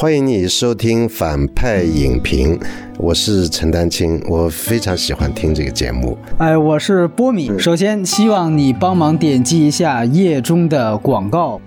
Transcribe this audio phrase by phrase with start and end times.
[0.00, 2.56] 欢迎你收听反派影评，
[2.98, 6.16] 我是陈丹青，我非常喜欢听这个节目。
[6.38, 7.50] 哎，我是波米。
[7.58, 11.60] 首先，希望你帮忙点击一下页中的广告。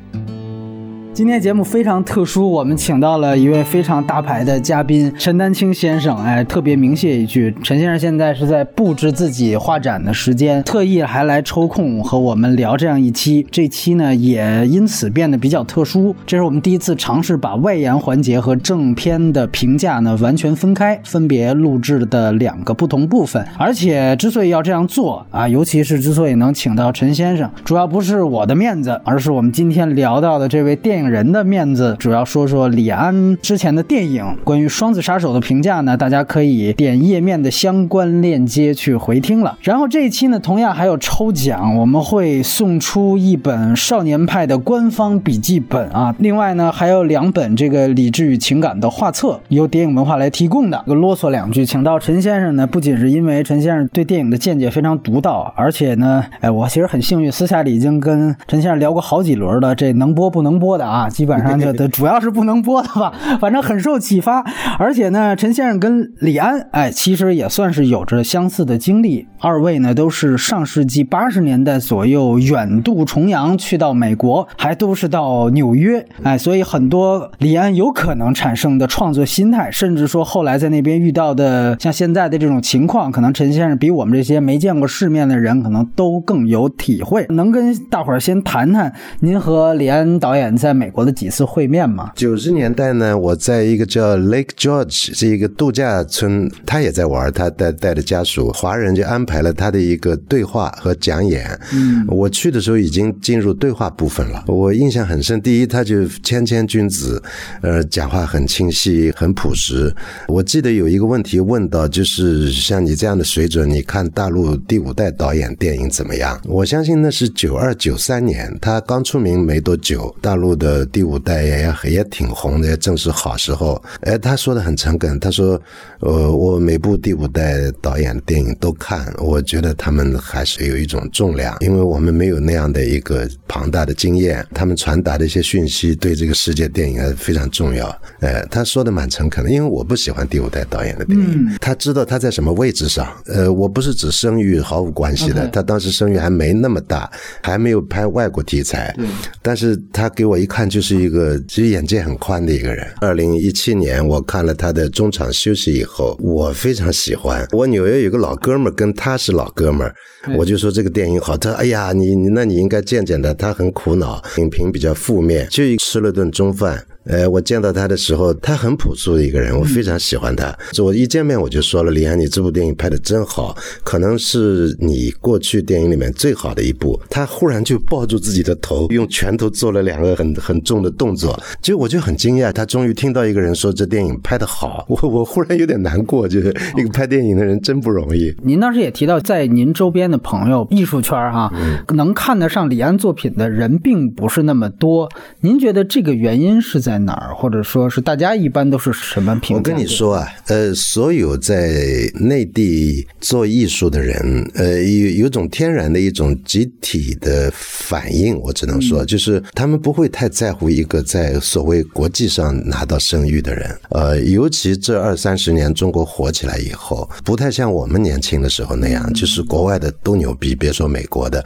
[1.13, 6.15] 今天节目非常特殊，我们请到了一位非常大牌的嘉宾陈丹青先生。
[6.23, 13.45] 哎，特别明谢一句，陈先生现在是在布置自己画展的时间，特意还来抽空和我们聊这样一期。
[13.51, 23.45] 这期呢也因此变得比较特殊，这是我们第一次尝试把外延环节和正片的评价呢完全分开，分别录制的两个不同部分。
[23.57, 31.00] 而且之所以要这样做啊，尤其是之所以能请到陈先生，主要不是我的面子，而是我们今天聊到的这位电影。
[31.09, 34.25] 人的面子，主要说说李安之前的电影。
[34.43, 39.57] 关于《双子杀手》的评价呢，大家可以点页面的相关链接去回听了。
[39.61, 46.15] 然后这一期呢，同样还有抽奖，我们会送出一本少年派的官方笔记本啊。
[46.19, 50.83] 另外呢，还有两本这个理智与情感的画册，由电影文化来提供的。
[50.85, 61.01] 啰嗦两句，请到陈先生呢，不仅是因为陈先生对电影的见解非常独到，而且呢，哎，我其实很幸运，私下里已经跟陈先生聊过好几轮了，这能播不能播的啊。
[61.01, 64.43] 啊，基本上就 主要是不能播的吧，反正很受启发。
[64.77, 69.25] 而且呢，陈先生跟李安，哎，其实也算是有着相似的经历。
[69.39, 87.25] 二位呢，都是上世纪八十年代左右远渡重洋去到美国，还都是到纽约，哎，所以很多李安有可能产生的创作心态，甚至说后来在那边遇到的像现在的这种情况，可能陈先生比我们这些没见过世面的人，可能都更有体会。
[87.29, 90.91] 能跟大伙儿先谈谈您和李安导演在美。
[90.91, 92.11] 国的几次会面嘛？
[92.17, 101.57] 九十年代呢，我在一个叫 Lake George 是一个度假村，他也在玩，他带带着家属，华人就安排了他的一个对话和讲演。
[101.73, 105.41] 嗯，我去的时候已经进入对话部分了，我印象很深。
[105.41, 107.23] 第一，他就谦谦君子，
[107.61, 109.95] 呃，讲话很清晰，很朴实。
[110.27, 116.37] 我记得有一个问题问到，就是像你这样的水准，你看大陆第五代导演电影怎么样？
[116.43, 120.70] 我相信那是九二九三年，他刚出名没多久，大陆的。
[120.87, 123.81] 第五代也也挺红的，也正是好时候。
[124.01, 125.61] 哎，他说的很诚恳，他说
[126.01, 141.57] ：“呃，我每部第五代导演的电影都看，我觉得他们还是有一种重量，因为我们没有那样的一个庞大的经验，他们传达的一些讯息对这个世界电影还非常重要。”哎，他说的蛮诚恳的，因为我不喜欢第五代导演的电影。
[141.59, 143.07] 他知道他在什么位置上。
[143.25, 147.11] 呃，我不是指声誉毫无关系的，他当时声誉还没那么大，
[147.43, 148.95] 还没有拍外国题材。
[149.41, 150.60] 但是他给我一看。
[150.69, 152.87] 就是一个其实眼界很宽的一个人。
[153.01, 157.47] 二零一七年我看了他的中场休息以后，我非常喜欢。
[157.51, 159.95] 我纽约有个老哥们儿，跟他是老哥们儿，
[160.37, 161.37] 我就说这个电影好。
[161.37, 166.85] 他哎呀，你你那你应该见见他，他很苦恼，影评比较负面，就吃了顿中饭。
[167.05, 170.55] 呃，我见到他的时候，他很朴素的一个人，我非常喜欢他。
[170.83, 181.41] 我一见面我就说了：“李安，你这部电影拍的真好，可能是你过去电影里面最好的一部。”他忽然就抱住自己的头，用拳头做了两个很 很重的动作。
[181.59, 184.85] 就我就很惊讶，他终于听到一个人说这电影拍的好。
[184.87, 188.31] 我我忽然有点难过，就是一个拍电影的人真不容易。
[188.43, 191.51] 您当时也提到，在您周边的朋友，艺术圈哈，
[191.95, 195.09] 能看得上李安作品的人并不是那么多。
[195.39, 196.90] 您觉得这个原因是在？
[196.91, 199.55] 在哪儿，或者说是大家一般都是什么评价？
[199.55, 201.71] 我跟你说啊，呃，所有在
[202.15, 221.45] 内地做艺术的人，呃，有有种天然的一种集体的反应，我只能说，就是他们不会太在乎一个在所谓国际上拿到声誉的人，呃，尤其这二三十年中国火起来以后，不太像我们年轻的时候那样，就是国外的都牛逼，别说美国的。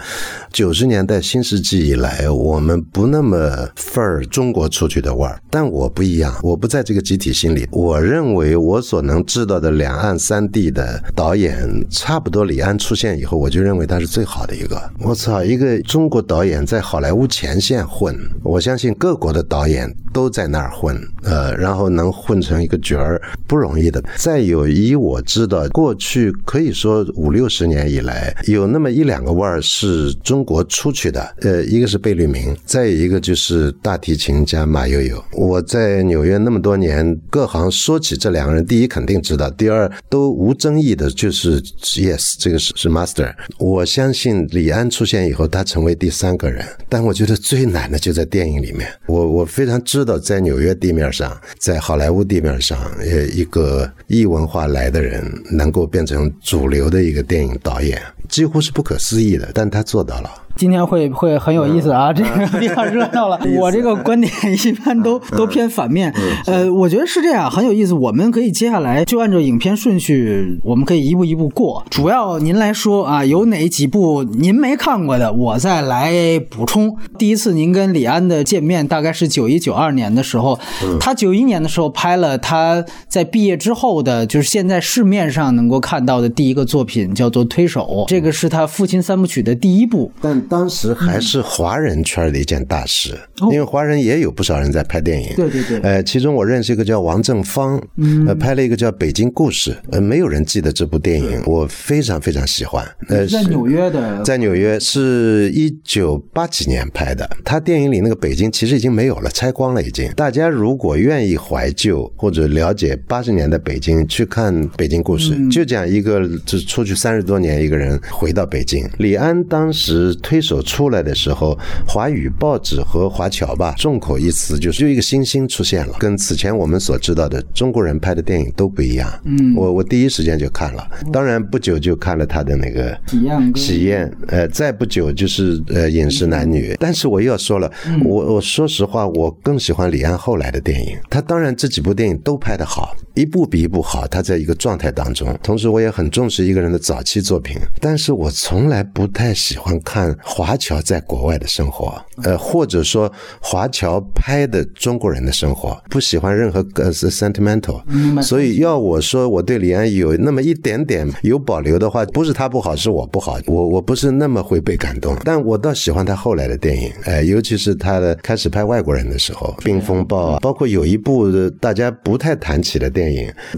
[0.51, 5.34] 九十年代新世纪以来，我们不那么份儿中国出去的味儿。
[5.49, 7.67] 但我不一样，我不在这个集体心里。
[7.71, 11.57] 我认为我所能知道的两岸三地的导演，
[11.89, 14.81] 差不多李安出现以后，我就认为他是最好的一个。
[14.99, 24.03] 我操，一个中国导演在好莱坞前线混，我相信各国的导演都在那儿混，呃，然后能混成一个角儿不容易的。
[24.17, 35.23] 再有，以我知道，过去可以说五六十年以来，有那么一两个腕儿是中国出去的，呃，一个是贝聿铭，再有一个就是大提琴家马友友。
[35.31, 43.33] 我在纽约那么多年，各行说起这两个人，第一肯定知道，第二都无争议的，就是 Yes，这个是是 Master。
[43.59, 46.65] 我相信李安出现以后，他成为第三个人。
[46.87, 48.87] 但我觉得最难的就在电影里面。
[49.07, 59.49] 我我非常知道，在纽约地面上，在好莱坞地面上，呃，一个异文化来的人能够变成主流的一个电影导演，几乎是不可思议的。
[59.53, 60.29] 但他做到了。
[60.57, 63.37] 今天会会很有意思啊，这个比较热闹了。
[63.59, 64.31] 我这个观点
[64.65, 66.13] 一般都都偏反面。
[66.45, 67.93] 呃，我觉得是这样，很有意思。
[67.93, 71.83] 我们可以接下来就按照影片顺序，我们可以一步一步过。
[71.89, 76.95] 主要您来说啊，有哪几部您没看过的，我再来补充。
[77.17, 80.57] 第一次您跟李安的见面大概是九一九二年的时候，
[81.01, 87.81] 他九一年的时候拍了他在毕业之后的，就是现在市面上能够看到的第一个作品，叫做《推手》，
[88.15, 90.09] 这个是他父亲三部曲的第一部。
[90.21, 93.13] 但当时还是华人圈的一件大事，
[93.51, 95.33] 因为华人也有不少人在拍电影。
[95.35, 95.79] 对对对。
[95.81, 97.77] 呃，其中我认识一个叫王正芳，
[98.25, 102.87] 呃，拍了一个叫《北京故事》，呃，没有人记得这部电影，我非常非常喜欢。
[103.09, 107.29] 呃，在纽约的，在纽约是一九八几年拍的。
[107.43, 110.09] 他电影里那个北京其实已经没有了，拆光了已经。
[110.15, 118.89] 大家如果愿意怀旧或者了解八十年的北京，去看《北京故事》，就讲一个就出去三十多年一个人回到北京。
[118.97, 121.57] 李安当时推手出来的时候，
[121.87, 129.11] 华语报纸和华侨吧众口一词，就是就一个新星出现了，跟此前我们所知道的中国人拍的电影都不一样。
[129.23, 136.75] 嗯，我我第一时间就看了，当然不久就看了他的那个喜宴，喜宴，呃，再不久就是呃饮食男女。
[136.79, 137.71] 但是我又要说了，
[138.03, 140.97] 我我说实话，我更喜欢李安后来的电影。
[141.09, 145.37] 他当然这几部电影都拍得好，一部比一部好，他在一个状态当中。
[145.41, 157.81] 同时，我也很重视一个人的早期作品，但是我从来不太喜欢看华侨在国外的生活，呃，或者说华侨拍的中国人的生活，不喜欢任何呃 sentimental。
[158.21, 163.39] 所以要我说我对李安有那么一点点有保留的话，不是他不好，是我不好。
[163.47, 173.04] 我我不是那么会被感动，但我倒喜欢他后来的电影，哎，尤其是他的开始拍外国人的时候，《冰风暴》啊，包括有一部大家不太谈起的电影，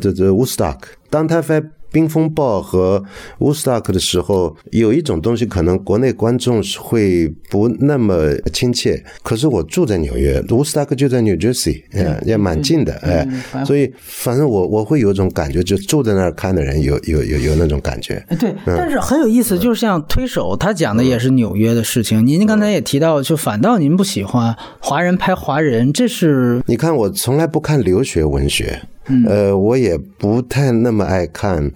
[0.01, 0.77] 这这《Woodstock》，
[1.09, 1.63] 当他拍。
[1.89, 3.01] 冰风暴和
[3.39, 9.01] Woodstock 的时候，有一种东西可能国内观众会不那么亲切。
[9.23, 13.25] 可是我住在纽约，Woodstock 就在 New Jersey，哎，也蛮近的，哎，
[13.65, 18.21] 所以反正我我会有种感觉，就住在那儿看的人有有有有那种感觉。
[18.37, 22.23] 对，但是很有意思，就是像推手，他讲的也是纽约的事情。
[22.27, 28.81] 您刚才也提到，就反倒您不喜欢华人拍华人，这是你看我从来不看留学文学。
[29.27, 31.71] 呃，我也不太那么爱看。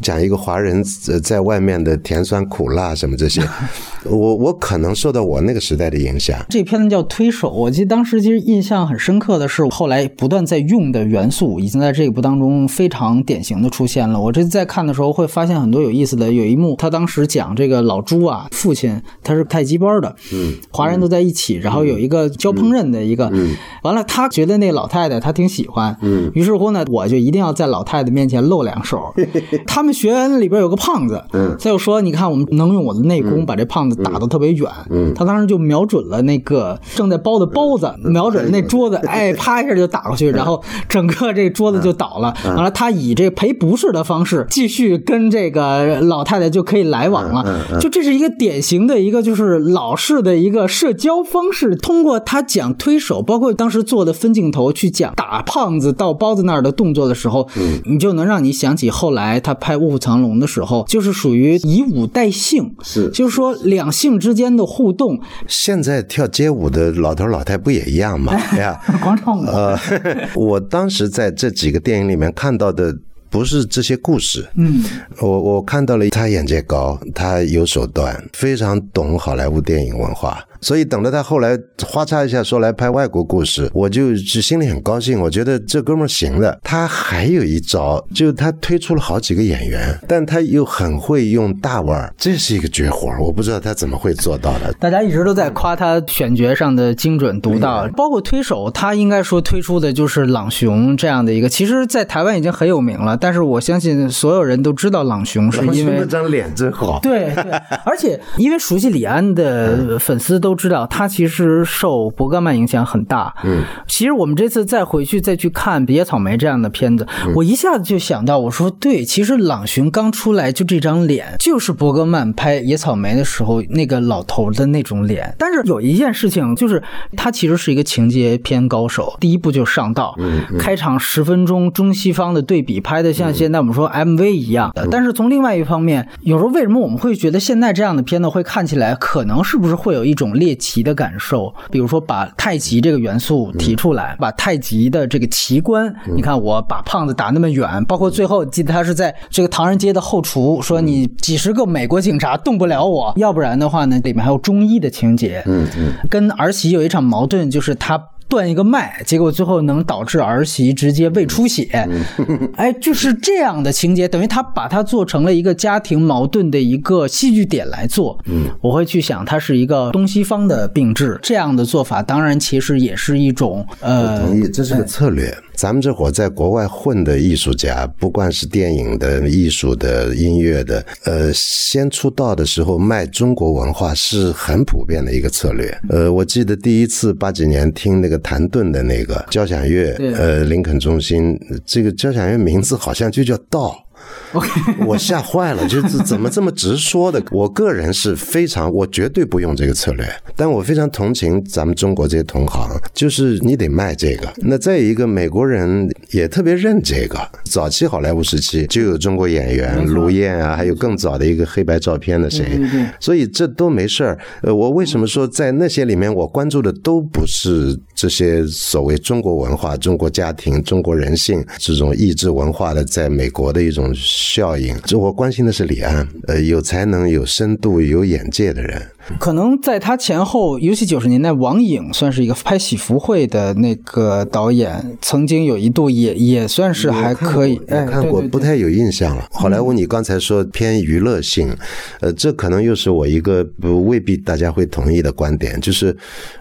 [0.00, 0.82] 讲一个华人
[1.22, 3.42] 在外面的甜酸苦辣什么这些，
[4.04, 6.36] 我我可能受到我那个时代的影响。
[6.48, 14.20] 这片子叫推手，我记得当时其实印象很深刻的是，后来不断在用的元素已经在这一部当中非常典型的出现了。
[14.20, 16.32] 我这次在看的时候会发现很多有意思的。
[16.32, 29.14] 有一幕，他当时讲这个老朱啊，父亲他是太极班的，嗯，华人都在一起，然后有一个教烹饪的一个，嗯，完了他觉得那老太太他挺喜欢，嗯，于是乎呢，我就一定要在老太太面前露两手，
[29.64, 29.91] 他们。
[29.92, 42.32] 学员里边有个胖子，嗯，他就说：“你看，我们能用我的内功把这胖子打得特别远。”嗯，他当时就瞄准了那个正在包的包子，瞄准那桌子，哎，啪一下就打过去，然后整个这桌子就倒了。
[42.44, 47.44] 完了，他以这赔不是的方式继续跟这个老太太就可以来往了。
[47.80, 51.74] 就这是一个典型的一个就是老式的一个社交方式。
[51.74, 59.71] 通过他讲推手，包括当时做的分镜头去讲打胖子到包子那儿的动作的时候，嗯，你就能让你想起后来他拍。
[59.76, 65.20] 卧虎藏龙的时候，就是属于以武代性，是，就是说两性之间的互动。
[65.46, 68.32] 现在跳街舞的老头老太不也一样吗？
[68.56, 69.44] 呀， 广场舞。
[69.46, 69.78] 呃，
[70.34, 72.96] 我当时在这几个电影里面看到的。
[73.32, 74.84] 不是这些故事，嗯，
[75.18, 86.58] 我我看到了他眼界高，他有手段，非常懂好莱坞电影文化，所以等到他后来花嚓一下说来拍外国故事，我就心里很高兴，我觉得这哥们儿行的。
[86.62, 94.72] 他还有一招，就他推出了好几个演员，但他又很会用大腕儿，这是一个绝活，我不知道他怎么会做到的。
[94.80, 103.16] 大家一直都在夸他选角上的精准独到，包括推手，他应该说推出的就是朗雄这样的一个，其实在台湾已经很有名了。
[103.16, 107.00] 但是我相信所有人都知道朗雄，是因为 那张脸真好。
[107.02, 107.52] 对对，
[107.84, 113.34] 而且因为熟悉李安的粉丝都知道，他其实受伯格曼影响很大。
[113.44, 125.34] 嗯，其实我们这次再回去再去看《野草莓》这样的片子，我一下子就想到，我说对，其实朗雄刚出来就这张脸，就是伯格曼拍《野草莓》的时候那个老头的那种脸。
[125.38, 126.82] 但是有一件事情，就是
[127.16, 129.16] 他其实是一个情节片高手。
[129.20, 133.12] 第一部就上道，嗯开场十分钟中西方的对比拍的。
[133.12, 141.54] 像现在我们说 MV 一样的，但是从另外一方面，有时候为什么我们会觉得现在这样的片子会看起来可能是不是会有一种猎奇的感受。
[141.70, 158.02] 比如说，把太极这个元素提出来，把太极的这个奇观，你看我把胖子打那么远，包括最后记得他是在这个唐人街的后厨说你几十个美国警察动不了我，要不然的话呢，里面还有中医的情节，嗯嗯，跟儿媳有一场矛盾，就是他。
[158.32, 161.86] 断一个脉，结果最后能导致儿媳直接胃出血，
[162.56, 168.18] 哎，就是这样的情节，等于他把它做成了一个家庭矛盾的一个戏剧点来做。
[168.24, 175.36] 嗯，我会去想，它是一个东西方的并置，这样的做法当然其实也是一种呃，同意，这是个策略。
[175.54, 185.78] 咱们这伙在国外混的艺术家，不管是电影的、艺术的、音乐的，呃，先出道的时候卖中国文化是很普遍的一个策略。
[185.90, 193.84] 呃，我记得第一次八几年听那个谭盾的那个交响乐，呃，林肯中心这个交响乐名字好像就叫道。
[194.86, 197.22] 我吓坏了，就是怎么这么直说的？
[197.30, 204.32] 我个人是非常，我绝对不用这个策略，但我非常同情咱们中国这些同行，就是你得卖这个。
[204.38, 207.18] 那再一个，美国人也特别认这个。
[207.44, 212.58] 早期好莱坞时期就有中国演员卢燕啊，还有更早的一个黑白照片的谁，
[212.98, 214.18] 所以这都没事儿。
[214.42, 223.92] 呃，我为什么说在那些里面，我关注的都不是这些所谓中国文化、中国家庭、中国人性这种意志文化的，在美国的一种。
[224.22, 228.80] 效应，这我关心的是李安，呃，有才能、有深度、有眼界的人。
[229.18, 237.60] 可能在他前后，尤其九十年代，王颖算是一个拍喜福会的那个导演，曾经有一度也也算是还可以。
[237.66, 239.26] 哎，看过，不太有印象了。
[239.32, 241.52] 好莱坞，你刚才说偏娱乐性，
[242.00, 245.94] 呃，这可能又是我一个不未必大家会同意的观点，就是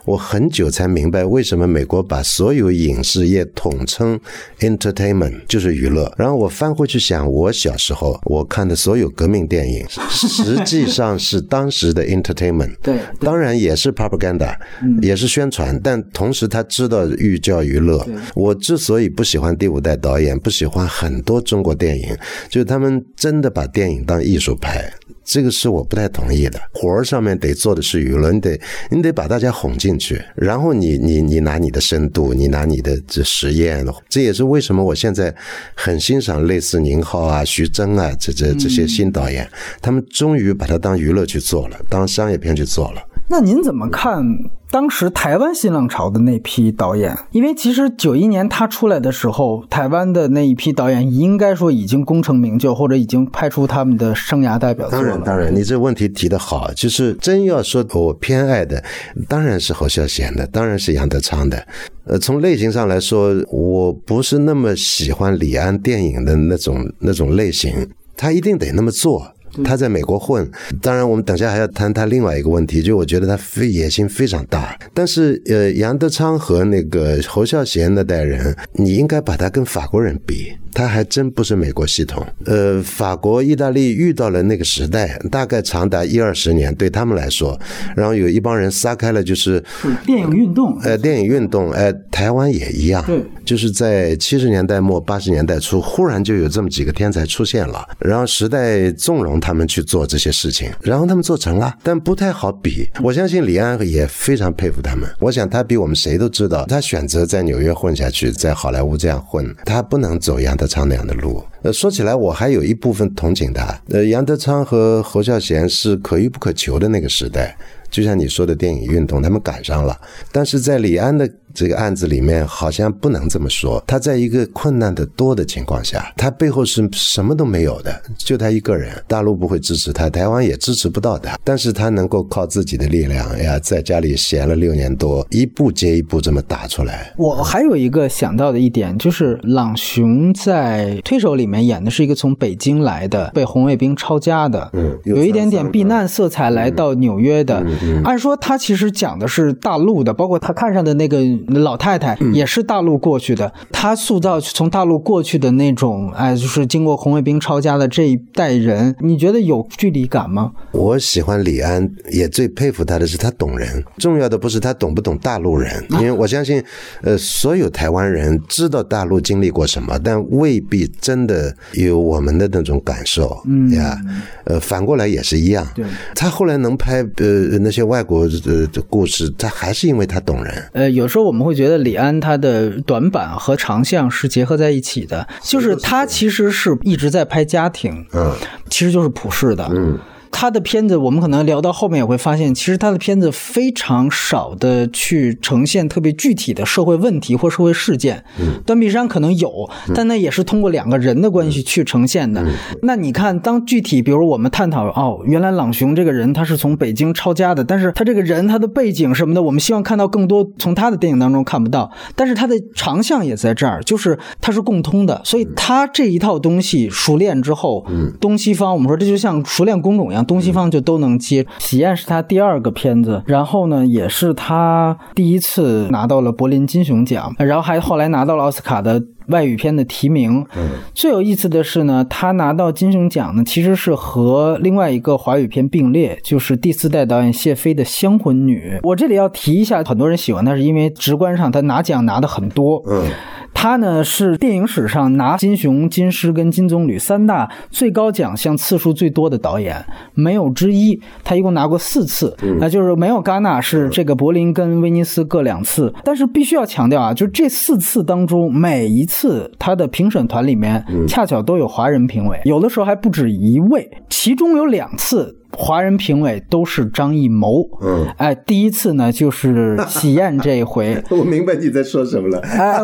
[0.05, 4.19] 我很久才明白为什么美国把所有影视业统称
[4.59, 6.13] entertainment，就是娱乐。
[6.15, 12.75] 然后我翻回去想，我小时候我看的所有革命电影， 实际上是当时的 entertainment。
[12.81, 14.55] 对，当然也是 propaganda，
[15.01, 18.05] 也是宣传，但同时他知道寓教于乐。
[18.35, 22.15] 我之所以不喜欢第五代导演，不喜欢很多中国电影，
[22.49, 24.91] 就是他们真的把电影当艺术拍，
[25.23, 26.59] 这个是我不太同意的。
[26.73, 28.59] 活儿上面得做的是舆论，得
[28.89, 35.33] 你得把大家哄进去，然后你你你拿你的深度，你拿你的这实验，这也是为什么我现在
[35.73, 39.49] 很欣赏类似宁浩啊、徐峥啊这这这些新导演，
[39.81, 42.41] 他们终于把它当娱乐去做了，当商业。
[42.41, 44.21] 片去做了，那您怎么看
[44.69, 47.17] 当时台湾新浪潮的那批导演？
[47.31, 58.83] 因为其实九一年他出来的时候，台湾的那一批导演应该说已经功成名就，或者已经拍出他们的生涯代表作当然，当然，你这问题提的好，就是真要说我偏爱的，
[59.29, 61.65] 当然是侯孝贤的，当然是杨德昌的。
[62.03, 69.31] 呃，从类型上来说，我不是那么喜欢李安电影的那种那种类型，他一定得那么做。
[69.63, 70.49] 他在美国混，
[70.81, 74.77] 当然我们等下还要谈他另外一个问题，就我觉得他非野心非常大。
[74.93, 80.53] 但是呃，杨德昌和那个侯孝贤那代人，你应该把他跟法国人比。
[80.73, 87.59] 他还真不是美国系统，呃，法国、意大利遇到了那个时代，大概长达一二十年，对他们来说，
[87.93, 89.61] 然后有一帮人撒开了，就是
[90.05, 102.89] 电影运动，呃，电影运动，哎，台湾也一样，对，就是在七十年代末八十年代初，忽然就有这么几个天才出现了，然后时代纵容他们去做这些事情，然后他们做成了，但不太好比。
[103.03, 110.55] 我相信李安也非常佩服他们，我想他比我们谁都知道，他选择在纽约混下去，在好莱坞这样混，他不能走杨。
[110.61, 113.81] 德昌那样的路，呃，说起来我还有一部分同情他。
[113.89, 117.57] 呃，杨德昌和侯孝贤是可遇不可求的那个时代。
[117.89, 119.99] 就像你说的电影运动，他们赶上了，
[120.31, 123.83] 但是在李安的这个案子里面，好像不能这么说。
[123.87, 137.13] 他在一个困难的多的情况下，他背后是什么都没有的，就他一个人，大陆不会支持他，台湾也支持不到他，但是他能够靠自己的力量，哎呀，在家里闲了六年多，一步接一步这么打出来。
[137.17, 147.65] 我还有一个想到的一点，就是朗雄在《推手》里面演的是一个从北京来的，被红卫兵抄家的，嗯，有一点点避难色彩来到纽约的。
[148.03, 151.17] 按说他其实讲的是大陆的，包括他看上的那个
[151.47, 153.51] 老太太也是大陆过去的。
[153.71, 160.51] 他塑造从大陆过去的那种，哎，就是经过红卫兵抄家的这一代人，你觉得有距离感吗？
[160.71, 163.83] 我喜欢李安，也最佩服他的是他懂人。
[163.97, 166.63] 重要的不是他懂不懂大陆人，因为我相信，
[167.01, 173.41] 呃，所有台湾人知道大陆经历过什么，但未必真的有我们的那种感受。
[173.47, 173.97] 嗯呀，
[174.43, 175.67] 呃，反过来也是一样。
[175.73, 175.83] 对，
[176.13, 178.11] 他后来能拍呃那些外国。
[178.11, 180.53] 国的的故事，他还是因为他懂人。
[180.73, 188.33] 呃，有时候我们会觉得李安他的短板和长项是结合在一起的，就是他其实是一直在拍家庭，嗯，
[188.69, 189.97] 其实就是普世的，嗯。
[190.31, 198.23] 他的片子，我们可能聊到后面也会发现，其实他的片子非常少的去呈现特别具体的社会问题或社会事件。
[198.39, 202.43] 嗯断臂山可能有，但那也是通过两个人的关系去呈现的。
[202.83, 211.91] 那你看，当具体，比如我们探讨哦，原来朗雄这个人他是从北京抄家的，但是他这个人他的背景什么的，我们希望看到更多从他的电影当中看不到。
[212.15, 217.85] 但是他的长项也在这儿，就是他是共通的，所以他这一套东西熟练之后，
[218.19, 221.45] 东西方我们说这就像熟练工种一样，东西方就都能接。
[221.59, 229.01] 喜宴是他第二个片子，然后呢，也是他第一次拿到了柏林金熊奖，然后还后来拿到了奥斯卡的。
[229.27, 230.45] 外语片的提名，
[230.93, 238.73] 最有意思的是呢，他拿到金熊奖呢，其实是和另外一个华语片并列，就是第四代导演谢飞的《香魂女》。
[238.85, 242.83] 我这里要提一下，很多人喜欢他是因为直观上他拿奖拿的很多。
[242.89, 243.05] 嗯。
[243.53, 250.99] 他呢是电影史上拿金熊、金狮跟金棕榈三大最高奖项次数最多的导演，没有之一。
[251.23, 255.93] 他一共拿过四次，那就是没有戛纳，是这个柏林跟威尼斯各两次。
[256.03, 265.37] 但是必须要强调啊，就这四次当中，每一次他的评审团里面恰巧都有华人评委，有的时候还不止一位，其中有两次。
[265.57, 272.79] 华人评委都是张艺谋，嗯，哎，第一次呢就是 喜宴这一回， 我明白你在说什么了，哎，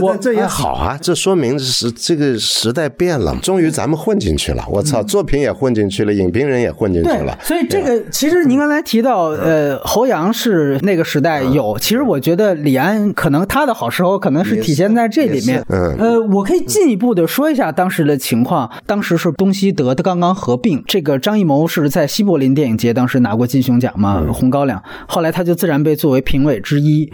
[0.00, 20.36] 我 这也好啊，这说明是这个时代变了，终于咱们混进去了，我操，作品也混进去了，影评人也混进去了，所以这个其实您刚才提到，呃，侯阳是那个时代有，其实我觉得李安可能他的好时候可能是体现在这里面，嗯，呃，我可以进一步的说一下当时的情况，当时是东西德的刚刚。
[20.42, 27.08] 合并这个张艺谋是在西柏林电影节当时拿过金熊奖嘛，红高粱，后来他就自然被作为评委之一。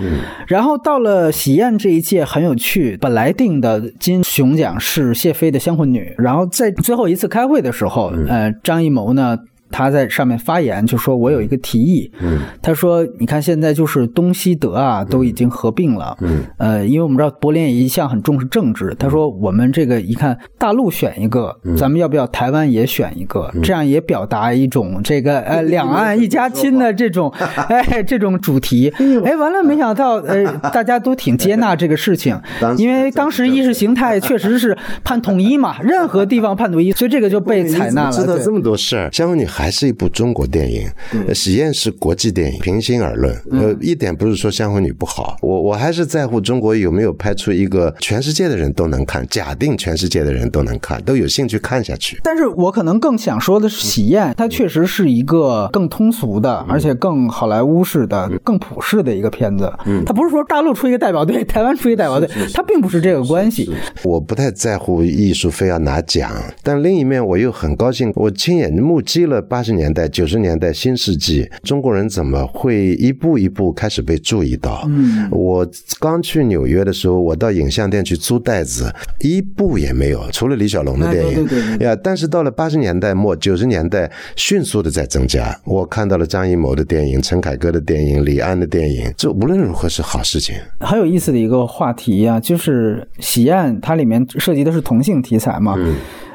[0.46, 9.38] 然后到了喜宴这一届很有趣，本来定的金熊奖是谢飞的《香魂女》，然后在最后一次开会的时候，呃，张艺谋呢。
[9.70, 16.16] 他在上面发言就说：“我有一个提议。”嗯，他说：“你看现在就是东西德啊都已经合并了。
[16.20, 18.94] 嗯，呃，因为我们知道柏林也一向很重视政治。
[18.98, 23.50] 他说我们这个一看大陆选一个，咱们要不要台湾也选一个？
[23.62, 27.30] 这样也表达一种这个呃 两岸一家亲的这种
[27.68, 28.92] 哎这种主题。
[29.24, 32.40] 哎，完了，没想到呃 大家都挺接纳这个事情，
[32.78, 38.12] 因为当时意识形态确实是盼统一嘛，任何地方盼统一，所以这个就被采纳了。
[38.12, 39.46] 知道这么多事儿，相你。
[39.58, 42.60] 还是一部中国电影，嗯喜宴是国际电影。
[42.60, 49.26] 平心而论，呃，一点不是说《香魂女》不好，我我还是在乎中国有没有拍出一个全世界的人都能看。
[49.28, 52.20] 假定全世界的人都能看，都有兴趣看下去。
[52.22, 59.72] 但是我可能更想说的是，喜宴它确实是一个更通俗的，而且更好莱坞式的、更普世的一个片子。
[59.86, 63.68] 嗯，它不是说大陆出一个代表队，台湾出一个代表队，它并不是这个关系。
[64.04, 66.30] 我不太在乎艺术非要拿奖，
[66.62, 69.44] 但另一面我又很高兴，我亲眼目击了。
[69.48, 74.84] 八十年代、九十年代、新世纪，中国人怎么会一步一步开始被注意到？
[74.88, 75.66] 嗯，我
[75.98, 81.96] 刚去纽约的时候，我到影像店去租袋子，一部也没有，除了李小龙的电影呀。
[81.96, 85.58] 但是到了八十年代末、九十年代，迅速的在增加。
[85.64, 90.54] 我看到了张艺谋的电影、陈凯歌的电影、李安的电影，这无论如何是好事情。
[90.80, 95.76] 很有意思的一个话题呀，就是喜宴，它里面涉及的是同性题材嘛。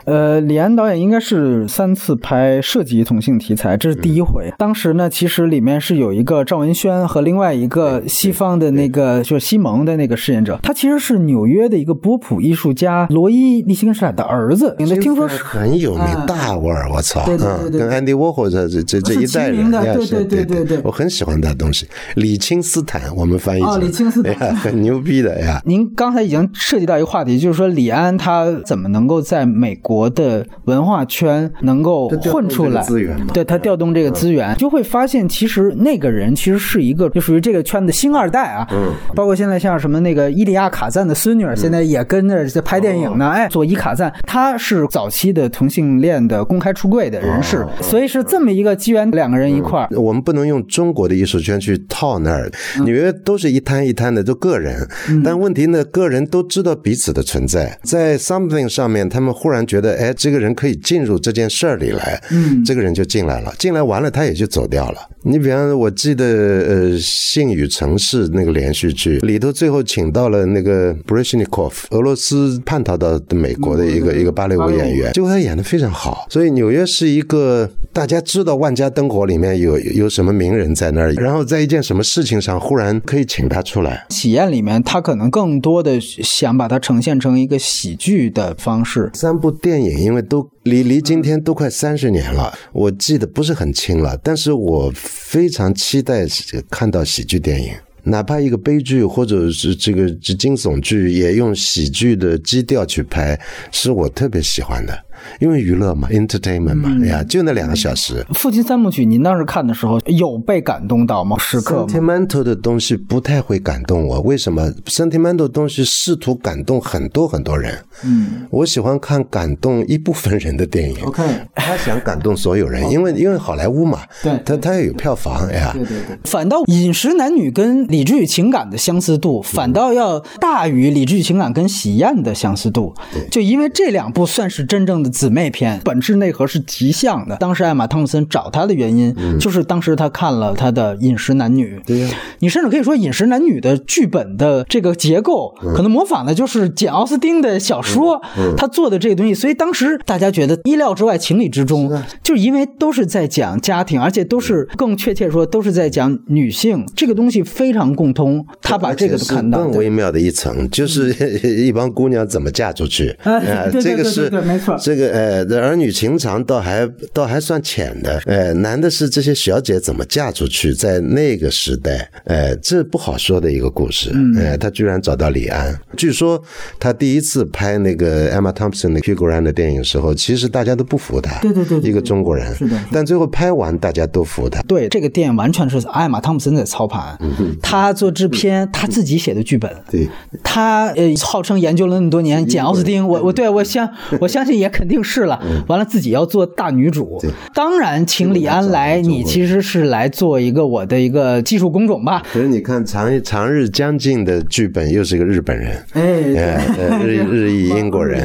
[0.06, 4.54] 呃，李安导演应该是三次拍涉及同性题材，这是第一回。
[4.58, 14.76] 当时呢，其实里面是有一个赵文轩和另外一个西方的那个，就是西蒙的那个饰演者，他其实是纽约的一个波普艺术家罗伊·利辛斯坦的儿子。
[14.78, 21.88] 听说是很有名，大腕儿，我操，对对对，跟安迪沃霍这这这一代人，对对对对对，我很喜欢他的东西。
[22.16, 25.62] 李清斯坦，我们翻译哦，李清斯坦， 很牛逼的呀。
[25.66, 29.93] 您刚才已经涉及到一个话题，就是说李安他怎么能够在美国。
[29.94, 38.68] 国的文化圈能够混出来，资源对他调动这个资源，就会发现其实那个人其实是一个就属于这个圈的星二代啊。
[38.72, 43.30] 嗯，包括现在像什么那个伊利亚卡赞的孙女，现在也跟着在拍电影呢。
[43.30, 49.88] 哎，佐伊卡赞，他是早期的同性恋的公开出柜的人士，所以是这么一个机缘，两个人一块儿。
[49.96, 52.52] 我们不能用中国的艺术圈去套那儿，
[52.84, 54.88] 纽约都是一摊一摊的，都个人。
[55.24, 59.83] 但问题呢，个人都知道彼此的存在，在 something 上面，他们忽然觉得。
[59.92, 64.98] 哎，这个人可以进入这件事儿里来，嗯，这个人就进来了，进来完了他也就走掉了。
[65.26, 76.28] 你比方说，我记得呃，《信与城市》那个连续剧里头，最后请到了那个 Breshnikov，俄罗斯叛逃到美国的一个一个芭蕾舞演员，结果他演的非常好。
[76.30, 84.06] 所以纽约是一个大家知道万家灯火里面有有什么名人在那儿，然后在一件什么事情上忽然可以请他出来。
[84.10, 89.10] 体验里面，他可能更多的想把它呈现成一个喜剧的方式。
[89.14, 96.28] 三部电电影，因为都离离今天都快三十年了，我记得不是很清了，但是我非常期待
[96.70, 97.74] 看到喜剧电影。
[98.04, 103.40] 哪怕一个悲剧或者是这个惊悚剧，也用喜剧的基调去拍，
[103.72, 105.06] 是我特别喜欢的。
[105.40, 108.26] 因为娱乐嘛，entertainment 嘛，哎呀，就那两个小时。
[108.34, 111.38] 父亲三部曲，您当时看的时候有被感动到吗？
[111.40, 117.78] 时刻？sentimental 的东西不太会感动我，为什么？sentimental 的东西试图感动很多很多人。
[118.04, 120.98] 嗯，我喜欢看感动一部分人的电影。
[121.06, 121.24] OK，
[121.56, 125.72] 他想感动所有人，因为因为好莱坞嘛，对，他他要有票房哎呀。
[125.74, 126.18] 对对对。
[126.26, 132.94] 反倒《饮食男女》跟《理智与情感》的相似度，反倒要大于《理智与情感》跟《喜宴》的相似度。
[133.32, 135.13] 就因为这两部算是真正的。
[135.14, 137.38] 姊妹篇本质内核是极像的。
[137.38, 141.80] 当时艾玛汤姆森找他的原因，就是当时他看了他的《饮食男女》。
[141.88, 148.20] 对呀，你甚至可以说《饮食男女》的剧本的这个结构，可能模仿的就是简奥斯汀的小说，
[148.58, 149.34] 他做的这个东西。
[149.34, 151.92] 所以当时大家觉得意料之外、情理之中，
[152.24, 158.46] 就是因为都是在讲家庭，而且都是更确切说都是在讲女性，这个东西非常共通。
[158.62, 159.60] 他把这个都看到。
[159.60, 163.40] 更微妙的一层就是 一帮姑娘怎么嫁出去啊？
[163.80, 165.03] 这个是没错，这个。
[165.10, 174.12] 呃，儿女情长倒还倒还算浅的，呃，难的是这些小姐怎么嫁出去，在那个时代，呃，这不好说的一个故事。
[174.38, 176.42] 呃，他居然找到李安，据说
[176.80, 184.62] 他第一次拍那个 Emma Thompson 的 Hugh Grant 的电影时候，其实大家都不服他，对对对，一个中国人，是的，但最后拍完大家都服他。
[184.64, 187.18] 对，这个电影完全是艾玛汤姆森在操盘，
[187.62, 190.08] 他做制片，他自己写的剧本，对，
[190.44, 193.90] 他呃号称研究了那么多年简奥斯汀，我我对我相
[194.22, 194.93] 我相信也肯定。
[194.94, 197.20] 定是了，完了自己要做大女主，
[197.52, 202.22] 当然请李安来，你其实是来做一个我的一个技术工种吧。
[202.32, 206.64] 可是你看长长日将近的剧本又是一个日本人，哎，
[207.04, 208.24] 日日裔英国人，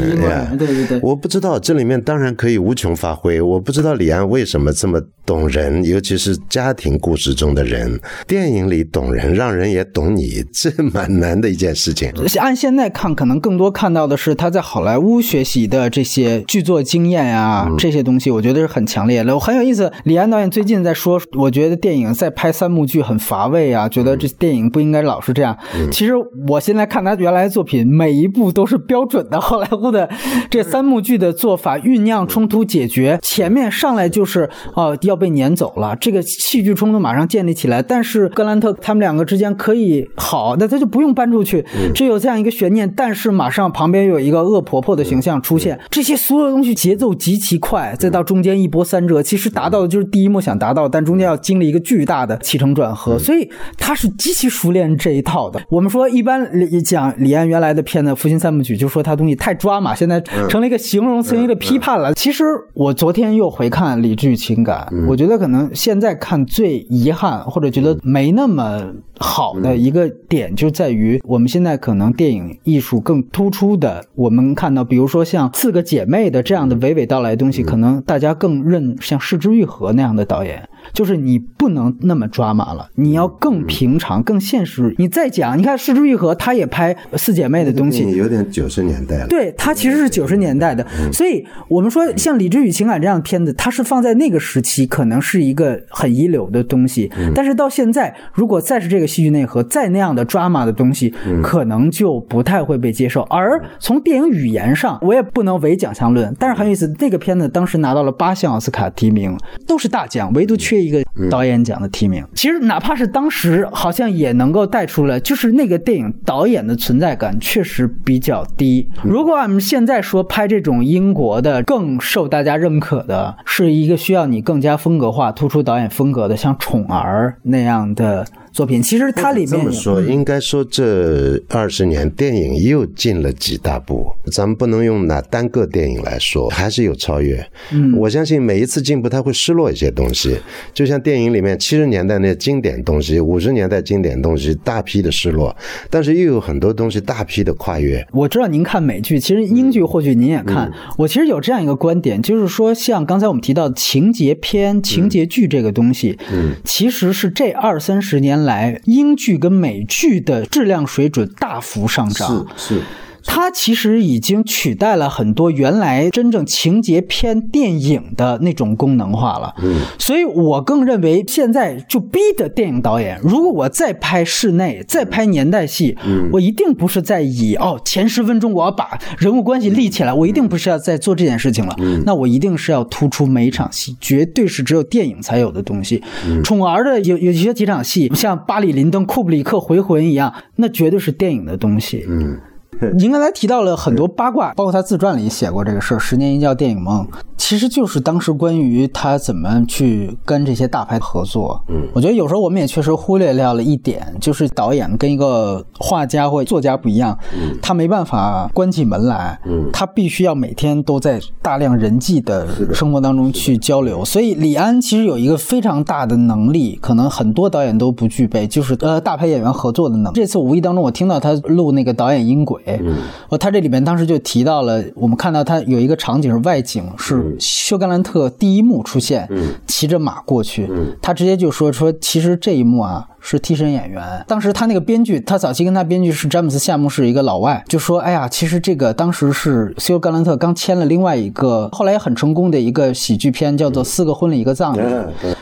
[0.58, 12.12] 对对对，我不知道这里面当然可以无穷发挥，我不知道李安为什么这么懂人，尤其是家庭故事中的人，电影里懂人，让人也懂你，这蛮难的一件事情。
[12.38, 16.57] 按现在看，可能更多看到的是他在好莱坞学习的这些剧。
[16.58, 19.32] 剧作经验呀，这些东西我觉得是很强烈的。
[19.32, 25.56] 我很有意思，李安导演最近在说，我觉得电影在拍三幕剧很乏味啊，觉得这电影不应该老是这样。
[25.92, 26.14] 其实
[26.48, 30.10] 我现在看他原来的作品，每一部都是标准的好莱坞的
[30.50, 37.80] 这三幕剧的做法，酝酿冲突解决，前面上来就是哦要被撵走了，这个戏剧冲突马上建立起来。
[37.80, 42.92] 但是格兰特他们两个之间可以好，那他就不用搬出去，只有这样一个悬念。
[42.96, 46.48] 但是马上旁边有一个恶婆婆的形象出现，这些所有。
[46.58, 55.60] 东西节奏极其快，再到中间一波三折，其实达到的就是第一幕想达到，但中间要经历一个巨大的起承转合，所以他是极其熟练这一套的。
[55.68, 56.50] 我们说一般
[56.82, 62.12] 讲李安原来的片子《复兴三部曲》，就说他东西太抓马，现在成了一个形容词一个批判了。
[62.14, 68.84] 其实我昨天又回看《理智与情感》，我觉得可能现在看最遗憾或者觉得没那么
[69.18, 76.42] 好的一个点，就在于我们现在可能电影艺术更突出的，我们看到比如说像四个姐妹的。
[76.42, 84.94] 这样的娓娓道来的东西，可能大家更认像失之愈合那样的导演，就是你不能那么抓马了，你要更平常、更现实。
[84.98, 89.26] 你再讲，你看市之愈合，他也拍四姐妹的东西，有点九十年代了。
[89.28, 97.10] 对他其实是九十年代的，所以我们说像《理智与情感》这样的片子，它是放在那个时期，可能是一个很一流的东西。
[97.34, 103.22] 但是到现在，如果再是这个戏剧内核，再那样的抓马的东西，可能就不太会被接受。
[103.22, 106.34] 而从电影语言上，我也不能唯奖项论。
[106.38, 112.24] 但是很有意思，那个片子当时拿到了八项奥斯卡提名，都是大奖，唯独缺一个导演奖的提名。
[112.34, 118.88] 其实哪怕是当时，好像也能够带出来，就是那个电影导演的存在感确实比较低。
[119.02, 128.26] 如果俺们现在说拍这种英国的更受大家认可的，是一个需要你更加风格化、突出导演风格的，像《宠儿》那样的。
[128.52, 134.06] 作品其实它里面这么说，应该说这二十年电影又进了几大步。
[134.32, 137.44] 咱们不能用拿单个电影来说，还是有超越。
[137.72, 140.38] 嗯，我相信每一次进步，它会失落一些东西。
[140.72, 145.54] 就像电影里面七十年代那经典东西，五十年代经典东西大批的失落，
[145.90, 148.06] 但是又有很多东西大批的跨越。
[148.12, 150.72] 我知道您看美剧，其实英剧或许您也看。
[150.96, 158.37] 我其实有这样一个观点，就是说像刚才我们提到情节片、情节剧这个东西，嗯，其实是这二三十年。
[158.44, 162.46] 来，英剧跟美剧的质量水准大幅上涨。
[162.56, 162.82] 是。
[163.30, 169.54] 它其实已经取代了很多原来真正情节片电影的那种功能化了。
[169.62, 181.76] 嗯，所以我更认为现在就逼的电影导演，如果我再拍室内，再拍年代戏，嗯，我一定不是在以哦前十分钟我要把人物关系立起来，我一定不是要在做这件事情了。
[181.78, 186.02] 嗯，那我一定是要突出每一场戏，绝对是只有电影才有的东西。
[186.42, 192.04] 宠儿的有有些几场戏，像巴里林登、库布里克回魂一样，那绝对是电影的东西。
[192.08, 192.40] 嗯。
[192.96, 197.04] 您刚才提到了很多八卦，包括他自传里写过这个事儿，《十年一觉电影梦》，
[197.36, 201.60] 其实就是当时关于他怎么去跟这些大牌合作。
[201.68, 207.18] 嗯，我觉得有时候我们也确实忽略掉了一点，就是导演跟一个画家或作家不一样，
[207.60, 214.04] 他没办法关起门来，嗯，他必须要每天都在大量人际的生活当中去交流。
[214.04, 220.14] 所以李安其实有一个非常大的能力，可能很多导演都不具备，就是呃大牌演员合作的能力。
[220.14, 222.62] 这次无意当中我听到他录那个导演音轨。
[222.82, 222.96] 嗯，
[223.28, 229.28] 哦，他这里面当时就提到了，我们看到他有一个场景是外景，是休·格兰特第一幕出现，
[229.66, 230.68] 骑着马过去，
[231.00, 233.08] 他直接就说说，其实这一幕啊。
[233.20, 234.24] 是替身演员。
[234.26, 244.80] 当时他那个编剧，他早期跟他编剧是詹姆斯·夏目，是一个老外，就说：“哎呀，其实这个当时是休·格兰特刚签了另外一个，后来也很成功的一个喜剧片，叫做《四个婚礼一个葬礼》。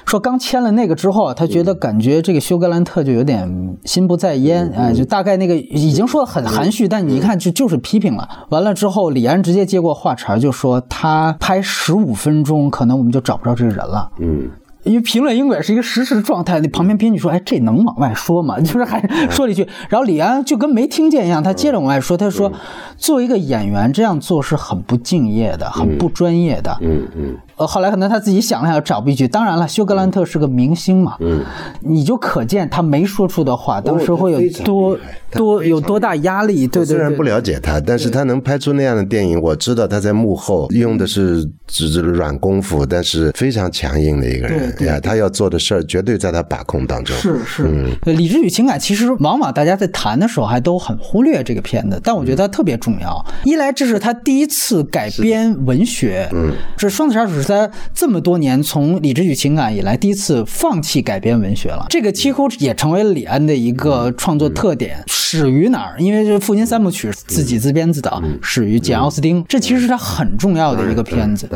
[0.06, 8.28] 说刚签了那个之后，他觉得感觉这个休·格兰特就有点心不在焉，哎，就大概那个已经说的很含蓄，但你一看就就是批评了。
[8.50, 14.10] 完了之后，李安直接接过话茬，就说他拍十五分钟，可能我们就找不着这个人了。
[14.18, 14.48] 嗯。
[14.87, 22.53] 因为评论音轨是一个实时状态，那旁边编剧说：“哎，这能往外说吗？” 就是还说了一句，然后李安就跟没听见一样，他接着往外说：“他说，
[22.96, 27.37] 作为一个演员这样做是很不敬业的，很不专业的。”嗯嗯。
[27.56, 29.26] 呃，后来可能他自己想了想，找不一句。
[29.26, 31.42] 当然了，休·格兰特是个明星嘛，嗯，
[31.80, 34.98] 你就可见他没说出的话，当时会有多
[35.30, 36.66] 多有多大压力。
[36.66, 36.86] 对对对。
[36.86, 44.74] 虽然不了解他，但是他能拍出那样的电影，我知道他在幕后用的是只是软功夫，但是非常强硬的一个人。
[44.78, 47.16] 对呀，他要做的事儿绝对在他把控当中。
[47.16, 47.64] 是是。
[47.66, 53.24] 嗯，理智与情感其实往往大家在谈的时候还都很忽略这个片子，但我觉得它特别重要。
[53.44, 57.56] 一来这是他第一次改编文学，嗯，这双子杀手是。
[57.56, 61.87] 在这么多年，从《理智与情感》以来，第一次放弃改编文学了。
[61.88, 65.02] 这个几乎也成为了李安的一个创作特点。
[65.06, 65.98] 始于哪儿？
[65.98, 69.44] 因为这《父亲三部曲》自己自编自导，始于简·奥斯汀。
[69.48, 71.48] 这其实是他很重要的一个片子。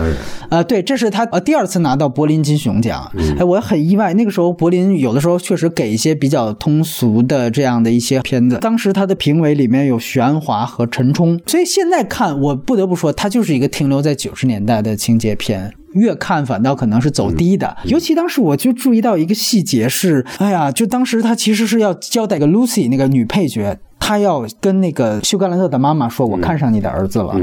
[0.48, 3.10] 呃，对，这是他呃第二次拿到柏林金熊奖。
[3.38, 8.58] 哎，我很意外，那个时候柏林有的时候确实给一些比较通俗的这样的一些片子。
[8.60, 15.72] 当时他的评委里面有徐安华和陈冲，所以现在看，我不得不说，他就是一个停留在九十年代的情节片。
[15.92, 23.78] 越看反倒可能是走低的，尤其当时我就注意到一个细节是，哎呀，就当时他其实是要交代个 Lucy 那个女配角。
[24.00, 27.34] 他要跟那个休·格兰特的妈妈说：“我看上你的儿子了。”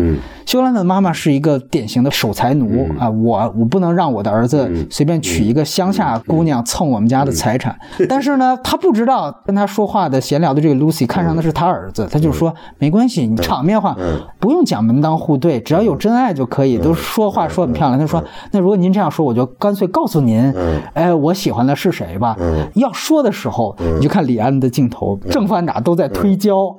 [0.46, 7.78] 休·格兰特的妈妈是一个典型的守财奴啊，我我不能让我的儿子随便娶一个乡下姑娘蹭我们家的财产。
[8.10, 13.96] 但是呢，他不知道跟他说话的闲聊的这个 Lucy 看上的是他儿子，他就说：“没关系，你场面话
[14.40, 18.00] 不用讲门当户对，只要有真爱就可以。”都说话说很漂亮。
[18.00, 20.54] 他说：“那如果您这样说，我就干脆告诉您，
[20.94, 22.36] 哎，我喜欢的是谁吧。”
[22.76, 26.47] 要说的时候，你就看李安的镜头，正反打都在推进。
[26.48, 26.76] 教，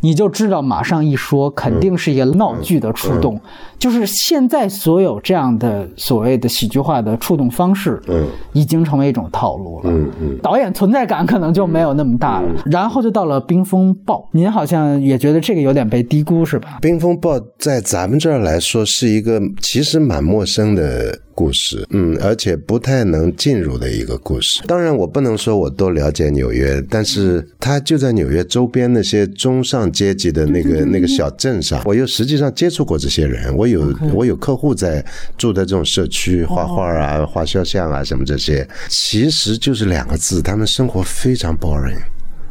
[0.00, 3.40] 你就知道马上一说肯定是一个闹剧的触动，
[3.78, 9.90] 就是现在所有这样的所谓的喜剧化的触动方式，嗯，已经成为一种套路了。
[9.90, 12.48] 嗯嗯，导演存在感可能就没有那么大了。
[12.66, 16.76] 然后就到了《冰风暴》，您好像也觉得这个有点被低估，是吧？
[16.80, 21.18] 《冰风暴》在咱们这儿来说是一个其实蛮陌生的。
[21.38, 24.60] 故事，嗯，而且不太能进入的一个故事。
[24.66, 33.56] 当然，我不能说我多了解纽约，但是它就在纽约周边那些中上阶级的那个那个小镇上，我又实际上接触过这些人。
[33.56, 35.04] 我有我有客户在
[35.36, 42.00] 住在这种社区，画画啊，画肖像啊，什么这些，其实就是两个字，他们生活非常 boring。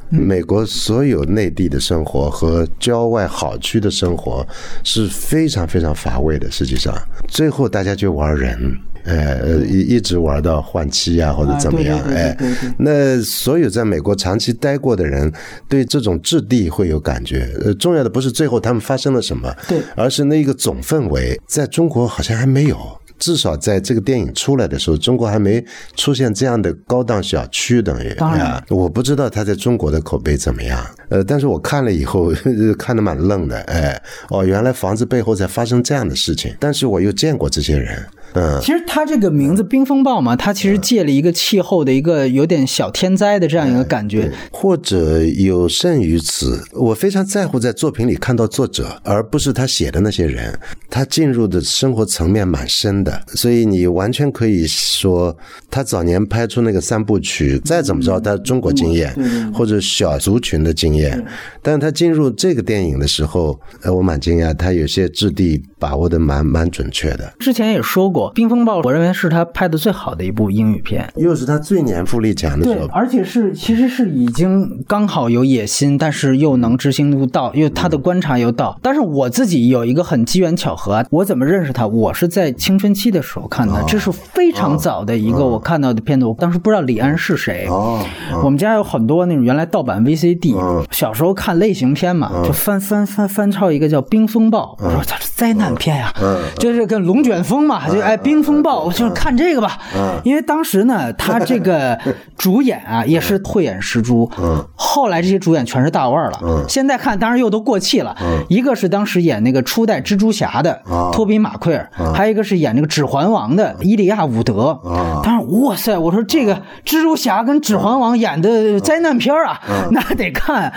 [0.09, 4.45] 美国所有内地的生活和郊外好区的生活
[4.83, 6.49] 是非常非常乏味的。
[6.49, 6.95] 实际上，
[7.27, 12.37] 最后大家就玩人，呃，一一直玩到换妻啊，或者怎么样，哎，
[12.77, 15.31] 那所有在美国长期待过的人，
[15.67, 17.49] 对这种质地会有感觉。
[17.63, 22.96] 呃，重要的不是最后他们发生了什么，对，而是那个总氛围，在中国好像还没有。
[23.19, 25.63] 至少在这个电影出来的时候，中国还没
[25.95, 28.13] 出现这样的高档小区等于。
[28.15, 30.85] 当然，我不知道他在中国的口碑怎么样。
[31.09, 32.31] 呃，但是我看了以后，
[32.77, 33.57] 看得蛮愣的。
[33.61, 36.55] 哎，哦，原来房子背后在发生这样的事情。
[36.59, 46.63] 但是我又见过这些人，嗯，其实他这个名字“冰风暴”嘛，他其实借了一个气候的一个有点小天灾的这样一个感觉，或者有甚于此。
[46.73, 50.57] 我非常在乎在作品里看到作者，而不是他写的那些人。
[50.89, 55.35] 他进入的生活层面蛮深的，所以你完全可以说，
[55.69, 59.13] 他早年拍出那个三部曲，再怎么着，他中国经验
[59.53, 61.23] 或者小族群的经验，
[61.61, 67.33] 但他进入这个电影的时候，呃，我蛮惊讶，他有些质地把握的蛮蛮准确的。
[67.39, 78.77] 之前也说过，《冰风暴》我认为是他拍的最好的一部英语片，又是他最年富力强的时候，而且是其实是已经刚好有野心，但是又能执行度到，因为他的观察又到。
[78.81, 81.85] 但是我自己有一个很机缘巧合，我怎么认识他？
[81.87, 86.25] 我是在青春期的时候看的，这是非常早的一个我看到的片子。
[86.25, 87.67] 我当时不知道李安是谁。
[87.69, 88.03] 哦，
[88.43, 96.13] 我们家有很多那种原来盗版 VCD，小时候看类型片嘛，就翻翻翻翻抄一个叫《冰风暴》，我说这是灾难片呀，
[96.57, 99.77] 就是跟龙卷风嘛，就哎冰风暴，我就看这个吧。
[100.23, 101.97] 因为当时呢，他这个
[102.37, 104.29] 主演啊也是慧眼识珠。
[104.75, 106.65] 后来这些主演全是大腕了。
[106.67, 108.15] 现在看当然又都过气了。
[108.47, 110.81] 一个是当时演那个初代蜘蛛侠的
[111.13, 114.79] 托比马奎尔，还有一个是演那个指环王的伊利亚伍德。
[115.23, 119.59] 当然哇塞，我说这个蜘蛛侠跟指环王演的灾难片啊，
[119.91, 120.71] 那得看。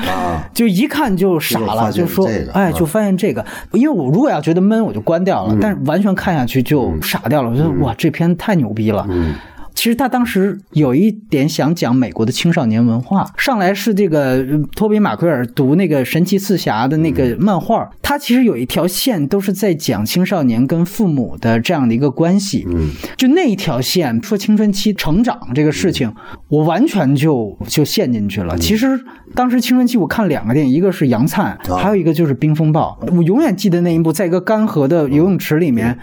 [0.54, 5.56] 就一看就傻了，就说哎，就发现这个，因为我如果要觉得闷，我就关掉了。
[5.60, 9.06] 但是完全看下去就傻掉了，我觉得哇，这片太牛逼了。
[9.74, 22.66] 其实他当时有一点想讲美国的青少年文化，上来是这个托比马奎尔读那个神奇四侠的那个漫画，他其实有一条线都是在讲青少年跟父母的这样的一个关系。
[22.68, 26.12] 嗯，就那一条线说青春期成长这个事情，
[26.48, 28.58] 我完全就就陷进去了。
[28.58, 29.00] 其实
[29.34, 32.98] 当时青春期我看两个电影，一个是《杨灿》，还有一个就是《冰风暴》。
[33.14, 35.96] 我永远记得那一部，在一个干涸的游泳池里面，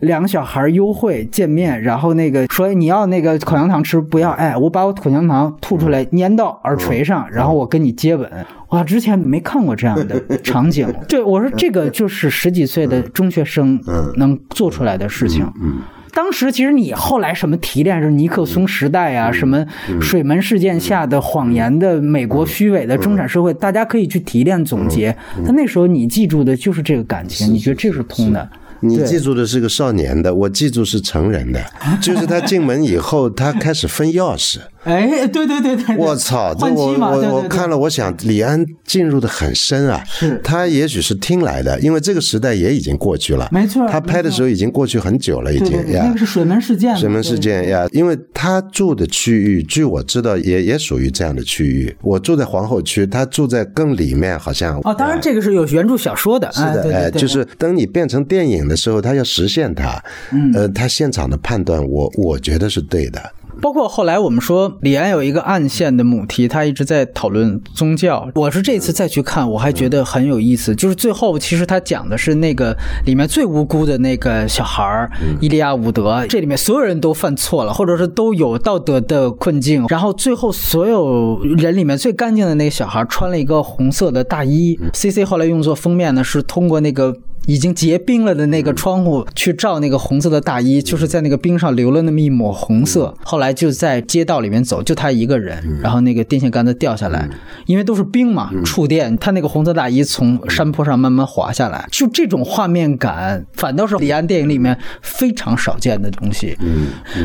[0.00, 3.22] 两个小孩幽会见面，然后那个说你要那。
[3.22, 8.28] 个口香糖吃不要，哎，我把我口香糖吐出来粘到耳垂上，然后我跟你接吻。
[8.70, 10.92] 哇，之前没看过这样的场景。
[11.06, 13.80] 对，我说这个就是十几岁的中学生
[14.16, 15.48] 能做出来的事情。
[15.62, 19.64] 嗯，当时其实你后来什么提炼是尼克松时代啊，什么
[20.00, 25.16] 水门事件下的谎言的美国虚伪的中产社会，大家可以去提炼总结。
[25.46, 28.48] 但那时候你记住的就是这个感情，你觉得这是通的。
[28.82, 31.64] 你记住的是个少年的，我记住是成人的，
[32.00, 34.58] 就是他进门以后，他开始分钥匙。
[34.84, 36.52] 哎，对对对对，我操！
[36.54, 40.02] 这我我我看了，我想李安进入的很深啊。
[40.06, 43.48] 是，他也许是听来的，因为这个时代也已经过去了。
[43.52, 46.02] 没错，他拍的时候已经过去很久了，已经呀。
[46.06, 46.96] 那个是水门事件。
[46.96, 51.94] 水门事件呀，因为他住的区域，据我知道，也也属于这样的区域。
[52.02, 54.80] 我住在皇后区，他住在更里面，好像。
[54.82, 56.50] 哦，当然这个是有原著小说的。
[56.52, 60.02] 是的，哎，就是等你变成电影的时候，他要实现它。
[60.32, 60.50] 嗯。
[60.54, 63.22] 呃，他现场的判断，我我觉得是对的。
[63.60, 68.28] 包括后来我们说李安有一个暗线的母题，他一直在讨论宗教。
[68.34, 70.74] 我是这次再去看，我还觉得很有意思。
[70.74, 75.10] 就是最后其实他讲的是那个里面最无辜的那个小孩儿
[75.40, 79.86] 伊利亚伍德，这里面所有人都犯错了，或者是都有道德的困境。
[79.88, 84.78] 然后最后所有人里面最干净的那个小孩穿了一个红色的大衣。
[84.92, 87.16] C C 后来用作封面呢，是通过那个。
[87.46, 93.12] 已经结冰了的那个窗户去照那个红色的大衣，就是在那个冰上留了那么一抹红色。
[93.22, 97.28] 后来就在街道里面走，就他一个人，然后那个电线杆子掉下来，
[97.66, 101.88] 因为都是冰嘛，触电，他那个红色大衣从山坡上慢慢滑下来。
[101.90, 106.56] 就这种画面感，反倒是李安电影里面非常少见的东西。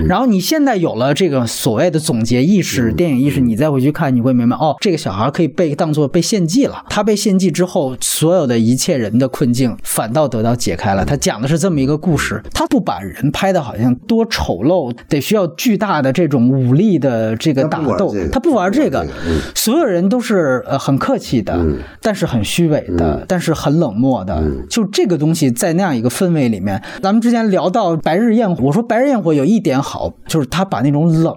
[0.07, 6.83] 然后你现在有了这个所谓的总结意识、电影意识，你再回去看，你会明白，哦，这个小孩可以被当做被献祭了。
[6.89, 10.06] 他被献祭之后，所有的一切人的困境反。
[10.07, 11.03] 反倒得到解开了。
[11.03, 19.05] 他讲的是这么一个故事，他不把人拍的好像多丑陋，得需要巨大的这种武力的这个打斗，他不玩这个，
[19.53, 21.61] 所有人都是呃很客气的，
[22.01, 24.41] 但是很虚伪的，但是很冷漠的。
[24.69, 31.35] 就这个东西在那样一个氛围里面，咱们之前聊到《白日焰火》，我说《白日焰火》有一点好，就是他把那种冷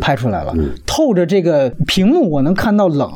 [0.00, 0.52] 拍出来了，
[0.84, 3.08] 透着这个屏幕我能看到冷。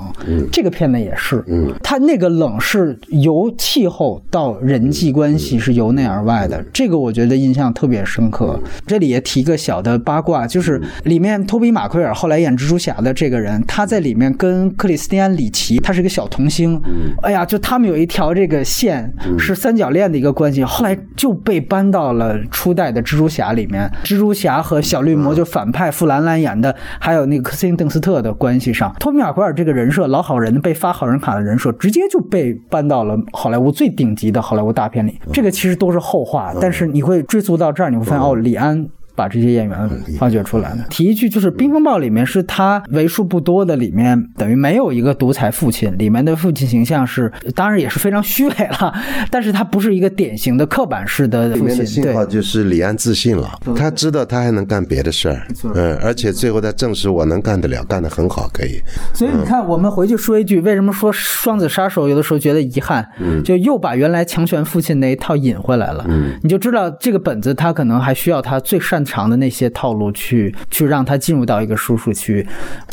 [0.53, 1.45] 这个片子也是，
[1.83, 4.84] 他那个冷是由气候到人。
[4.85, 8.61] 人际关系是由内而外的，这个我觉得印象特别深刻。
[8.87, 16.79] 这里也提个小的八卦，就是里面托比马奎尔后来演蜘蛛侠的这个人，他在里面跟克里斯蒂安里奇，他是个小童星。
[17.23, 23.91] 哎呀，就他们有一条这个线是三角恋的一个关系，后来就被搬到了初代的蜘蛛侠里面。
[24.05, 34.74] 蜘蛛侠和小绿魔就反派富兰兰演的，还有那个科斯汀邓斯特的关系上，托比马奎尔这个人设老好人被发好人卡的人设，直接就被搬到了好莱坞最顶级的好莱坞。
[34.75, 38.87] 大片里，这个其实都是后话，但是你会追溯到这儿，你会发现哦，李安。
[39.15, 40.85] 把这些演员发掘出来了。
[40.91, 45.95] 提一句，就是《冰风暴》里面是他为数不多的里面，等于没有一个独裁父亲。
[45.99, 48.95] 里面的父亲形象是，当然也是非常虚伪了，
[49.31, 51.85] 但是他不是一个典型的刻板式的父亲。
[51.87, 58.81] 信号就是李安自信了，他知道他还能干别的事儿，嗯，而且最后他证实我能干得了，干得很好，可以。
[59.13, 63.07] 所以你看，我们回去说一句，为什么说《双子杀手》有的时候觉得遗憾，
[63.45, 66.05] 就又把原来强权父亲那一套引回来了。
[66.09, 69.15] 嗯，你就知道这个本子他可能还需要他最擅。
[69.15, 72.45] 长的那些套路去去让他进入到一个舒适区。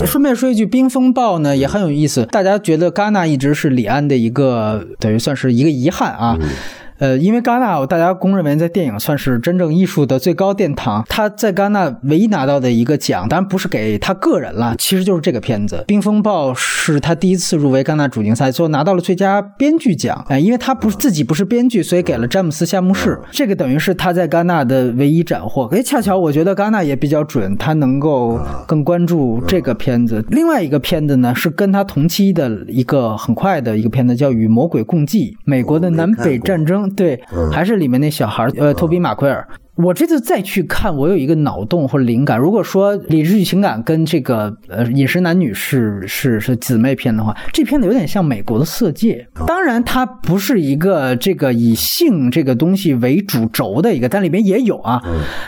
[0.06, 2.24] 顺便说一句，《冰风暴》呢也很有意思。
[2.28, 6.38] 大家觉得戛纳一直是李安的一个等于算是一个遗憾啊。
[7.02, 11.04] 呃，因为戛纳，大家公认为在电影算是真正艺术的最高殿堂。
[11.10, 20.24] 他在戛纳唯一拿到的一个奖，当然不是给他个人了，其实就是这个片子《冰风暴》是他第一次入围戛纳主竞赛，最后拿到了最佳编剧奖。
[20.30, 23.20] 哎，因为他不是自己不是编剧，所以给了詹姆斯夏目士。
[23.32, 25.66] 这个等于是他在戛纳的唯一斩获。
[25.72, 30.24] 哎，恰巧我觉得戛纳也比较准，他能够更关注这个片子。
[30.30, 36.91] 另外一个片子呢，是跟他同期的一个很快的一个片子，叫《与魔鬼共济》，美国的南北战争。
[36.96, 37.22] 对，
[37.52, 39.48] 还是里面那小孩儿，呃，托比马奎尔。
[39.84, 42.38] 我这次再去看，我有一个脑洞或者灵感。
[42.38, 49.26] 如果说理智与情感跟这个呃饮食男女是是是姊妹片的话，这片子有点像美国的色戒。
[49.48, 55.02] 当然，它不是一个这个以性这个东西为主轴的一个，但里面也有啊。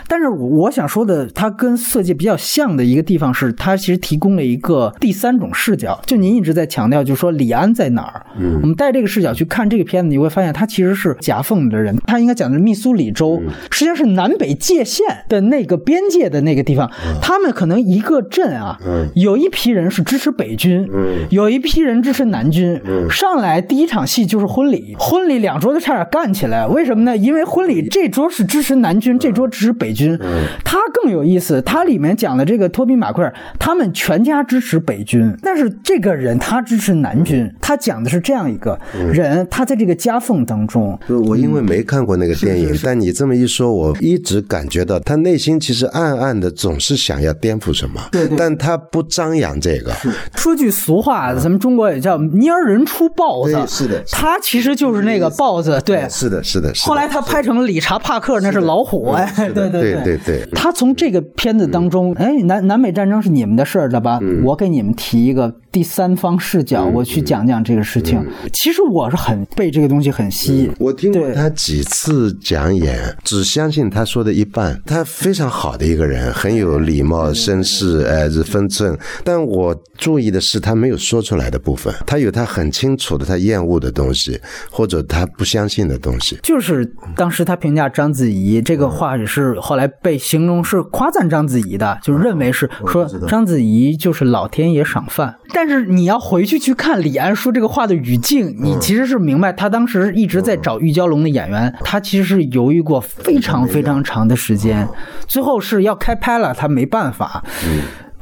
[0.08, 6.00] 但是我想说的，它跟色戒比较像的一个地方是，它其实提供了一个第三种视角。
[6.06, 8.24] 就您一直在强调，就是说李安在哪儿？
[8.62, 11.94] 我们带这个视角去看这个片子，你会发现他其实是夹缝里的人。
[12.06, 13.38] 他应该讲的是密苏里州，
[13.70, 14.14] 实际上是。
[14.14, 18.78] 南北界限的那个边界的那个地方，他们可能一个镇啊，
[19.14, 20.88] 有一批人是支持北军，
[21.30, 22.80] 有一批人支持南军。
[23.10, 26.66] 上来第一场戏就是婚礼，婚礼两桌就差点干起来。
[26.66, 27.16] 为什么呢？
[27.16, 30.18] 因为婚礼这桌是支持南军，这桌支持北军。
[30.64, 37.50] 他更有意思，他里面讲的这个托比马奎尔，他们全家支持北军，但是这个人他支持南军。
[37.60, 38.78] 他讲的是这样一个
[39.12, 40.98] 人，他在这个夹缝当中。
[41.26, 43.94] 我因为没看过那个电影，但你这么一说，我。
[44.00, 49.92] 一直感觉到他内心其实暗暗的总是想要颠覆什么，对对，但他不张扬这个。
[50.36, 56.72] 说句俗话，咱们中国也叫蔫人出豹子，是的，他其实就是那个豹子，对，是的，是的。
[56.82, 60.48] 后来他拍成理查帕克，那是老虎，哎，对对对对对。
[60.52, 64.20] 他从这个片子当中，哎，南南北战争是你们的事儿了吧？
[64.42, 65.54] 我给你们提一个。
[65.74, 68.24] 第三方视角，我去讲讲这个事情。
[68.52, 70.72] 其实我是很被这个东西很吸引。
[70.78, 74.80] 我听过他几次讲演，只相信他说的一半。
[74.84, 78.96] 他非常好的一个人，很有礼貌、绅士，呃，是分寸。
[79.24, 81.92] 但我注意的是，他没有说出来的部分。
[82.06, 84.40] 他有他很清楚的，他厌恶的东西，
[84.70, 86.38] 或者他不相信的东西。
[86.42, 86.84] 就是
[87.16, 95.34] 当时他评价章子怡这个话也是后来被形容是夸赞章子怡的，就认为是说章子怡就是老天爷赏饭。
[95.52, 104.88] 但但是你要回去去看李安说这个话的语境，你其实是明白他当时一直在找玉娇龙的演员，他其实是犹豫过非常非常长的时间，
[105.28, 107.42] 最后是要开拍了，他没办法。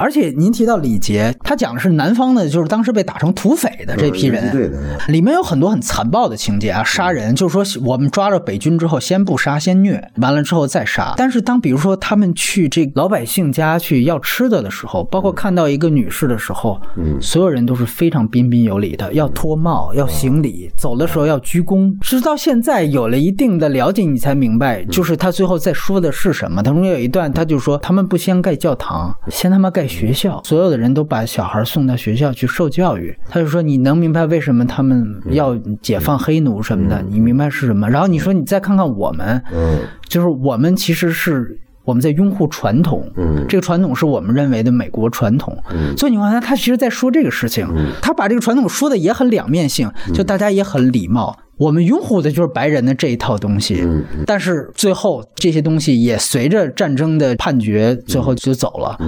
[0.02, 11.14] 而且您提到李杰，他讲的是南方的，就是当时被打成土匪的这批人，对的，里面有很多很残暴的情节啊，杀人，就是说我们抓了北军之后，先不杀，先虐，完了之后再杀。
[11.16, 21.96] 但是当比如说他们去这老百姓家去要吃的的时候，包括看到一个女士的时候，嗯，所有人都是非常彬彬有礼的，要脱帽，要行礼，走的时候要鞠躬。
[22.00, 26.60] 直到现在有了一定的了解，你才明白，就是他最后在说的是什么。
[26.60, 29.86] 他中间有一段，他就说他们不先盖教堂，先他妈盖。
[29.92, 37.02] 学校所有的人都把小孩送到学校去受教育，他就说你能明白为什么他们要解放黑奴什么的？
[37.08, 37.88] 你明白是什么？
[37.88, 47.66] 然后你说你再看看我们，嗯，就是我们其实是我们在拥护传统，嗯，这个传统是我们认为的美国传统，嗯，所以你看他他其实在说这个事情，
[48.00, 51.36] 他把这个传统说的也很两面性，就大家也很礼貌。
[51.62, 53.86] 我们拥护的就是白人的这一套东西，
[54.26, 58.98] 但是最后这些东西也随着战争的判决，最后就走了。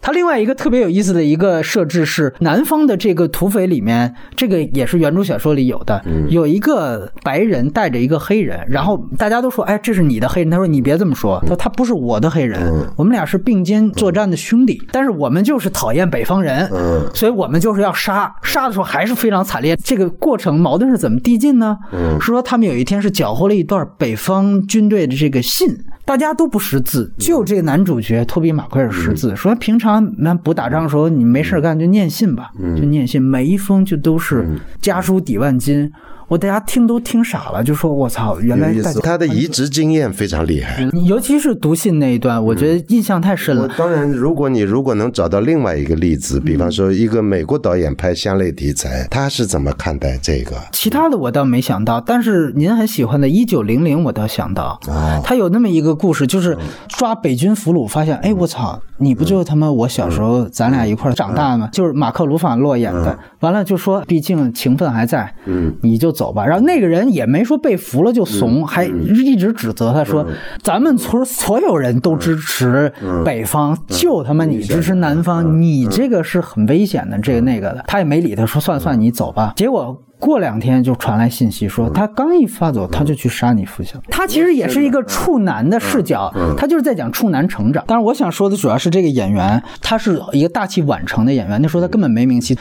[0.00, 12.60] 他另外一个特别有意思的一个设置是，南方的这个土匪里面，这个也是原著小说里有的，有一个白人带着一个黑人，然后大家都说：“哎，这是你的黑人。”他说：“你别这么说，他说他不是我的黑人，
[12.96, 16.70] 我们俩是并肩作战的兄弟，但是我们就是讨厌北方人，
[17.12, 19.76] 所以我们就是要杀，杀的时候还是非常惨烈。
[19.82, 21.76] 这个过程矛盾是怎么递进呢？”
[22.20, 25.68] 是说他们有一天是缴获了一段北方军队的这个信，
[26.04, 29.34] 大家都不识字，就这个男主角托比马奎尔识字。
[29.34, 34.46] 说平常那不打仗的时候，你没事干就念信吧，就念信，每一封就都是
[34.80, 35.90] 家书抵万金。
[36.28, 43.68] 我大家听都听傻了，就说我操，原来他的移植经验非常厉害，尤其是读信那一段，我觉得印象太深了。
[43.76, 50.56] 当然，如果你如果能找到另外一个例子，比方说一个美国导演拍相类题材，他是怎么看待这个？
[50.72, 54.80] 其他的我倒没想到，但是您很喜欢的《一九零零》，我倒想到，
[55.22, 56.56] 他有那么一个故事，就是
[56.88, 61.68] 抓北军俘虏，发现，哎，我操，你不就他妈我小时候咱俩一块长大吗？
[61.72, 63.18] 就是马克·鲁法洛演的。
[63.40, 66.46] 完了就说，毕竟情分还在，嗯，你就走吧。
[66.46, 70.24] 然后那个人也没说被俘了就怂，还一直指责他说，
[70.62, 72.92] 咱们村所有人都支持
[73.24, 77.84] 北方，就他妈你支持南方，你这个是很危险的，这个那个的。
[77.88, 79.52] 他也没理他，说算算你走吧。
[79.56, 80.03] 结果。
[80.18, 84.00] 过两天就传来信息说，他刚一发走，他就去杀你父亲。
[84.10, 87.84] 他其实也是一个处男的视角，他就是在讲处男成长。
[87.86, 91.60] 但是我想说的主要是这个演员，他是一个大器晚成的演员。
[91.60, 92.56] 那时候他根本没名气。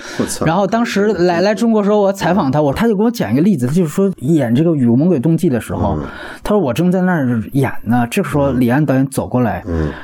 [0.46, 5.98] 然后当时来来中国时候，我采访他，我他就给我讲一个例子，他就是说演这个《与魔鬼冬季》的时候，
[6.44, 9.64] 他说我正在那儿演呢，这个时候李安导演走过来，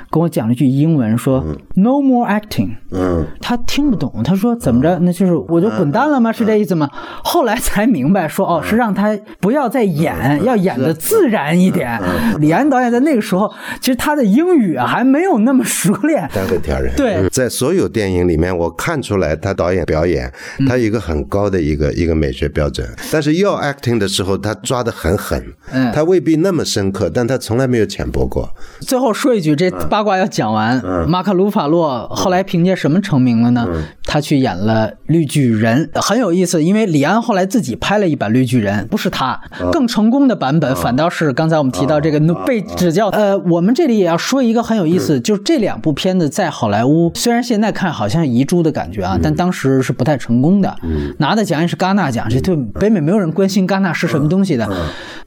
[0.10, 1.44] 跟我讲了一句英文，说
[1.76, 2.70] “No more acting”。
[2.92, 4.98] 嗯，他听不懂，他说怎么着？
[5.00, 6.32] 那就是我就滚蛋了吗？
[6.32, 6.90] 是这意思吗？
[7.24, 7.50] 后来。
[7.50, 12.00] 来才明白说哦，是让他不要再演，要演的自然一点。
[12.38, 16.30] 李安导演在那个时候，其实他的英语啊还没有那么熟练。
[16.32, 16.94] 单会挑人。
[16.96, 20.32] 对，在所有电影里面，我看出来他导演表演，
[20.68, 22.88] 他有一个很高的一个一个美学标准。
[23.12, 25.44] 但是要 acting 的时候，他抓的很狠。
[25.72, 28.48] 嗯，他未必那么深刻，但他从来没有浅薄过。
[28.82, 30.80] 最后说一句，这八卦要讲完。
[31.08, 33.68] 马克·鲁法洛后来凭借什么成名了呢？
[34.06, 37.50] 他去演了《绿巨人》，很有意思，因为李安后来。
[37.50, 43.08] 自己拍了一版《绿巨人》，不是他更成功的版本，反倒是刚才我们提到这个被指教。
[43.10, 50.76] 呃，我们这里也要说一个很有意思，就是这两部片子在好莱坞，虽然现在看好像遗珠的感觉啊，但当时是不太成功的。
[51.18, 54.70] 拿的奖也是戛纳奖，这对北美没有人关心戛纳是什么东西的。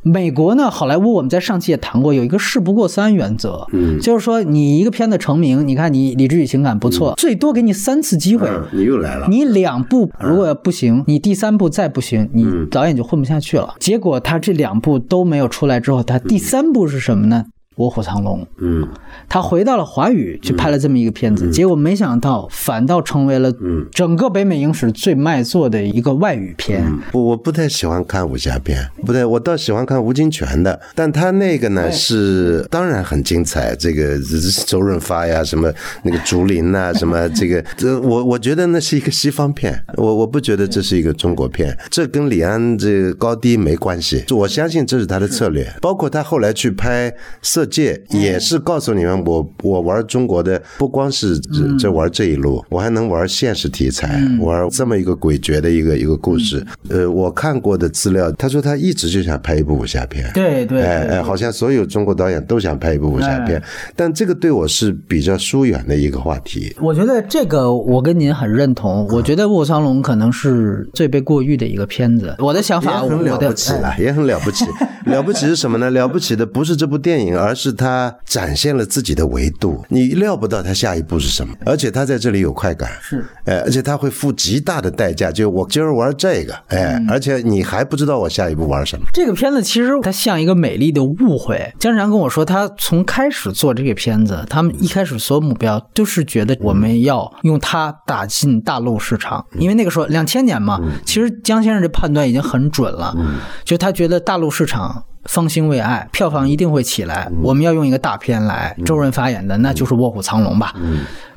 [0.02, 3.66] 美国呢，好莱坞我们在上期也谈过，有一个事不过三原则，
[4.00, 8.48] 就是说你一个片子成名，你看你理智与情感不错，最多给你三次机会。
[8.72, 12.02] 你又来了，你两部如果不行，你第三部再不。
[12.02, 13.76] 行，你导演就混不下去了。
[13.78, 17.46] 结果他这两部都没有出来之后，他第三部是什么呢？
[17.76, 18.86] 卧虎藏龙，嗯，
[19.28, 23.50] 他回到了华语去拍了这么一个片子，结果没想到反倒成为了
[23.90, 26.84] 整个北美影史最卖座的一个外语片。
[27.12, 34.18] 我我不太喜欢看武侠片，不对，我倒喜欢看吴金泉的，但他那个呢是当然很精彩，这个
[34.66, 47.10] 周润发呀，什么那个竹林呐，什么这个，这我我觉得那是一个西方片，我我不觉得这是一个中国片，这跟李安这个高低没关系，我相信这是他的策略，包括他后来去拍
[47.40, 47.61] 色。
[47.66, 51.38] 界也是告诉你们，我我玩中国的不光是
[51.78, 56.64] 这玩这一路，我还能玩现实题材，玩这么一个诡谲的一个一个故事。
[56.88, 60.30] 呃，我看过的资料，他说他一直就想拍一部武侠片。
[60.34, 63.62] 对对，哎哎，好像所有中国导演都想拍一部武侠片，
[63.96, 66.74] 但这个对我是比较疏远的一个话题。
[66.80, 69.06] 我觉得这个我跟您很认同。
[69.10, 72.34] 我觉得《卧虎藏龙》可能是最被过誉的一个片子。
[72.38, 74.64] 我的想法，很了不起了，也很了不起。
[75.06, 75.90] 了不起是什么呢？
[75.90, 89.04] 了不起的不是这部电影，而而是他展现了自己的维度，你料不到他下一步是什么，而且他在这里有快感，是，哎，而且他会付极大的代价，就我今儿玩这个，哎，而且你还不知道我下一步玩什么。
[89.12, 91.70] 这个片子其实它像一个美丽的误会。
[91.78, 103.14] 江山跟我说，他从开始做这个片子，他们一开始所有目标都是觉得我们要用它打进大陆市场，因为那个时候两千年嘛，其实江先生这判断已经很准了，
[103.62, 105.04] 就他觉得大陆市场。
[105.24, 107.30] 方兴未艾，票房一定会起来。
[107.42, 110.74] 我们要用一个大片来，周润发演的，那就是《卧虎藏龙》吧。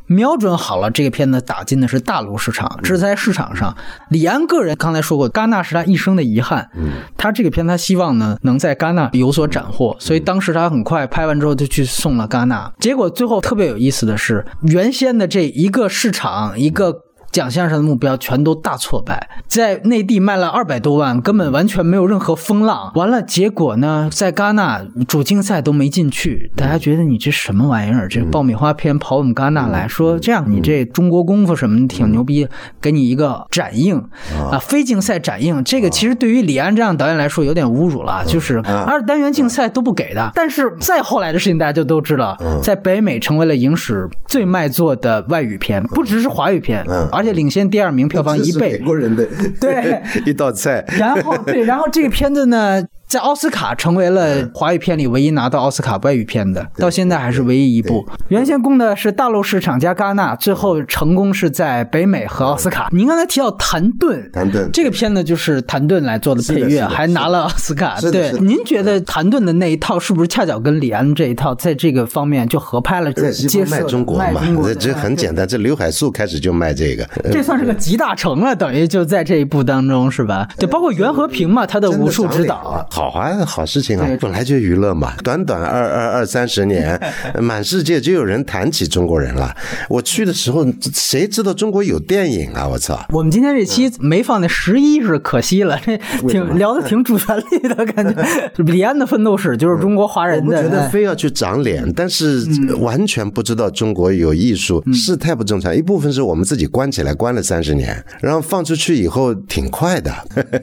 [0.07, 2.79] 瞄准好了，这个片子打进的是大陆市场。
[2.83, 3.75] 这是在市场上，
[4.09, 6.69] 李安个人刚才说过，戛纳是他一生的遗憾。
[7.17, 12.71] 他这个片，他希望呢能在戛纳有所斩获，所以当时他很快拍完之后就去送了戛纳。
[12.79, 17.04] 结果最后特别有意思的是，原先的这一个市场一个。
[17.35, 22.93] 奖项上的目标全都大挫败，在内地卖了二百多万，根本完全没有任何风浪。
[22.95, 26.49] 完了，结果呢，在戛纳主竞赛都没进去。
[26.55, 28.07] 大家觉得你这什么玩意儿？
[28.07, 32.47] 这爆米花片跑我们戛纳来说，这样你这中国功夫什么挺牛逼，
[32.79, 34.01] 给你一个展映
[34.49, 35.61] 啊，非竞赛展映。
[35.65, 40.31] 这个其实对于李安这样导演来说有点侮辱了，就是二单元竞赛都不给的。
[40.33, 46.81] 但是再后来的事情大家就都知道，在北美成为了影史最卖座的外语片，不只是华语片，
[47.11, 47.24] 而。
[47.25, 48.73] 且领先第二名，票房一倍。
[48.73, 49.27] 美国人的
[49.59, 50.85] 对 一道菜。
[50.97, 52.81] 然后对，然后这个片子呢？
[53.15, 58.05] 在奥斯卡成为了华语片里唯一拿到奥斯卡外语片的，到现在还是唯一一部。
[58.27, 62.89] 原先攻的是大陆市场加戛纳，最后成功是在北美和奥斯卡。
[62.91, 68.01] 您刚才提到谭盾，谭盾这个片子就是谭盾来做的配乐，还拿了奥斯卡。
[68.01, 73.13] 对，您觉得谭盾的那一套是不是恰巧跟李安这一套在这个方面就合拍了？
[73.13, 74.41] 接卖中国嘛，
[74.77, 75.47] 这很简单。
[75.47, 80.45] 这刘海粟开始就卖这个，这算是个集大成了，等于就在这一部当中是吧？
[80.57, 85.13] 对，包括袁和平嘛，他的武术指导，好啊，好事情啊，本来就娱乐嘛。
[85.23, 86.99] 短短二二二三十年，
[87.41, 89.55] 满世界就有人谈起中国人了。
[89.89, 92.67] 我去的时候，谁知道中国有电影啊？
[92.67, 93.05] 我操！
[93.09, 95.97] 我们今天这期没放那十一是可惜了，这
[96.27, 98.51] 挺聊的挺主旋律的感觉。
[98.63, 102.45] 李安的奋斗史就是中国华人的，我觉得非要去长脸，但是
[102.79, 105.75] 完全不知道中国有艺术是太不正常。
[105.75, 110.11] 一部分是我们自己关起来关了三十年，然后放出去以后挺快的。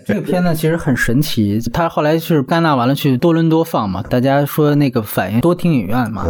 [0.07, 6.25] 这个片子其实很神奇，他后来是戛纳完了去多伦多放嘛，大家说那个反应多听影院嘛，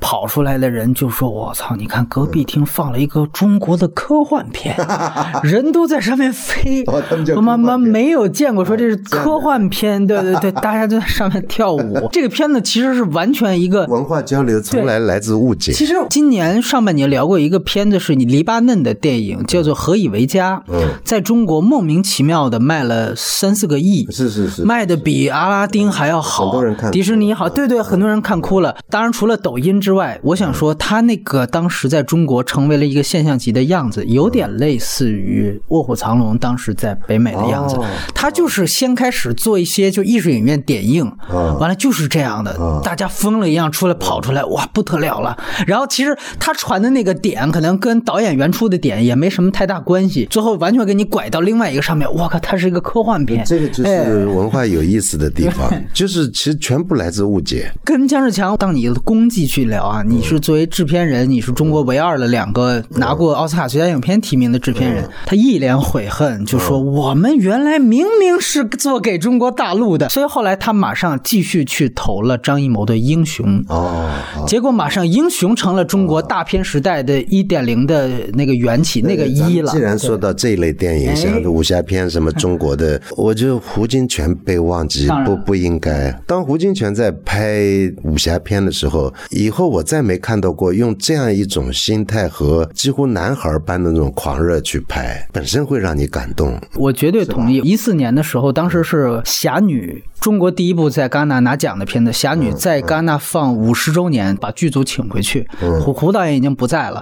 [0.00, 4.76] 跑出来的人就说：“我操，你看隔壁厅放了一个中国的科幻片，
[5.42, 6.84] 人都在上面飞，
[7.36, 12.08] 我妈妈没有见过说这是科幻片，对对对， 大家都在上面跳舞。
[12.12, 15.72] 这个片子其实是完全一个文化交流，从来来自误解。
[15.72, 20.62] 其实今年上半年聊过一个片子，是你黎巴嫩的电影，叫做《何以为家》，
[21.04, 28.76] 在中国莫名其妙的卖了三四个亿，是是是，卖的比阿拉丁还要好，很多人看，迪士尼好，对对，很多人看哭了。
[28.90, 37.78] 当然除了抖音之外，我想说他那个当时在中国成为了一个现象级的样子，有点类似于《卧虎藏龙》当时在北美的样子。
[38.14, 41.10] 他就是先开始做一些就艺术影院点映，
[41.58, 45.36] 完了就是这样的，大家疯了一样出来跑出来，哇，不得了了。
[45.66, 52.10] 然后其实他传的那个点可能跟导演原初的点也没什么太大关系，最后完全给你拐到另外一个上面。
[52.10, 57.70] 我靠，它是一个科幻片，这个就是文化有意思的地方， 就是其实全部来自误解。
[57.84, 74.08] 跟姜志强当你的功绩去聊啊，你是作为制片人，你是中国唯二的两个拿过奥斯卡最佳影片提名的制片人，他一脸悔恨，就说我们原来明明是做给中国大陆的，所以后来他马上继续去投了张艺谋的《英雄》哦，
[74.46, 79.72] 结果马上《英雄》成了中国大片时代的一点零的那个缘起，那个一了。
[79.72, 86.10] 既然说到这一类电影，像武侠片什么中国的， 我觉得胡金铨被忘记不不应该。
[86.26, 87.60] 当胡金铨在拍
[88.02, 96.58] 武侠片的时候，以后我再没看到过用这样一种心态和几乎男孩般的那种狂热去拍，本身会让你感动。
[96.76, 97.58] 我绝对同意。
[97.58, 100.02] 一四年的时候，当时是《侠女》。
[100.18, 105.48] 中国第一部在戛纳拿奖的片子《侠女》在戛纳放五十周年，把剧组请回去。
[105.80, 107.00] 胡胡导演已经不在了，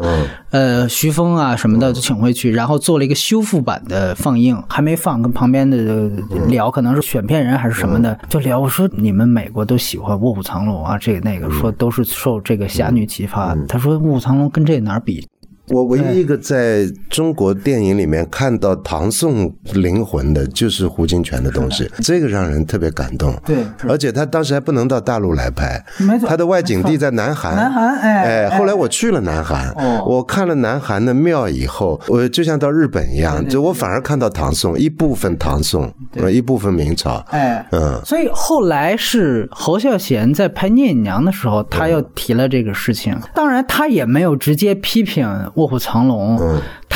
[0.51, 6.11] 呃，徐峰啊什么的就请回去，然后做了一个修复版的放映，还没放，跟旁边的
[6.49, 8.59] 聊，可能是选片人还是什么的，就聊。
[8.59, 13.57] 我说你们美国都喜欢《卧虎藏龙》啊，这个那个，说都是受这个《侠女》启发。
[13.69, 15.27] 他说《卧虎藏龙》跟这哪比？
[15.69, 23.35] 我唯一一个在中国电影里面看到唐宋灵魂的，就是胡金铨的东西，这个让人特别感动。
[23.45, 23.57] 对，
[23.89, 27.57] 而且他当时还不能到大陆来拍，没错，他的外景地在南韩。
[27.57, 29.75] 南韩，哎，哎，后来我去了南韩，
[30.07, 35.93] 我看了南韩的庙以后，我就像到日本一样，就我反而看到唐宋一部分唐宋，
[36.33, 37.25] 一部分明朝。
[37.31, 45.27] 哎，嗯，所以后来是侯孝贤在拍《聂隐娘》的时候，他又提了这个事情，当然他也没有直接批评。
[45.57, 46.37] 卧虎藏龙，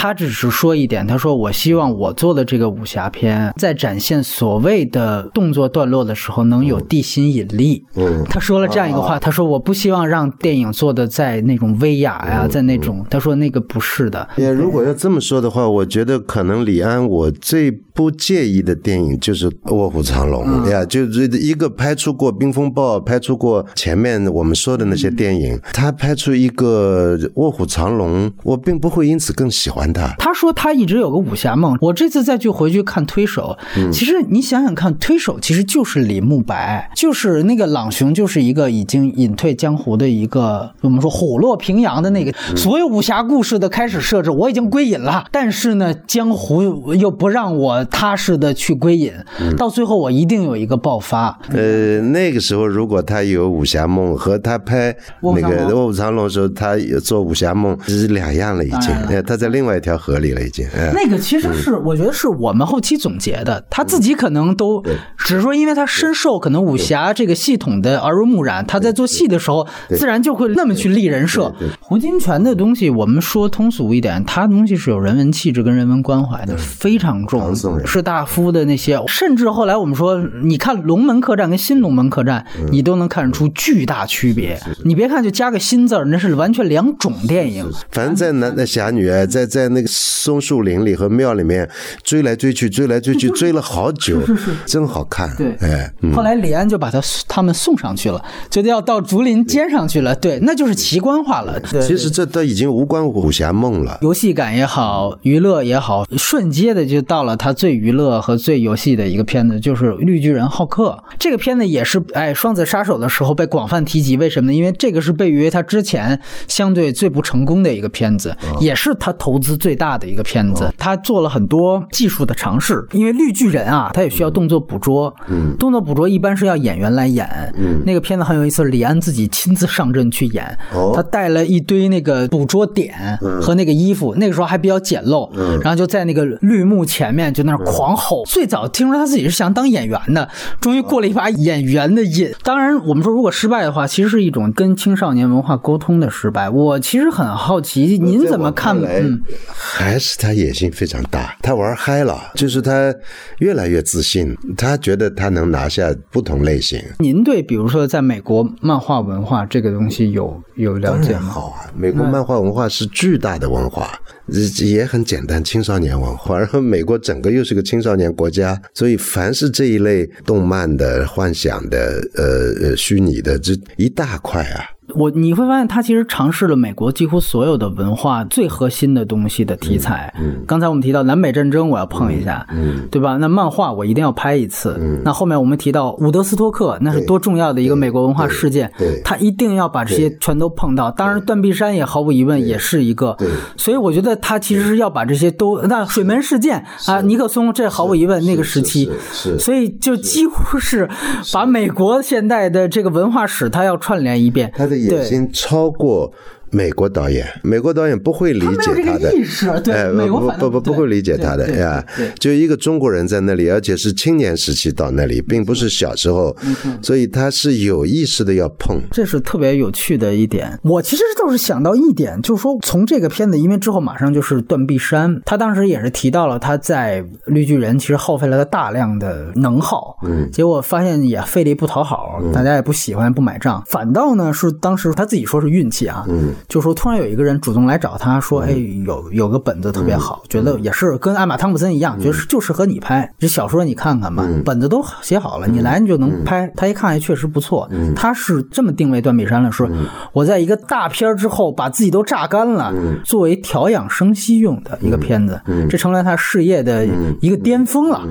[0.00, 28.30] 他只是说一点，他说：“我希望我做的这个武侠片，在展现所谓的动作段落的时候，能有地心引力。”嗯，他说了这样一个话，他说：“我不希望让电影做的在那种威亚呀，在那种。”他说：“那个不是的。”也如果要这么说的话，我觉得可能李安我最不介意的电影就是《卧虎藏龙》呀，就是一个拍出过《冰风暴》，拍出过前面我们说的那些电影，他拍出一个《卧虎藏龙》。
[28.44, 30.14] 我并不会因此更喜欢他。
[30.18, 31.76] 他说他一直有个武侠梦。
[31.80, 33.56] 我这次再去回去看《推手》，
[33.92, 42.32] 其实你想想看，《推手》其实就是李慕白，就是那个朗雄，就是一个已经隐退江湖的一个，我们说虎落平阳的那个。
[42.56, 49.12] 所有武侠故事的开始设置，我已经归隐了，但是呢，江湖又不让我踏实的去归隐，
[49.56, 51.38] 到最后我一定有一个爆发。
[51.50, 58.30] 呃，那个时候如果他有武侠梦，和他拍那个《卧虎藏龙》的时候，他做武侠梦是两。
[58.30, 58.94] 样了，已经，
[59.26, 60.66] 他在另外一条河里了，已经。
[60.94, 64.82] 那个其实是，我觉得是我们后期总结的，他自己可能都
[65.16, 69.66] 只是说，因为他深受可能武侠这个系统的耳濡目染，他在做戏的时候，
[69.96, 71.52] 自然就会那么去立人设。
[71.80, 77.54] 胡金铨的东西，我们说通俗一点，他的东西是有人文气质跟人文关怀的，非常重
[77.84, 84.58] 士大夫的那些，甚至后来我们说，你看龙门客栈跟新龙门客栈，你都能看出巨大区别。
[84.84, 87.70] 你别看就加个新字儿，那是完全两种电影。
[87.90, 91.68] 反正在那那侠女在，在在那个松树林里和庙里面
[92.02, 94.18] 追来追去，追来追去， 追了好久，
[94.64, 95.34] 真好看。
[95.36, 96.98] 对哎，嗯后来李安就把他
[97.28, 100.14] 他们送上去了，觉得要到竹林尖上去了。
[100.14, 101.60] 对，那就是奇观化了。
[101.60, 103.98] 对其实这都已经无关武侠梦了。
[104.00, 110.98] 游戏感也好，娱乐也好，瞬间的就到了他最娱乐和最游戏的一个片子，就是《绿巨人浩克》。
[111.18, 114.56] 这个片子也是哎，《双子杀手》的时候被广泛提及，为什么呢？
[114.56, 120.72] 因为这个是被誉为他之前相对最不成功的一个片子，也是他投资最大的一个片子。
[120.78, 127.26] 他做了很多技术的尝试，因为绿巨人啊，他也需要动作捕捉，嗯，动作捕捉一般是要演员来演，
[127.56, 132.94] 嗯，那个片子很有意思，李安自己亲自上阵去演，哦他带了一堆那个捕捉点
[133.42, 138.24] 和那个衣服，那个时候还比较简陋，嗯然后就在那个绿幕前面就那儿狂吼。
[138.26, 140.28] 最早听说他自己是想当演员的，
[140.60, 142.30] 终于过了一把演员的瘾。
[142.42, 146.48] 当然，我们说如果失败的话，其实是一种跟青少年文化沟通的失败。
[146.48, 148.78] 我其实很好奇，您怎么看？
[148.80, 152.94] 嗯，还是他野心非常大，他玩嗨了，就是他
[153.38, 156.82] 越来越自信，他觉得他能拿下不同类型。
[156.98, 161.20] 您对比如说在美国漫画文化这个东西有有了解吗？
[161.20, 166.38] 好啊，美国漫画文化是巨大的文化，呃也很简单，青少年文化。
[166.38, 174.64] 然后美国整个又是个青少年国家，所以凡是这一类动漫的、幻想的、呃呃虚拟的，这一大块啊。
[174.94, 180.12] 我你会发现，他其实尝试了美国几乎所有的文化最核心的东西的题材。
[180.18, 183.16] 嗯，刚才我们提到南北战争，我要碰一下，嗯，对吧？
[183.16, 184.76] 那漫画我一定要拍一次。
[184.80, 190.90] 嗯，那后面我们提到伍德斯托克，那是多重要的一个美国文化事件，对对他一定要把这些全都碰到。
[190.90, 193.14] 当然，断臂山也毫无疑问也是一个。
[193.18, 200.88] 对所以我觉得他其实是要把这些都，那水门事件啊，尼克松这毫无疑问那个时期，是是所以就几乎是
[201.32, 204.52] 把美国现代的这个文化史，他要串联一遍。
[204.56, 206.12] 他的野心超过
[206.50, 211.84] 美国导演，美国导演不会理解他没有这个的意识对哎，美国不不不不会理解他的呀。
[212.18, 216.36] 就一个中国人在那里，而且是青年时期到那里，并不是小时候，
[216.82, 218.80] 所以他是有意识的要碰。
[218.90, 220.58] 这是特别有趣的一点。
[220.62, 238.52] 我其实倒是想到一点，就是说从这个片子，因为之后马上就是断臂山，他当时也是提到了他在绿巨人其实耗费了他大量的能耗，嗯，结果发现也费力不讨好，大家也不喜欢不买账，反倒呢是当时他自己说是运气啊，嗯，就说突然有一个人主动来找他说，哎，
[238.84, 246.50] 有有个本子特别好，觉得也是跟艾玛汤普森一样，觉得是就适合你拍，这小说你看看吧，本子都写好了，你来你就能拍。
[246.56, 249.68] 他一看，哎，确实不错，他是这么定位断臂山的，说
[250.12, 252.72] 我在一个大片之后把自己都榨干了，
[253.04, 256.86] 作为调养生息用的一个片子，这成了他事业的
[257.20, 258.02] 一个巅峰了。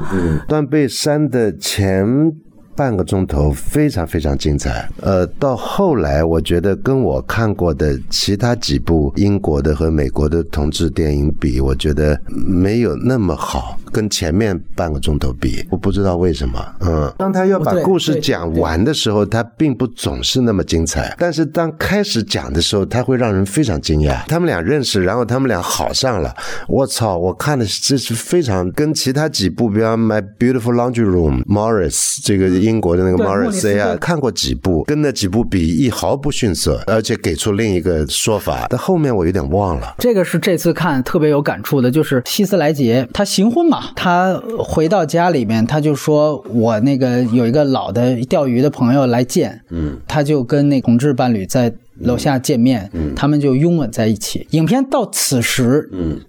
[0.48, 2.32] 断背山的前
[2.80, 24.26] 半个钟头非常非常精彩，呃，到后来我觉得跟我看过的其他几部英国的和美国的同志电影比，我觉得没有那么好，跟前面半个钟头比，我不知道为什么，嗯，当他要把故事讲完的时候，他并不总是那么精彩，但是当开始讲的时候，他会让人非常惊讶。
[24.30, 26.34] 他们俩认识，然后他们俩好上了，
[26.70, 27.18] 我操！
[27.18, 38.68] 我看的这是非常跟其他几部，比方《My Beautiful Laundry Room》Morris 这个英国的那个对莫里 Morris 斯啊，看过几部，跟那几部比一毫不逊色，而且给出另一个说法。
[38.70, 39.96] 但后面我有点忘了。
[39.98, 54.48] 这个是这次看特别有感触的，就是希斯莱杰他行婚嘛，他回到家里面，他就说我那个有一个老的钓鱼的朋友来见，嗯，他就跟那同志伴侣在楼下见面，嗯，他们就拥吻在一起。
[54.52, 56.20] 影片到此时，嗯。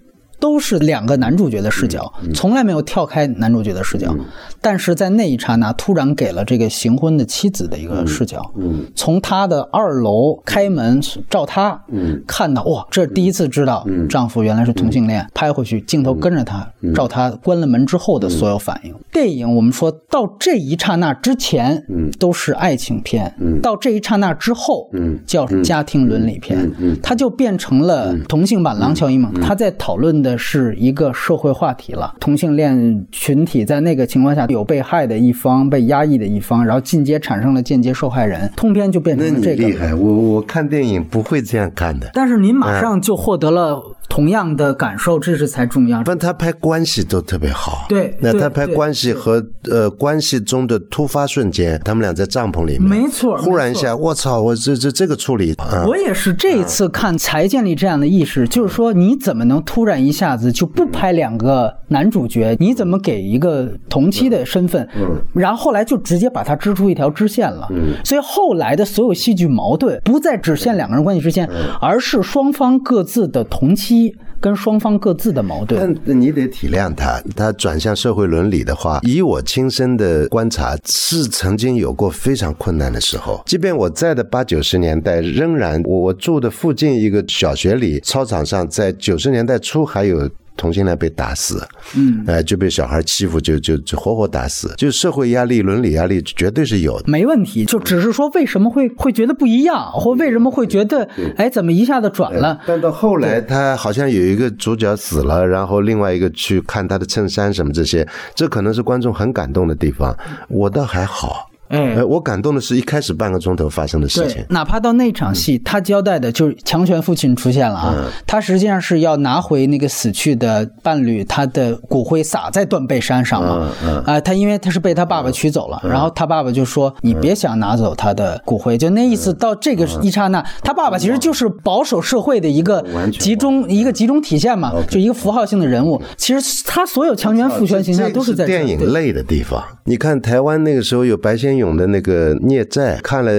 [0.41, 4.13] 都是两个男主角的视角，从来没有跳开男主角的视角，
[4.59, 8.51] 但是在那一刹那，突然给了这个行婚的妻子的一个视角，
[8.95, 11.83] 从他的二楼开门照他，
[12.25, 18.93] 看到哇，这是第一次知道丈夫原来是同性恋，拍回去镜头跟着他，照他关了门之后的所有反应。
[19.11, 21.85] 电影我们说到这一刹那之前，
[22.17, 24.89] 都是爱情片，到这一刹那之后，
[25.27, 26.71] 叫家庭伦理片，
[27.03, 39.67] 它就变成了同性版《廊桥遗梦》，他在讨论的是一个社会话题了，同性恋群体在那个情况下有被害的一方，被压抑的一方，然后进阶产生了间接受害人，通篇就变成了这个。
[39.67, 42.09] 厉害，我我看电影不会这样看的。
[42.13, 46.03] 但是您马上就获得了同样的感受，这是才重要。
[46.03, 55.55] 但他拍关系都特别好，对，那他拍关系和呃关系中的突发瞬间，他们俩在帐篷里面，没错，忽然一下，我操，我这这这个处理，
[55.87, 62.55] 我也是这一次看才建立这样的意识，就是说你怎么能突然一下子就不拍两个男主角？
[62.59, 64.87] 你怎么给一个同期的身份？
[64.95, 67.67] 嗯，然后后来就直接把它织出一条支线了。
[67.71, 71.49] 嗯，所以后来的所有戏剧矛盾不再只限两个人关系之间，
[71.79, 74.15] 而是双方各自的同期。
[74.41, 77.21] 跟双方各自的矛盾，但你得体谅他。
[77.35, 83.41] 他转向社会伦理的话，以我亲身的观察，是曾经有过非常困难的时候。
[83.45, 90.29] 即便我在的八九十年代，仍然我我住的附近一个小学里操场上，在九十年代初还有。
[90.57, 97.65] 同性恋被打死，嗯，哎，就被小孩欺负，就就就活活打死，就社会压力、伦理压力绝对是有的，没问题。
[97.65, 102.59] 就只是说为什么会会觉得不一样，或为什么会觉得，哎，怎么一下子转了？
[102.65, 110.15] 但到后来，他好像有一个主角死了，然后另外一个去看他的衬衫什么这些，这可能是观众很感动的地方。
[110.47, 111.50] 我倒还好。
[111.71, 114.43] 哎，我感动的是一开始半个钟头发生的事情。
[114.49, 117.95] 哪怕到那场戏，他交代的就是强权父亲出现了啊，
[118.27, 123.71] 他实际上是要拿回那个死去的伴侣他的骨灰，撒在断背山上嘛。
[124.05, 132.83] 啊，他因为他是被他爸爸娶走了，然后他爸爸就说：“你别想拿走他的骨灰。”就那意思，到这个一刹那，他爸爸其实就是保守社会的一个
[133.17, 136.01] 集中一个集中体现嘛，就一个符号性的人物。
[136.17, 139.63] 其实他所有强权父权形象都是在电影类的地方。
[139.85, 141.60] 你看台湾那个时候有白先勇。
[141.61, 143.31] 勇的那个孽债看了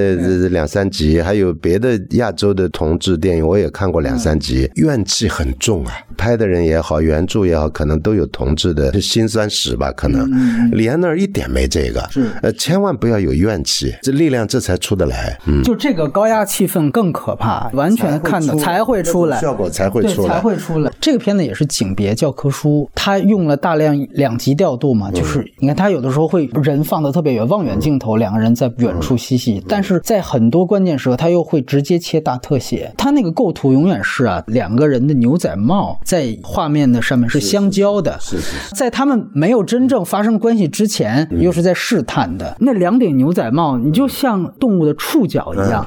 [0.48, 5.92] 两三集，还有别的亚洲的同志电影，我也看过两三集，怨气很重啊。
[6.16, 9.92] 拍的人也好，原著也好，可能都有同志的辛酸史吧。
[9.92, 10.30] 可能
[10.70, 12.00] 李安那儿一点没这个，
[12.42, 15.36] 呃，千万不要有怨气，这力量这才出得来。
[15.46, 20.92] 嗯，就这个高压气氛更可怕，完全看到才会出来效果才会出来，才会出来。
[21.00, 28.11] 这个片子也是景别教科书，他用了大量两极调度嘛，就是你看他有的时候会人放的特别远，望远镜头。
[28.16, 32.92] 两个人在远处嬉戏，但是在很多关键时刻，他又会直接切大特写。
[32.96, 42.56] 他那个构图永远是啊，两个人的牛仔帽在画面的上面是相交的，是是，在他们没有真正发生关系之前，又是在试探的。
[42.60, 45.86] 那两顶牛仔帽，你就像动物的触角一样，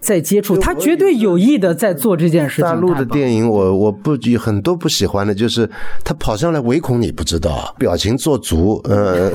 [0.00, 0.56] 在接触。
[0.58, 2.64] 他绝对有意的在做这件事情。
[2.64, 5.68] 大陆的电影，我我不很多不喜欢的，就是
[6.02, 8.80] 他跑上来唯恐你不知道，表情做足。
[8.88, 9.30] 嗯，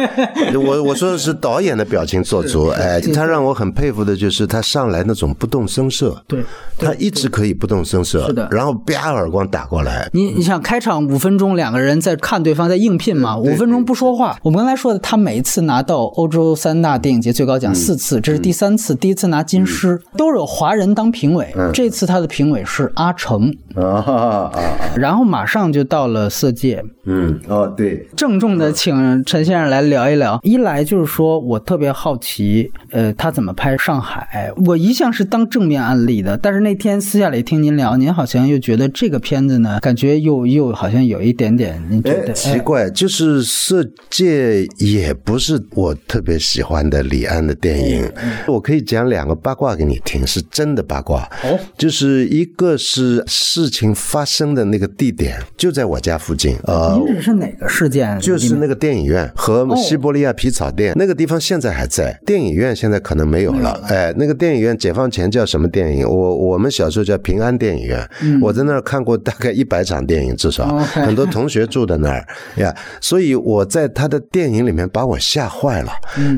[0.66, 1.82] 我我说的是导演的。
[1.92, 6.40] 表情做足，哎，他让我很佩服的就是他上来那种不动声色，对，
[6.78, 10.08] 他一直可以不动声色，是的，然后啪耳光打过来。
[10.14, 14.38] 你你想开场五分钟，两个人在看对方在应聘嘛，五分钟不说话。
[14.42, 24.50] 我们刚才说的，他每一次拿到欧洲三大电影节最高奖四次，这是第三次，第一次拿金狮，都是有华人当评委，这次他的评委是阿成啊，
[24.96, 31.51] 然后马上就到了色戒，嗯，哦对，郑重的请陈先生来聊一聊，一来就是说我。
[31.58, 34.52] 特别好奇，呃，他怎么拍上海？
[34.66, 42.88] 我一向是当正面案例的，但是那天私下里听您聊，您好像又觉得这个片子呢，感觉又又好像有一点点，您觉得奇怪？
[42.90, 48.10] 就是《色戒》也不是我特别喜欢的李安的电影。
[48.46, 51.22] 我可以讲两个八卦给你听，是真的八卦。
[51.44, 56.56] 哦，就是一个是事情发生的那个地点就在我家附近。
[56.64, 58.18] 呃，您指是哪个事件？
[58.20, 61.62] 就是那个电影院和西伯利亚皮草店那个地方现。
[61.62, 63.80] 在还在电影院，现在可能没有了。
[63.86, 66.04] 哎，那个电影院解放前叫什么电影？
[66.04, 68.04] 我我们小时候叫平安电影院。
[68.40, 72.26] 我在那儿看过大概一百场电影，至少很多同学住在那儿
[72.56, 72.74] 呀。
[73.00, 75.92] 所以我在他的电影里面把我吓坏了。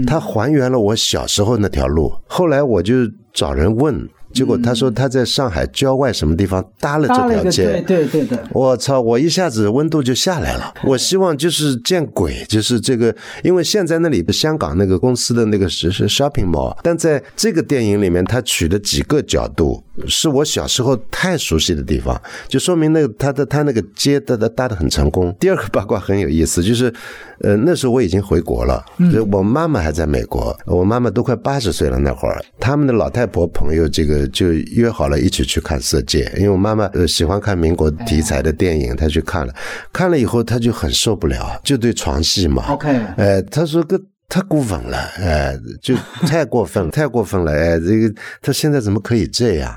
[0.07, 2.13] 他还原了我小时候那条路。
[2.27, 2.95] 后来我就
[3.33, 4.07] 找人问。
[4.35, 8.45] 结果他说他在上海郊外什么地方搭了这条街，对对对的。
[8.51, 9.01] 我操！
[9.01, 10.74] 我一下子温度就下来了。
[10.85, 25.34] 我希望就是见鬼，就是这个，因为现在那里的香港那个公司的那个是是 shopping mall，但在这个电影里面，他取的几个角度是我小时候太熟悉的地方，就说明那个他的他那个街搭的搭的很成功。
[25.38, 26.92] 第二个八卦很有意思，就是
[27.40, 28.84] 呃那时候我已经回国了，
[29.30, 34.24] 我妈妈还在美国，我妈妈都快八十岁了那会儿，他们的老太婆朋友这个。
[34.34, 39.55] 就约好了一起去看《色戒》，因为我妈妈呃喜欢看民国题材的电影，她去看了，
[39.92, 42.64] 看了以后她就很受不了，就对床戏嘛。
[42.68, 45.95] OK，哎，她说个太过分了，哎，就
[46.27, 49.77] 太过分了，太过分了，哎，这个他现在怎么可以这样？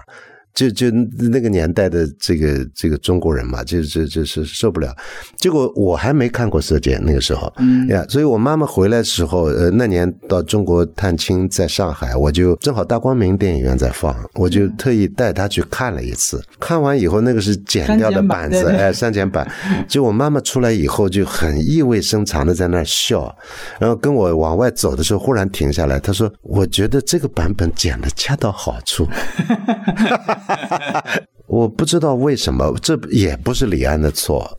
[0.57, 0.89] 就就
[1.29, 4.91] 那个年代的这个这个中国人嘛，就就就是受不了。
[5.37, 16.43] 结果我还没看过《色戒》那个时候，嗯呀，所以我妈妈回来的时候，呃，那年到中国探亲，在上海，我就正好大光明电影院在放，我就特意带她去看了一次。
[16.59, 19.47] 看完以后，那个是剪掉的板子，哎，删减版。
[19.87, 23.31] 就我妈妈出来以后，就很意味深长的在那儿笑，
[23.79, 29.07] 然后跟我往外走的时候，忽然停下来，她说：“我觉得这个版本剪的恰到好处。”
[31.47, 34.57] 我不知道为什么，这也不是李安的错。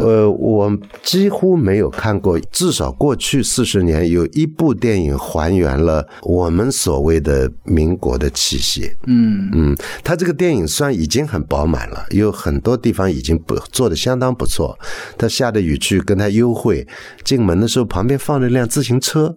[0.00, 0.70] 呃，我
[1.02, 8.90] 几乎没有看过，至少过去四十年有一部电影还原了我们所谓的民国的气息。
[9.06, 14.78] 嗯嗯，他这个电影算已经很饱满了，有很多地方已经不做的相当不错。
[15.16, 16.86] 他下的雨去跟他幽会，
[17.24, 19.34] 进门的时候旁边放了一辆自行车。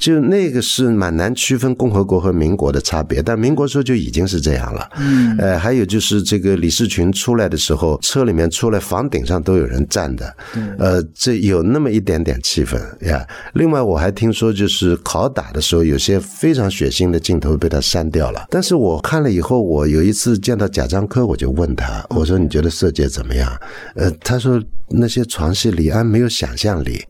[0.00, 4.88] 就那个是蛮难区分共和国和民国的差别，但民国时候就已经是这样了。
[4.96, 10.34] 嗯，呃，还有就是这个李士群出来的时候，车里面出来，房顶上都有人站的。
[10.78, 13.22] 呃，这有那么一点点气氛呀。
[13.52, 18.46] 另外，我还听说就是拷打的时候，有些非常血腥的镜头被他删掉了。
[18.48, 23.54] 但是我看了以后，我有一次见到贾樟柯，我就问他，我说你觉得色戒怎么样？
[23.96, 27.04] 呃，他说那些床戏李安没有想象力。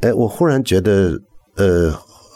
[0.00, 1.20] 哎，我忽然觉得，
[1.56, 1.94] 呃。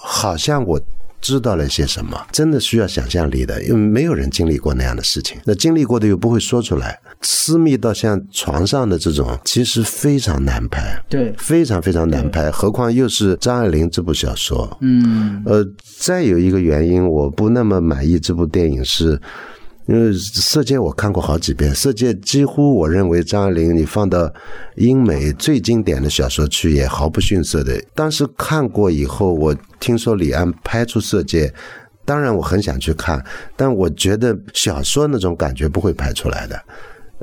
[0.09, 0.81] 好像我
[1.21, 5.37] 知道了些什么，真的需要想象力的，因为没有人经历过那样的事情。
[5.45, 12.49] 那经历过的又不会说出来，私密到像床上的这种，其实非常难拍，对，非常非常难拍。
[12.53, 15.67] 何况又是张爱玲这部小说，嗯，呃，
[15.99, 19.21] 再有一个原因，我不那么满意这部电影是。
[19.87, 24.33] 因为《色戒》我看过好几遍，《色戒》几乎我认为张爱玲你放到
[24.75, 27.81] 英美最经典的小说去也毫不逊色的。
[27.95, 31.47] 当时看过以后，我听说李安拍出《色戒》，
[32.05, 33.25] 当然我很想去看，
[33.55, 36.61] 但我觉得小说那种感觉不会拍出来的。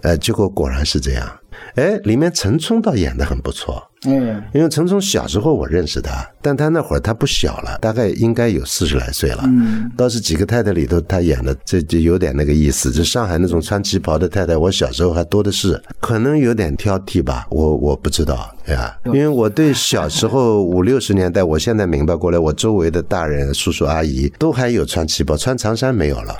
[0.01, 1.29] 呃，结果果然是这样。
[1.75, 3.83] 哎，里面陈冲倒演的很不错。
[4.05, 9.43] 嗯，因为陈冲小时候我认识他，但他那会儿他不小了，大概应该有四十来岁了。
[9.45, 12.91] 嗯，倒是几个太太里头他演的这就有点那个意思。
[12.91, 18.95] 就上海那种穿旗袍的太太，我小时候还多的是，可能有点挑剔吧，我我不知道呀。
[19.05, 26.35] 因为我对小时候五六十年代，我现在明白过来，我周围的大人叔叔阿姨都还有穿旗袍，穿长衫没有了。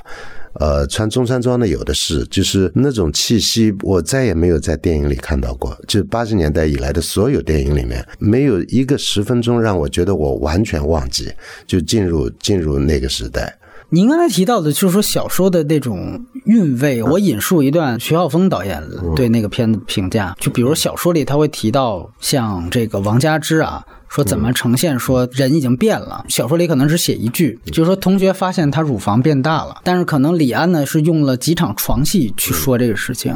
[0.60, 5.76] 呃，穿中山装的有的是，就是那种气息，我再也没有在电影里看到过。
[5.88, 11.32] 就八十年代以来的所有电影里面，没有一个十分钟让我觉得我完全忘记，
[11.66, 13.58] 就进入进入那个时代。
[13.90, 18.82] 您刚才提到的，就是说小说的那种韵味，我引述一段徐浩峰导演
[19.14, 23.84] 对那个片子评价，就比如小说里他会提到像这个王家之啊。
[24.14, 24.96] 说怎么呈现？
[24.96, 26.24] 说人已经变了。
[26.28, 29.80] 小说里可能只写一句，就是说同学发现他乳房变大了。
[29.82, 33.34] 但是可能李安呢是用了几场床戏去说这个事情，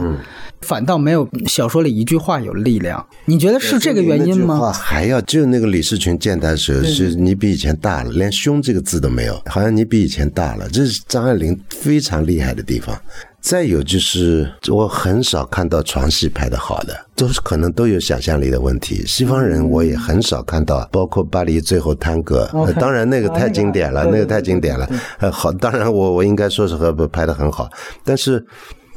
[0.61, 3.05] 反倒没有小说里一句话有力量。
[3.25, 4.73] 你觉得是这个原因吗？
[4.73, 10.69] 还要就那个李世群见他的时候，是你比以前大了，连胸这个字都没有，好像你比以前大了。
[10.69, 12.97] 这是张爱玲非常厉害的地方。
[13.41, 19.05] 再有就是，我很少看到床戏拍的好的，都是可能都有想象力的问题。
[19.07, 24.89] 西方人我也很少看到，包括巴黎最后探戈，当然 那个太经典了，那个太经典了。
[25.19, 27.69] 呃，好，当然我我应该说是和拍的很好，
[28.05, 28.45] 但是。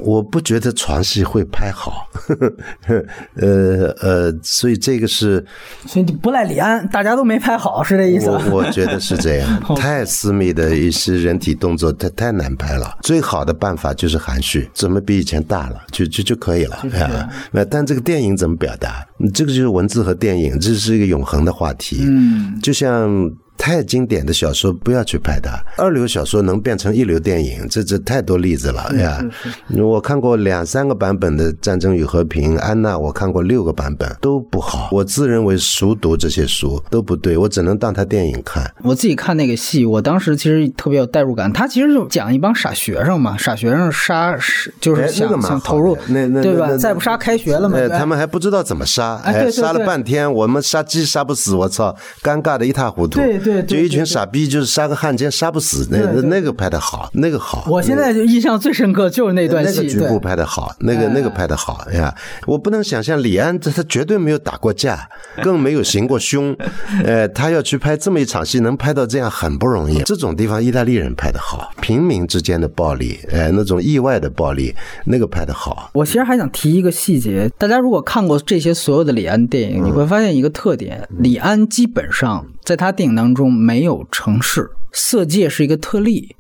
[0.02, 2.36] 我不觉得床戏会拍好，呵
[2.86, 5.45] 呵呃呃，所以这个是，
[5.86, 8.30] 所以你不赖李安，大家都没拍好，是这意思？
[8.30, 12.97] 我我觉得是这样， 太私密的一些人体动作，太太难拍了。
[13.02, 17.30] 最好的办法就是含蓄，怎么比以前大了，就就就可以了啊。
[17.52, 19.06] 那但这个电影怎么表达？
[19.34, 22.04] 这个就是文字和电影，这是一个永恒的话题。
[22.08, 23.32] 嗯，就像。
[23.62, 29.24] 太经典的小说不要去拍它，二流小说能变成一流电影，这这太多例子了呀！
[29.78, 34.89] 我看过两三个版本的《战争与和平》，安娜我看过六个版本都不好。
[34.91, 38.68] 我自认为熟读这些书都不对，我只能当他电影看。
[38.82, 41.53] 我自己看那个戏，我当时其实特别有代入感。
[41.53, 44.36] 他其实就讲一帮傻学生嘛，傻学生杀
[44.80, 46.76] 就是想想投入，那那对吧？
[46.78, 47.78] 再不杀开学了嘛？
[47.89, 53.20] 他们还不知道怎么杀，哎，杀了半天，我们杀鸡杀不死，我操，尴尬的一塌糊涂。
[53.20, 53.51] 对对。
[53.64, 57.66] 就一群傻逼，就是杀个汉奸杀不死，那那个拍的好，那个好。
[57.68, 62.14] 我现在就印象最深刻就是那段戏，那个局部拍的好，那个那个拍的好呀。
[62.45, 65.10] 我不能想象李安这他绝对没有打过架，
[65.41, 66.56] 更没有行过凶，
[67.04, 70.02] 呃，他要去拍这么一场戏，能拍到这样很不容易。
[70.04, 74.76] 这种地方意大利人拍的好，平民之间的暴力，哎，那种意外的暴力，
[75.06, 75.89] 那个拍的好。
[75.93, 83.51] 我其实还想提一个细节，大家如果看过这些所有的李安电影，你会发现一个特点：李安基本上在他电影当中。
[83.51, 86.36] 没有城市，色戒是一个特例。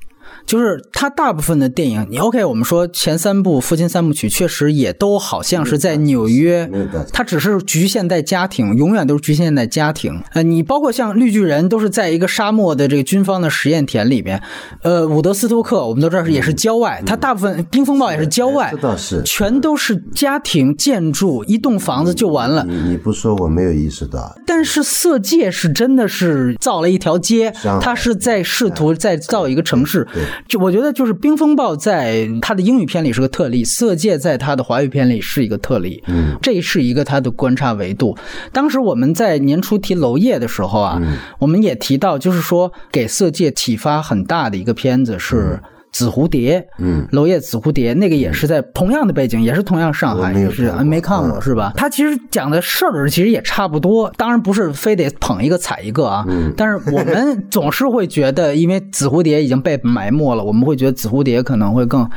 [0.45, 6.69] 就是他大部分的电影，你 OK，我们说前三部《父亲三部曲》确实也都好像是在纽约，
[7.13, 10.21] 他只是局限在家庭，永远都是局限在家庭。
[10.33, 14.41] 呃，你包括像《绿巨人》都是在一个沙漠的这个军方的实验田里边，
[14.83, 22.65] 呃，伍德斯托克我们都知道是也是郊外，他大部分《冰风暴》也是郊外，这倒是，全都是家庭建筑，一栋房子就完了。
[22.67, 30.07] 你你不说我没有意识到，但是《色戒》是真的是造了一条街，他是在试图再造一个城市。
[30.47, 36.03] 就我觉得，就是《冰风暴》在他的英语片里是个特例，《色戒》在他的华语片里是一个特例。
[36.07, 38.17] 嗯，这是一个他的观察维度。
[38.51, 41.01] 当时我们在年初提娄烨的时候啊，
[41.39, 45.59] 我们也提到，就是说给《色戒》启发很大的一个片子是。
[45.91, 51.73] 紫蝴蝶，嗯，娄烨紫蝴蝶那个也是在同样的背景，也是同样上海，也是没看过是吧？
[51.75, 56.25] 他其实讲的事儿其实也差不多，当然不是非得捧一个踩一个啊。
[56.55, 62.09] 但是我们总是会觉得，因为紫蝴蝶已经被埋没了，我们会觉得紫蝴蝶可能会更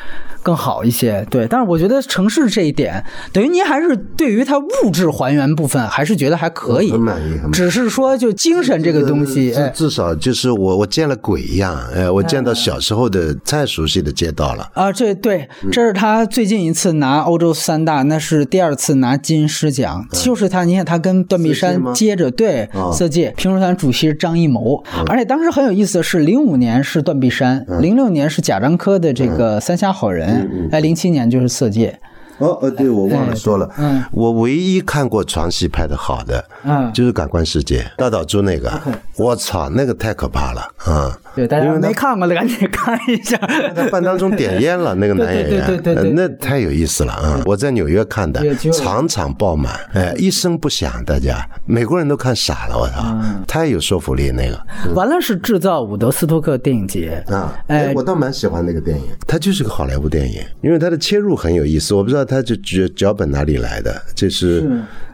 [0.42, 1.26] 更好一些。
[1.30, 7.38] 对，但是我觉得城市这一点，等于您还是对于它物质还原部分还是觉得还可以，很满意。
[7.52, 13.34] 只是说就精神这个东西，至少就是我我见了鬼一样，哎，我见到小时候的
[13.66, 13.74] 菜。
[13.74, 14.92] 熟悉的街道了啊！
[14.92, 20.62] 这对，这是他最近一次拿欧洲三大，那是第二次拿金狮奖，就是他。
[20.62, 31.98] 你看，他跟段碧山接着对《色戒》，评书团主席是张艺谋，而且当时很有意思的是，零五年是段碧山，零六年是贾樟柯的这个《三峡好人》，哎，零七年就是《色戒》。
[32.44, 38.72] 哦，呃，对我忘了说了，嗯，我唯一看过床戏拍的好的，嗯，就是《感官世界》大岛渚那个，
[39.16, 41.18] 我操，那个太可怕了，啊。
[41.34, 43.36] 对，大家没看过的赶紧看一下。
[43.74, 47.40] 在半当中点烟了， 那个男演员，对对对对，那太有意思了啊！
[47.44, 53.18] 我在纽约看的，场场爆满，哎，一声不响，大家美国人都看傻了，我操，
[53.48, 54.60] 太有说服力那个。
[54.94, 57.52] 完了是制造伍德斯托克电影节啊！
[57.66, 61.94] 哎，我倒蛮喜欢那个电影，它就是个好莱坞电影，因为它的切入很有意思。
[61.94, 64.60] 我不知道它就脚脚本哪里来的，这是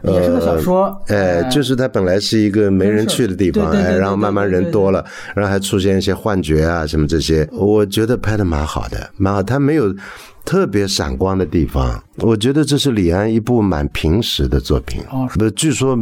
[0.03, 5.03] 也是个小说，哎，就是它本来是一个没人去的地方，哎，然后慢慢人多了，
[5.33, 6.10] 然后还出现一些。
[6.13, 9.41] 幻觉啊，什么这些，我觉得拍的蛮好的，蛮好。
[9.41, 9.93] 它没有
[10.43, 12.03] 特别闪光的地方。
[12.21, 15.01] 我觉得这是李安一部蛮平实的作品。
[15.11, 15.97] 哦，不，据说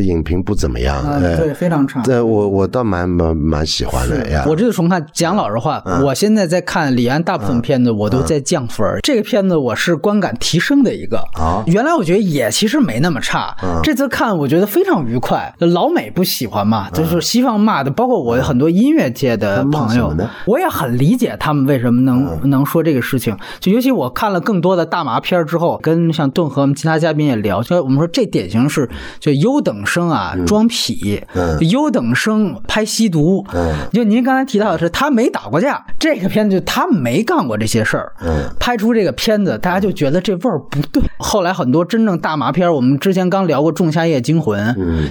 [0.00, 1.02] 影评不怎么样。
[1.20, 2.00] 对，非常差。
[2.02, 4.44] 对，我我倒蛮蛮蛮喜欢的呀。
[4.46, 8.86] 我这次重看，讲老实话，我现在在看李安大部分片子，我都在降分。
[9.02, 11.18] 这个片子我是观感提升的一个。
[11.38, 13.54] 啊，原来我觉得也其实没那么差。
[13.82, 15.54] 这次看我觉得非常愉快。
[15.58, 20.14] 老美不喜欢嘛，就是西方骂的，包括我很多音乐界的朋友，
[20.46, 23.36] 我也很理解他们为什么能能说这个事情。
[23.58, 28.88] 就尤其我看了更多的大麻片之后，跟像顿河其他嘉宾也聊，就我们说这典型是
[29.18, 31.20] 就优等生啊装痞，
[31.68, 33.44] 优等生拍吸毒。
[33.92, 38.12] 就您刚才提到的是他没打过架，这个片子就他没干过这些事儿，
[38.60, 41.02] 拍出这个片子大家就觉得这味儿不对。
[41.18, 44.64] 后来很多真正大麻片，我们之前刚聊过《仲夏夜惊魂》，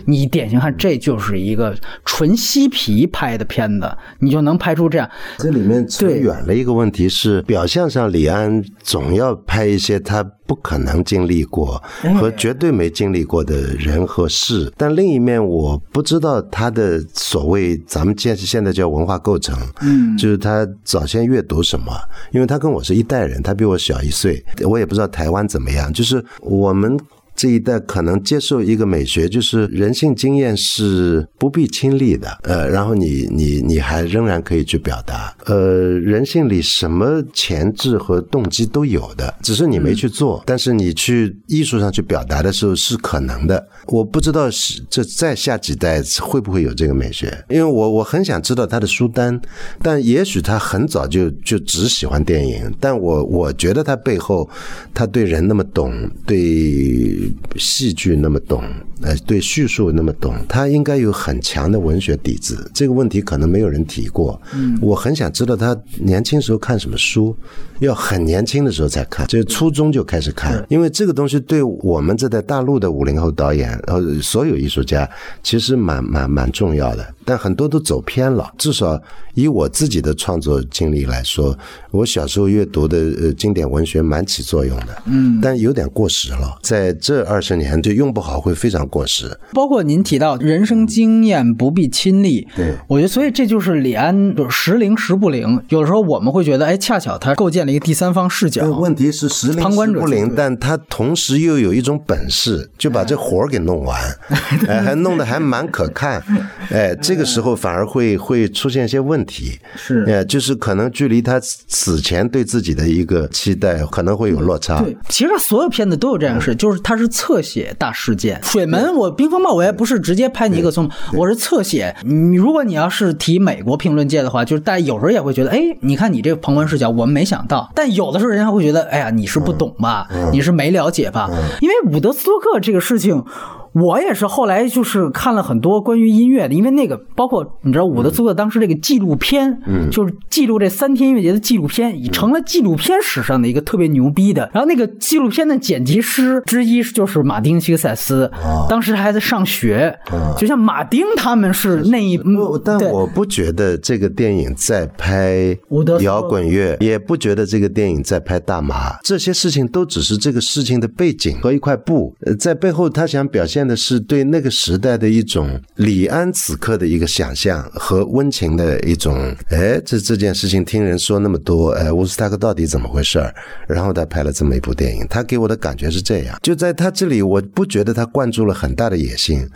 [0.08, 1.76] 你典型看这就是一个
[2.06, 5.10] 纯嬉皮拍的片子，你就能拍出这样。
[5.38, 10.19] 这里面扯远了一个问题是，表象上李安总要拍一些他。
[10.24, 11.82] 不可能经历过
[12.20, 21.92] 和绝对没经历过的人和事，但另一面我不知道他的所谓咱们现现在叫文化构成，嗯，就是他早先阅读什么，
[22.32, 27.00] 因为他跟我是一代人，他比我小一岁，我也不知道台湾怎么样，就是我们。
[27.40, 35.56] 这一代可能接受一个美学，就是人性经验是不必亲历的，呃，然后你你你还仍然可以去表达，呃，
[36.00, 43.66] 人性里什么潜质和动机都有的，只是你没去做，但是你去艺术上去表达的时候是可能的。
[43.88, 49.40] 我不知道是这再下几代会不会有这个美学，因为我我很想知道他的书单，
[49.82, 54.50] 但也许他很早就就只喜欢电影，但我我觉得他背后
[54.94, 55.94] 他对人那么懂，
[56.28, 57.29] 对。
[57.56, 58.64] 戏剧那么懂，
[59.02, 62.70] 呃，对叙述那么懂，他应该有很强的文学底子。
[62.74, 64.40] 这个问题可能没有人提过。
[64.54, 67.36] 嗯，我很想知道他年轻时候看什么书，
[67.80, 75.10] 要很年轻的时候才看，就是初中就开始看，因为这个东西对我们这代大陆的五零后导演，然后所有艺术家，
[75.44, 77.14] 其实蛮蛮蛮重要的。
[77.26, 78.52] 但很多都走偏了。
[78.58, 79.00] 至少
[79.36, 81.56] 以我自己的创作经历来说，
[81.92, 85.04] 我小时候阅读的呃经典文学蛮起作用的。
[85.06, 86.60] 嗯，但有点过时了。
[86.62, 87.19] 在这。
[87.20, 89.38] 这二十年就用不好会非常过时。
[89.54, 95.62] 包括您提到人生经验不必亲历，对我觉得所以这就是李安就是时灵时不灵。
[95.68, 98.66] 有时候我们会觉得，哎，恰巧他构建了一个第三方视角。
[98.70, 104.02] 问题是时灵旁观者时不灵，但他同时又有一种本事，就把这活儿给弄完，
[104.70, 106.24] 哎，还弄得还蛮可看，
[106.72, 114.82] 哎，这个时候反而会会出现一些问题，是哎，就是可能距离他此前对自己的一个期待可能会有落差。
[114.82, 118.40] 对，其实所有片子都有这样的事，就是他是侧写大事件。
[118.44, 121.96] 水门，我冰风暴我也不是直接拍尼克松，我是侧写。
[122.06, 127.70] 你如果你要是提美国评论界的话，就是大家有时候也会觉得，哎，你看你这个旁观视角，我们没想到。
[127.76, 130.08] 但有的时候人家会觉得，哎呀，你是不懂吧？
[130.32, 131.30] 你是没了解吧？
[131.60, 133.26] 因为伍德斯托克这个事情。
[133.74, 144.50] 我也是后来就是看了很多关于音乐的，因为那个包括你知道伍德斯托克当时这个纪录片，嗯，就是记录这三天音乐节的纪录片，已成了纪录片史上的一个特别牛逼的。
[144.54, 148.32] 然后那个纪录片的剪辑师之一就是马丁·西克塞斯，
[148.70, 149.98] 当时还在上学，
[150.38, 155.58] 就像马丁他们是那一，不，但我不觉得这个电影在拍
[156.02, 169.16] 摇滚乐，也不觉得这个电影在拍大麻，这些事情都只是这个事情的背景和一块布，呃，在背后他想表现那是对那个时代的一种李安此刻的一个想象和温情的一种，
[169.52, 173.32] 哎，这这件事情听人说那么多，哎，乌斯塔克到底怎么回事儿？
[173.68, 179.48] 然后他拍了这么一部电影，他给我的感觉是这样，就在他这里，我不觉得他灌注了很大的野心。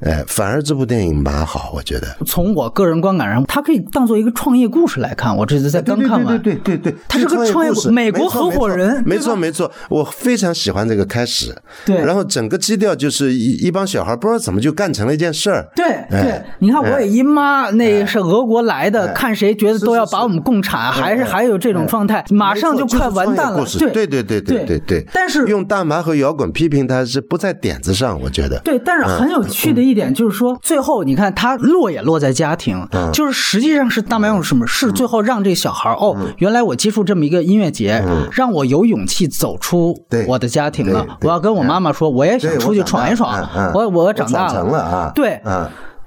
[0.00, 2.06] 哎，反而这部电影蛮好，我觉得。
[2.24, 5.36] 从我个人观感上，它可以当做一个创业故事来看。
[5.36, 11.54] 我这次在刚看完，对对对对，它是个创业故事，美国合伙人，没错没错，我非常喜欢这个开始。
[11.84, 15.68] 对，然后整个基调就是一一帮小孩不知道怎么就干成了一件事儿。
[15.74, 23.64] 对对，你看我也姨妈那是俄国来的，看谁觉得都要把我们共产，还是还有这种状态，马上就快完蛋了。
[23.78, 25.04] 对对对对对对。
[25.12, 28.60] 但是用大麻和摇滚批评他是不在点子上，我觉得。
[28.60, 30.58] 对，但是很有趣的一点就是说。
[30.62, 34.66] 最后你看，他落也落在家庭，就是实际上是大白用什么？
[34.66, 39.96] 是最后让这小孩哦，原来我接触这么一个音乐节，让我有勇气走出
[40.26, 41.06] 我的家庭了。
[41.22, 43.48] 我要跟我妈妈说，我也想出去闯一闯。
[43.74, 45.40] 我我长大了，对。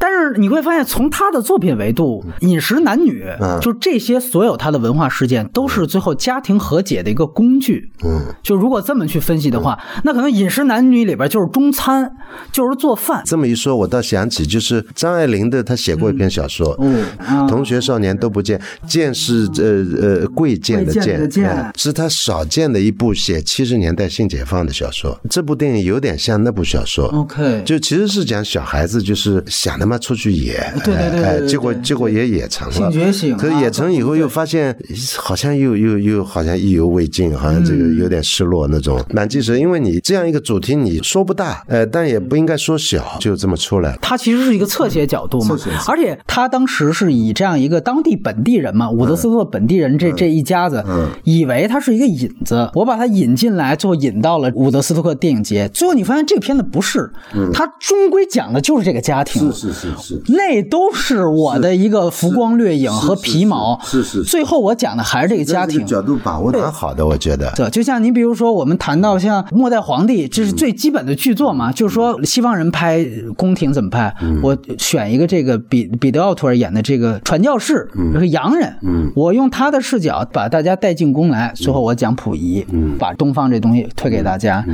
[0.02, 3.24] 但是你会发现，从他的作品维度，《饮食男女》
[3.60, 7.92] 就这些所有他的文化事件，都是最后家庭和解的一个工具。
[8.04, 12.12] 嗯，就如果这么去分析的话，那可能《饮食男女》里边就是中餐，
[12.52, 13.22] 就是做饭。
[13.28, 16.76] 这么一说，我倒想起，就是张爱玲的，她写过一篇小说，
[17.48, 18.58] 《同学少年都不见》，
[18.88, 21.30] 见是呃呃贵贱的贱，
[21.76, 25.20] 是他少见的一部写七十年代性解放的小说。
[25.30, 27.06] 这部电影有点像那部小说。
[27.10, 29.91] OK，就其实是讲小孩子就是想的。
[29.92, 30.54] 他出去野，
[30.84, 33.38] 对对对，哎，结果结果也野成了，性觉醒。
[33.38, 34.76] 可是野成以后又发现，
[35.18, 39.04] 好像又又又好像意犹未尽，好像这个有点失落那种。
[39.12, 43.98] 蛮记实，因为你这样一个主题，你说不大，呃，但也不应该说小，就这么出来。
[44.02, 45.58] 他其实是一个侧写角度嘛，
[45.88, 50.84] 而且他当时是以这样一个当地本地人嘛，伍德斯托本地人这这一家子，
[51.24, 55.68] 以为他是一个引子，我把他引进来，最后引到了伍德斯托克电影节。
[55.70, 57.12] 最后你发现这个片子不是，
[57.54, 59.52] 他终归讲的就是这个家庭。
[59.52, 59.72] 是是。
[59.74, 63.80] 是是，那都是我的一个浮光掠影和皮毛。
[63.84, 67.52] 是是，最后我讲的还是这个家庭角度把握蛮好的，我觉得。
[67.56, 73.06] 对，就像您比如说，我们谈到像《末代皇帝》，这是最基本的剧作嘛，就是说西方人拍
[73.36, 77.90] 宫廷怎么拍，我选一个这个彼彼得奥图尔演的这个传教士，
[78.20, 78.76] 是洋人，
[79.16, 82.66] 我用他的视角把大家带进宫来，最后我讲溥仪，
[82.98, 84.66] 把东方这东西推给大家。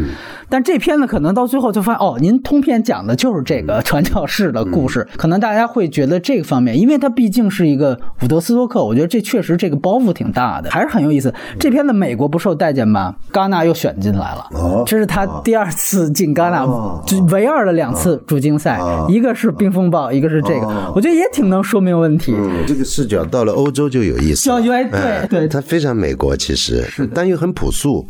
[0.50, 4.87] 但这片子可能到最后就发现，哦，您通篇讲的就是这个传教士的故事，
[5.18, 11.34] 可能大家会觉得这个方面，因为它毕竟是一个伍德斯托克，我觉得这确实这个包袱挺大的，还是很有意思。
[11.60, 13.16] 这片子美国不受待见吧？
[13.32, 16.66] 戛纳又选进来了，这是他第二次进戛纳，
[17.06, 22.36] 就唯二的两次主竞赛，一个是《冰风暴》，一个是这个，我觉得也挺能说明问题。
[22.66, 24.50] 这个视角到了欧洲就有意思，
[25.28, 28.08] 对对，它非常美国，其实是，但又很朴素。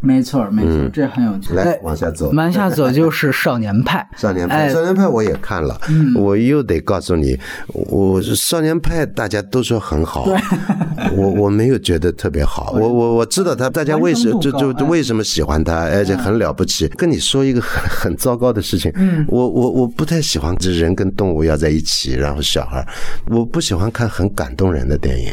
[0.00, 1.52] 没错，没错，这很有趣。
[1.54, 4.06] 来，往下走，往下走就是少年派。
[4.16, 5.78] 少年派，少年派我也看了，
[6.16, 10.26] 我又得告诉你，我少年派大家都说很好，
[11.14, 12.72] 我我没有觉得特别好。
[12.80, 16.88] 我我我知道他，大家为什么就就为什么喜欢他，而且很了不起。
[16.88, 18.90] 跟你说一个很很糟糕的事情，
[19.28, 22.86] 我我我不太喜欢这人跟动物要在一起，然后小孩，
[23.28, 25.30] 我不喜欢看很感动人的电影。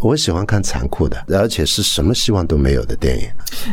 [0.00, 3.28] 我喜欢看残酷的，而且是什么希望都没有的电影。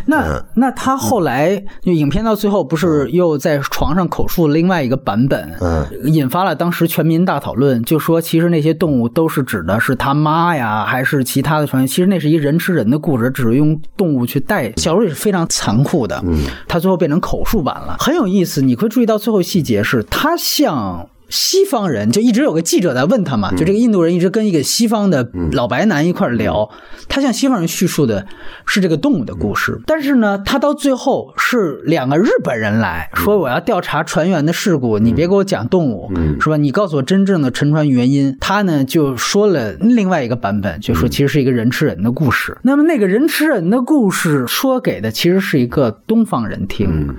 [0.05, 11.87] 那那他后来就影片到最后不是又在床上口述另外一个版本，嗯，引发了当时全民大讨论，就说其实那些动物都是指的是他妈呀，还是其他的传言？
[11.87, 14.71] 其实那是一人吃人的故事，只是用动物去代。
[14.77, 18.61] 小说也是非常残酷的，嗯，他最后变成口述版了，很有意思。
[18.61, 21.07] 你会注意到最后细节是，他像。
[21.29, 26.69] 西方人就一直有个记者在问他嘛，就这个印度人一直跟一个西方的老白男一块聊，
[27.07, 28.25] 他向西方人叙述的
[28.65, 36.57] 是这个动物的故事，但是呢，他到最后是两个日本人来说我要调查船员的事故，你别给我讲动物，是吧？
[36.57, 38.37] 你告诉我真正的沉船原因。
[38.39, 42.57] 他呢就说了另外一个版本，就说其实是一个人吃人的故事。
[42.61, 47.15] 那么那个人吃人的故事说给的其实是一个东方人听。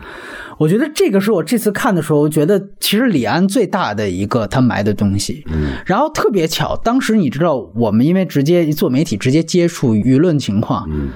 [0.59, 5.45] 我觉得这个是我这次看的时候，我觉得其实李安最大的一个他埋的东西。
[5.47, 10.87] 嗯，然后特别巧，当时你知道，我们因为直接做媒体，直接接触舆论情况。
[10.91, 11.11] 嗯。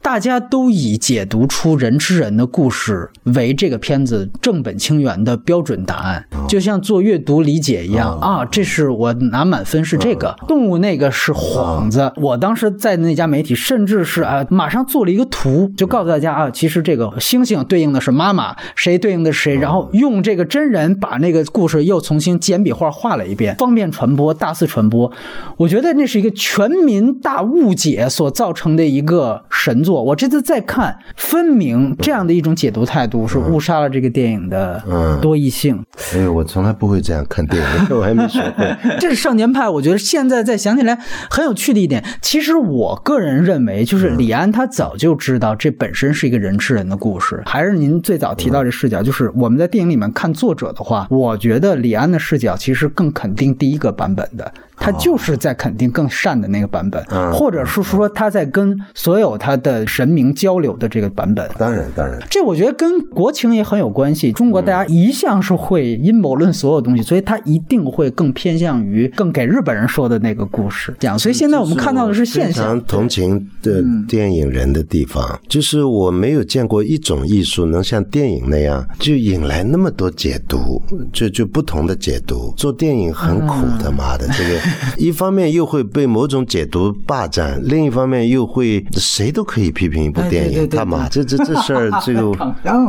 [0.00, 10.34] 大家都以解读出人吃人的故事为这个片子正本清源的标准答案，就像做阅读理解一样啊，这是我拿满分是这个。
[10.46, 12.12] 动物那个是幌子。
[12.16, 25.12] 我当时在那家媒体，甚至是啊，马上做了一个图，就告诉大家啊，其实这个猩猩对应的是妈妈，谁对应的是谁，然后用这个真人把那个故事又重新简笔画画了一遍，方便传播，大肆传播。
[25.58, 29.84] 我觉得那是一个全民大误解所造成的一个神。
[29.94, 34.82] 我这次再看，分明这样的一种解读态度是误杀了这个电影的
[35.20, 35.84] 多义性。
[36.14, 38.76] 哎，我从来不会这样看电影， 我还没学会。
[38.98, 40.98] 这是少年派，我觉得现在再想起来
[41.30, 42.04] 很有趣的一点。
[42.22, 47.42] 其实我个人认为，就是李安他早就知道这本身是一个人吃人的故事。
[47.46, 54.52] 还是您最早提到这视角，就是我们在电影里面看作者的话，我觉得李安的视角其实更肯定第一个版本的。
[54.78, 61.48] 他就是在肯定更善的那个版本，或者是说他在跟所有他的神明交流的这个版本。
[61.58, 64.32] 当然，当然，这我觉得跟国情也很有关系。
[64.32, 71.18] 中国大家一向是会阴谋论所有东西，所以他一定会更偏向于更给日本人说的那个故事讲。
[71.18, 72.64] 所以现在我们看到的是现象。
[72.64, 80.80] 非常同情的电影人的地方，就是我没有见过一种艺术能像电影那样就引来那么多解读，
[81.12, 82.54] 就就不同的解读。
[82.56, 84.67] 做电影很苦的，妈的，这个。
[84.96, 92.32] 一方面又会被某种解读霸占，另一方面又会谁都可以批评一部电影，他妈这这这事儿 这个，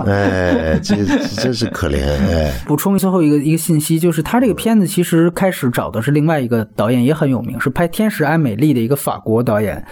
[0.06, 0.96] 哎，这
[1.42, 2.52] 真是可怜哎。
[2.66, 9.84] 补充最后一个一个信息，就是他这个片子其实开始找的是另外一个导演，也很有名，是拍《天使爱美丽》的一个法国导演，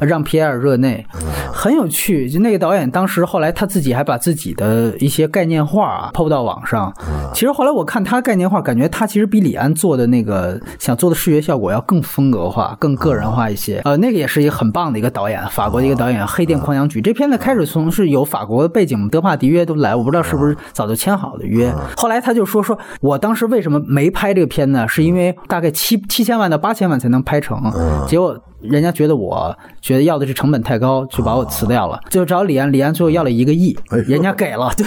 [0.00, 1.04] 让皮埃尔热内，
[1.52, 2.28] 很有趣。
[2.28, 6.92] 就那个导演当时后来他自己还把自己的一些概念画啊抛到网上。
[7.32, 11.35] 其实后来我看他概念画，感觉他其实比李安做的那个想做的视觉。
[11.40, 13.80] 效果要更风格化、更个人化一些。
[13.84, 21.72] 呃，那个也是一个很棒的一个导演，法国的一个导演，《黑店狂想曲》这片子开始从是有法国背景，德帕迪约都来，我不知道是不是早就签好的约。
[21.96, 24.86] 后来他就说说，我当时为什么没拍这个片呢？
[24.88, 27.60] 是因为大概七七千万到八千万才能拍成，
[28.06, 28.36] 结果。
[28.60, 32.00] 人家觉得我觉得要的是成本太高，就把我辞掉了。
[32.10, 34.86] 就找李安，李安最后要了一个亿，人家给了，对，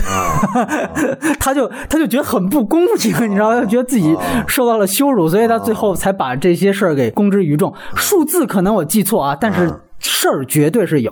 [1.40, 3.66] 他就他就觉得很不公平，你知道他？
[3.66, 4.18] 觉得自己
[4.48, 7.74] 受到了羞辱，所以他最后才把这些事儿给公之于众。
[7.96, 9.82] 数字可能我记错啊，但是。
[10.00, 11.12] 事儿绝对是有，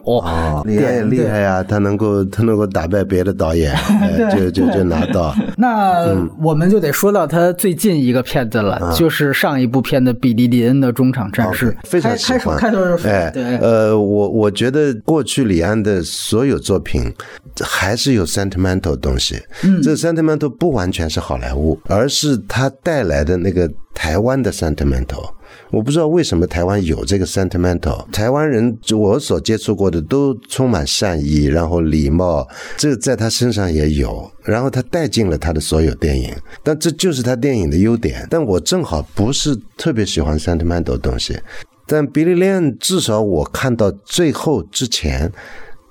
[0.66, 1.64] 厉害厉害呀！
[1.64, 3.76] 他能够他能够打败别的导演，
[4.32, 5.36] 就就就拿到。
[5.58, 12.58] 那我们就得说到他最近一个片子了，就是上一部片的《比利林恩的中场战士》，非常喜欢。
[12.58, 13.32] 开头是哎，
[13.62, 17.14] 呃，我我觉得过去李安的所有作品
[17.62, 19.42] 还是有 sentimental 东西。
[19.64, 25.30] 嗯，这 sentimental 不完全是好莱坞，而是他带来的那个台湾的 sentimental。
[25.72, 36.34] 我不知道为什么台湾有这个 sentimental，台湾人我所接触过的都充满善意，然后礼貌，这个在他身上也有，然后他带进了他的所有电影，
[36.64, 38.26] 但这就是他电影的优点。
[38.30, 41.38] 但我正好不是特别喜欢 sentimental 东西，
[41.86, 45.32] 但比利链至少我看到最后之前。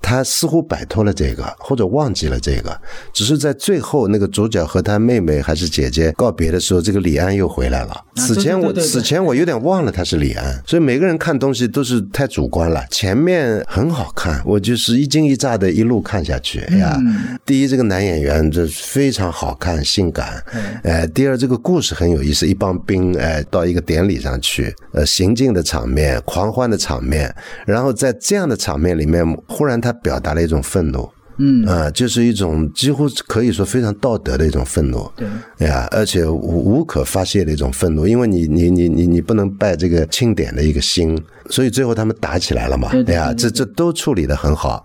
[0.01, 2.81] 他似乎摆脱了这个，或者忘记了这个，
[3.13, 8.05] 只是在最后那个主角和他妹妹还是姐姐告别的时候，这个李安又回来了。
[8.15, 12.85] 此前我此前我有点忘了他是李安，所以每个人看东西都是太主观了。
[12.89, 16.97] 前面很好看，我就是一惊一乍的一路看下去呀。
[17.45, 20.41] 第一，这个男演员这非常好看，性感。
[20.85, 27.35] 哎，第二，这个故事很有意思，一帮兵哎到一个典礼上去，呃，行进的场面，狂欢的场面，
[27.67, 29.86] 然后在这样的场面里面，忽然他。
[29.93, 31.09] 表达了一种愤怒，
[31.39, 31.65] 嗯。
[31.67, 35.27] 啊、就是一种几乎可以说非常道德的一种愤怒，对，
[35.59, 44.85] 哎呀，而且无无可发泄的一种愤怒，因为你你你你你不能拜这个庆典的一个心，所以最后他们打起来了嘛，对呀，对这这都处理的很好。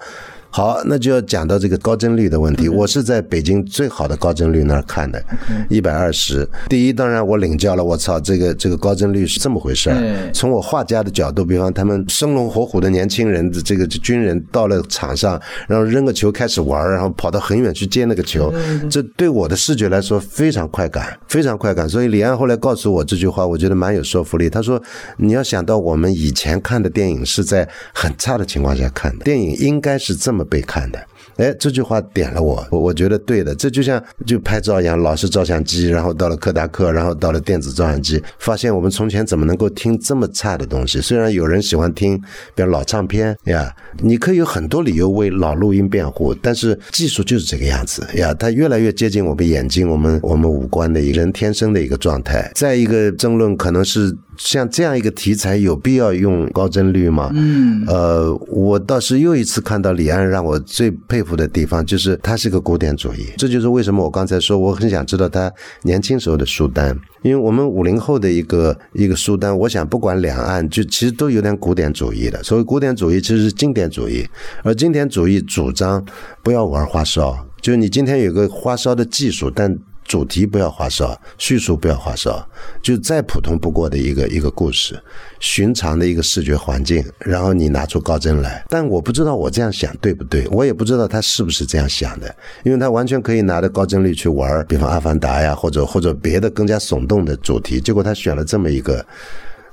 [0.51, 2.67] 好，那就要讲到这个高帧率的问题。
[2.67, 5.23] 我是在北京最好的高帧率那儿看的，
[5.69, 6.47] 一百二十。
[6.67, 10.31] 第一，当然我领教了，我操，这个这个高帧率是这么回事儿。
[10.33, 18.53] 从我画家的角度，比方他们生龙活虎的年轻人，这个军人到了场上，然后扔个球开始玩儿，然后跑到很远去接那个球，
[18.89, 21.87] 这对我的视觉来说非常快感，非常快感。
[21.87, 24.49] 所以李安后来告诉我这句话，我觉得蛮有说服力。
[24.49, 24.81] 他说
[25.17, 30.99] ：“你要想到我们以前看的电影是在很差的情况下看的，电影应该是这么被看的。”
[31.37, 33.55] 哎，这句话点了我，我我觉得对的。
[33.55, 40.99] 这就像就拍照一样，老式照相机，然后到了柯达克，然后到了电子照相机，发现我们从前怎么能够听这么差的东西？
[41.01, 42.19] 虽然有人喜欢听，
[42.53, 52.51] 比如老唱片呀，你可以有很多理由为老录音辩护，但是技术就是这个样子呀，它越来越接近我们眼睛、我们我们五官的一个人天生的一个状态。
[52.53, 57.31] 再一个争论可能是像这样一个题材，有必要用高帧率吗？
[57.33, 63.27] 嗯，呃，我倒是又一次看到李安让我最佩服的地方，就是他是个古典主义。
[63.37, 65.51] 这就是为什么我刚才说我很想知道他
[65.83, 72.41] 年轻时候的书单，因为我们五零后的一个一个书单，我想不管两岸，就其实都有点古典主义的。
[72.43, 74.27] 所谓古典主义，其实是经典主义，
[74.63, 76.03] 而经典主义主张
[76.41, 79.77] 不要玩花哨，就是你今天有个花哨的技术，但
[80.11, 82.45] 主题不要花哨，叙述不要花哨，
[82.81, 85.01] 就再普通不过的一个一个故事，
[85.39, 88.61] 寻常的一个视觉环境，然后你拿出高帧来。
[88.67, 92.35] 但我不知道我这样想对不对，我也不知道他是不是这样想的，
[92.65, 99.05] 因为他完全可以拿着高帧率去玩，比方《阿凡达》呀，或者或者别的更加耸动的主题，结果他选了这么一个。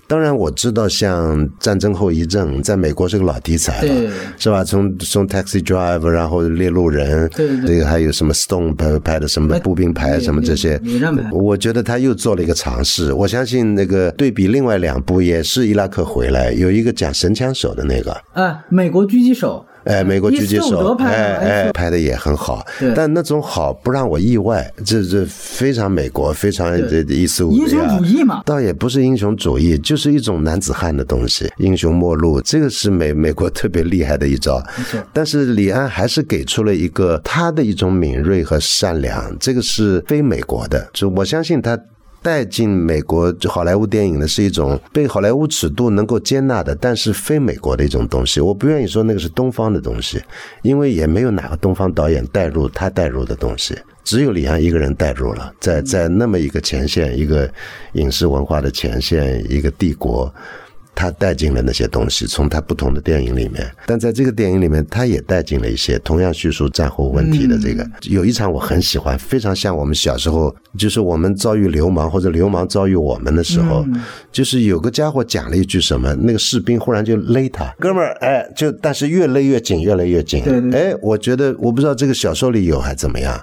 [0.08, 4.64] 当然我知道，像战争后遗症，在美国是个老题材了，是吧？
[4.64, 7.66] 从从 Taxi Driver，然后猎鹿人，对对对。
[7.66, 10.80] 这个还有什么 Stone 拍拍的什么步兵排什么这些，
[11.30, 13.12] 我觉得他又做了一个尝试。
[13.12, 34.62] 我相信那个对比另外两部也是伊拉克回来，有一个讲神枪手的那个，啊，美国狙击手，哎，美国狙击手，哎哎，拍的也很好，但那种好不让我意外，这这非常美国，非常这伊斯伍德英雄主义嘛，倒也不是英雄主义，就是一种男子汉的东西，英雄末路，这个是美美国特别厉害的一招。
[35.12, 41.78] 但是李安还是给出了一个他的一种敏锐和善良，这个是非美国的，就我相信他。
[42.22, 48.40] 带进美国就好莱坞电影的是一种被好莱坞尺度能够接纳的，但是非美国的一种东西。
[48.40, 50.22] 我不愿意说那个是东方的东西，
[50.62, 57.48] 因为也没有哪个东方导演带入他带入的东西，只有李安一个人带入了，在在那么一个前线，一个
[57.92, 60.32] 影视文化的前线，一个帝国。
[60.98, 67.88] 他带进了那些东西，从他不同的电影里面，但在这个电影里面，他也带进了一些同样叙述战后问题的这个。
[68.02, 73.86] 有一场我很喜欢，非常像我们小时候，就是我们遭遇流氓或者流氓遭遇我们的时候，
[74.32, 80.42] 就是有个家伙讲了一句什么，那个士兵忽然就勒他，哥们儿，哎，就但是越勒越紧，越勒越紧。
[80.42, 80.80] 对对对。
[80.80, 83.40] 哎，我觉得我不知道这个小说里有还怎么样，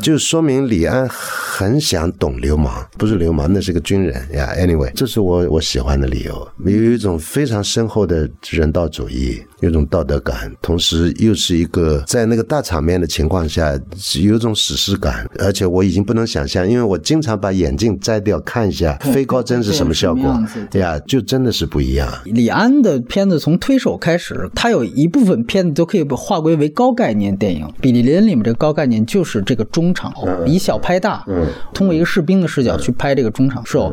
[0.00, 4.14] 就说明李安很想懂流氓，不是流氓，那是个军人。
[4.30, 4.52] 呀。
[4.56, 6.48] Anyway，这是我我喜欢的理由，
[6.84, 13.72] 有一种非常深厚的人道主义，有一种道德感，同时又是一个在那个大场面的情况下
[14.20, 22.06] 有一种史诗感，而且我已经不能想象，因为我经常把眼镜摘掉看一下飞高帧是什么效果什么样子呀，就真的是不一样。
[22.26, 27.66] 李安的片子从推手开始，他有一部分片子都可以被划归为高概念电影。
[27.80, 31.24] 比利林里面这个高概念就是这个中场偶，以小拍大，
[31.72, 33.90] 通过一个士兵的视角去拍这个中场兽。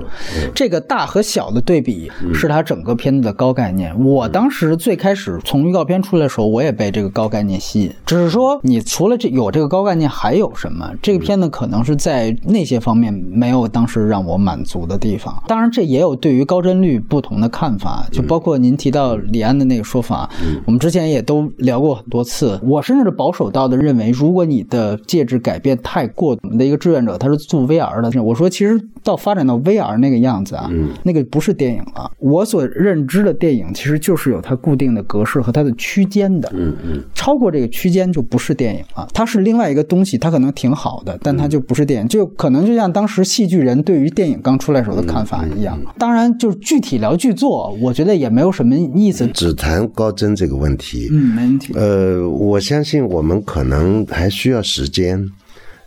[0.54, 3.98] 这个大和小的对比是他整个片子的高概念。
[4.04, 10.92] 我当时最开始从预告片出来的时候，我也被这个高概念吸引，只是说你除了这有这个高概念，还有什么？
[11.02, 15.42] 这个片子可能是在那些方面没有当时让我满足的地方。
[15.48, 20.30] 当然，这也有对于高帧率不同的看法，就包括您提到李安的那个说法，
[20.66, 22.60] 我们之前也都聊过很多次。
[22.64, 30.70] 我甚至保守到的认为，如果你的介质改变太过，我们的一个志愿者他是做 VR 的，我说其实到发展到 VR 那个样子啊，
[31.04, 32.12] 那个不是电影了。
[32.20, 45.80] 我所认知的电影其实就是有它固定的格式和它的区间的，嗯嗯，超过这个区间就不是电影了，它是另外一个东西，它可能挺好的，但它就不是电影，就可能就像当时戏剧人对于电影刚出来时候的看法一样。
[45.98, 49.28] 当然，就是具体聊剧作，我觉得也没有什么意思。
[49.28, 51.74] 只谈高帧这个问题，嗯，没问题。
[51.76, 55.30] 呃，我相信我们可能还需要时间，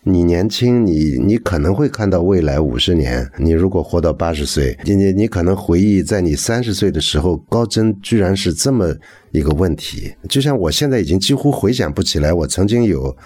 [0.07, 3.27] 你年轻，你你可能会看到未来五十年。
[3.39, 8.95] 你如果活到八十岁，你你你可能回忆在你三十岁的时候，高真居然是这么
[9.33, 10.15] 一个问题。
[10.29, 13.17] 就像我现在已经几乎回想不起来，我曾经有。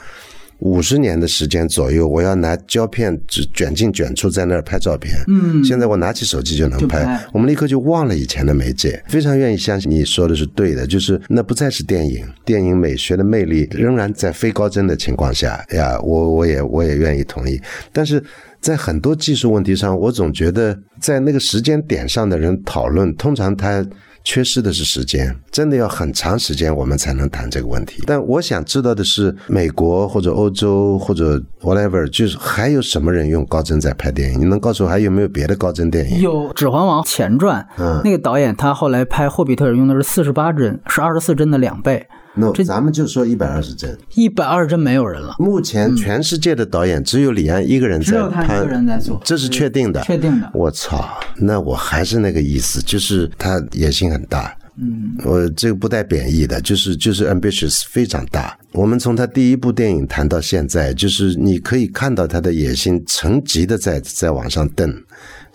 [0.61, 5.15] 五十年的时间左右，我要拿胶片纸卷进卷出，在那儿拍照片。
[5.29, 9.03] 嗯，现在我拿起手机就能拍，我们立刻就忘了以前的媒介。
[9.09, 15.99] 非常愿意相信你说的是对的，就是那不再是电影，电影美学的魅力仍然在非高帧的情况下呀。
[16.01, 17.61] 我我也我也愿意同意，
[17.93, 18.23] 但是
[18.61, 23.87] 在很多技术问题上，我总觉得在那个时间点上的人讨论，通常他。
[24.29, 28.03] 缺失的是时间，真的要很长时间我们才能谈这个问题。
[28.07, 34.41] 但我想知道的是，美国或者欧洲或者 whatever，就是还有什么人用高帧在拍电影？
[34.41, 36.21] 你能告诉我还有没有别的高帧电影？
[36.21, 42.07] 有《指环王》前传，嗯，那个导演他后来拍《霍比特人》用的是四十八帧，是二十四帧的两倍。
[42.39, 45.35] 那咱们就说一百二十帧，一百二十帧没有人了。
[45.39, 50.01] 目前全世界的导演只有李安一个人在拍，一个人在做，这是确定的。
[50.03, 50.51] 确定的。
[50.55, 54.55] 我操，那我还是那个意思，就是他野心很大。
[54.81, 58.57] 嗯，我这个不带贬义的，就是就是 ambitious 非常大。
[58.73, 64.89] 我们从他第一部电影谈到现在，就是你可以看到他的野心成级的在在往上蹬。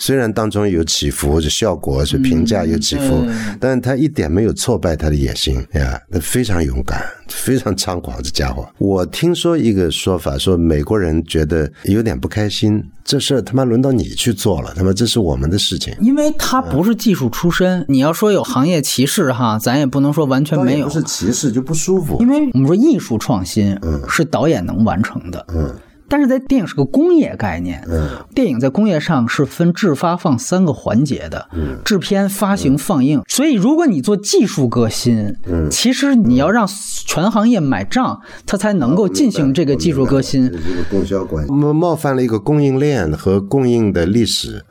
[0.06, 3.26] 虽然当中有起伏，这效果是评价有起伏，
[3.58, 8.68] 但他一点没有挫败他的野心呀，他非常勇敢，非常猖狂，这家伙。
[8.80, 15.96] 我听说一个说法，说美国人觉得有点不开心，这事儿他妈轮到你去做了，他妈这是我们的事情。
[16.02, 20.88] 因为他不是技术出身，你要说有行业歧视哈，咱也不能说完全没有。
[20.88, 25.74] 不是歧视就不舒服，因为我们说艺术创新，嗯，是导演能完成的，嗯。
[26.08, 33.22] 但是在电影是个工业概念，嗯，电影在工业上是分制、发、放三个环节的，嗯，制片、发行、放映。
[33.28, 36.68] 所以如果你做技术革新，嗯，其实你要让
[37.06, 40.52] 全行业买账，它才能够进行这个技术革新。
[40.52, 44.64] 这个供销关系，冒冒犯了一个供应链和供应的历史。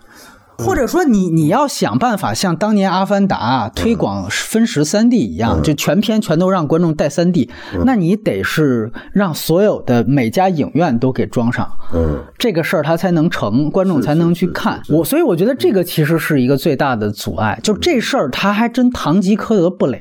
[0.58, 7.50] 或者说，你你要想办法像当年《阿凡达》推广分时三 D 一样，就全片全都让观众带三 D，
[7.84, 14.80] 那你得是让所有的每家影院都给装上，嗯，这个事儿它才能成，观众才能去看。
[14.88, 20.00] 我所以我觉得这个其实是一个最大的阻碍，就这事儿他还真堂吉诃德不了。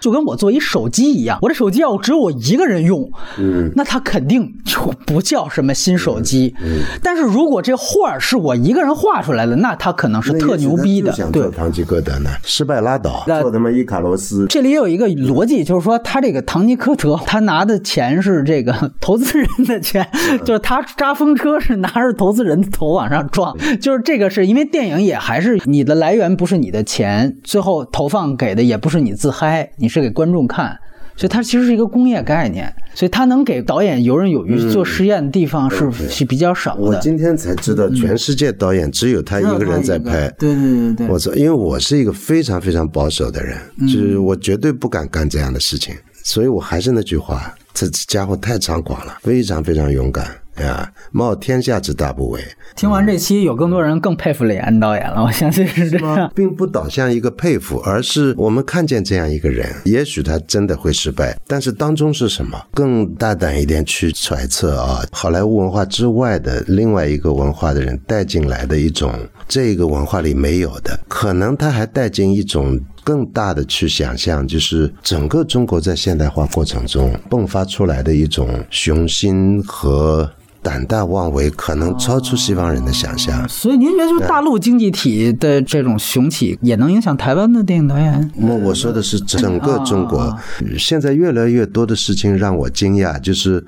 [0.00, 6.54] 就跟我做一手机一样，我这手机要只有我一个人用，嗯，那它肯定就不叫什么新手机。
[6.62, 11.12] 嗯，但是如果这画是我一个人画出来的，那它可能是特牛逼的。
[11.30, 14.46] 对，堂吉诃德呢，失败拉倒，做他妈伊卡罗斯。
[14.48, 20.08] 这里有一个逻辑，就是说他这个堂吉诃德，他拿的钱是这个投资人的钱，
[20.46, 29.89] 就是他扎风车是拿着投资人的头往上撞，就是这个是因为电影也还是你的来源不是你的钱，最后投放给的也不是你自嗨，你。
[29.90, 30.78] 是给观众看，
[31.16, 36.82] 所以它其实是一个工业概念，所以它能给导演游刃有余做实验的地方是是比较少的。
[36.82, 40.28] 我今天才知道，全世界导演只有他一个人在拍。
[40.38, 41.32] 对对对对，我操！
[41.34, 50.26] 因为我是一个非常非常保守的人，就是我绝对不敢干这样的事情，所以我还是那句话，这家伙太猖狂了，非常非常勇敢。
[50.60, 52.40] 呀，冒天下之大不韪。
[52.76, 55.22] 听完这期，有更多人更佩服李安导演了。
[55.22, 62.60] 我相信是这样，并不导向一个佩服，而是我们看见这样一个人，也许他真的会失败，但是当中是什么？
[62.72, 69.12] 更大胆一点去揣测啊，好莱坞文化之外的另外一个文化的人带进来的一种，
[69.48, 80.30] 这个文化里没有的，可能他还带进一种更大的去想象，就是整个中国在现代化过程中迸发出来的一种雄心和。
[80.62, 83.48] 胆大妄为，可能超出西方人的想象。
[83.48, 88.30] 所以您觉得，就大陆经济体的这种雄起，也能影响台湾的电影导演？
[88.36, 90.36] 我我说的是整个中国，
[90.78, 93.64] 现在越来越多的事情让我惊讶，就是。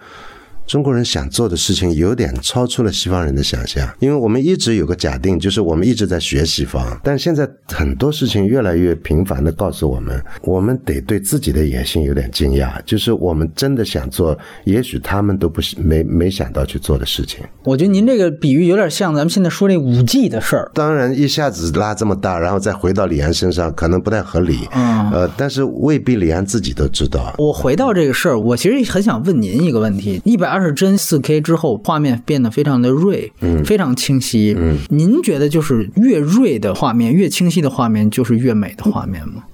[0.67, 17.41] 中国人想做的事情有点超出了西方人的想象，因为我们一直有个假定，就是我们一直在学西方，但现在很多事情越来越频繁的告诉我们，我们得对自己的野心有点惊讶，就是我们真的想做，也许他们都不没没想到去做的事情。
[17.65, 20.71] 我觉得您这个比喻有点像咱们现在说那五 G 的事儿。
[20.75, 24.61] 当然，一下子拉这么大，然后再回到李安身上，可能不太合理。
[24.73, 27.35] 嗯，呃，但是未必李安自己都知道。
[27.39, 30.52] 我回到这个事儿，我其实很想问您一个问题：一百。
[30.53, 34.55] 二十帧四 K 之后，画面变得非常的锐，嗯，非常清晰。
[34.59, 39.45] 嗯，您觉得就是越锐的画面，越清晰的画面，就是越美的画面吗？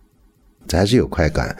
[0.71, 1.57] 还是有快感。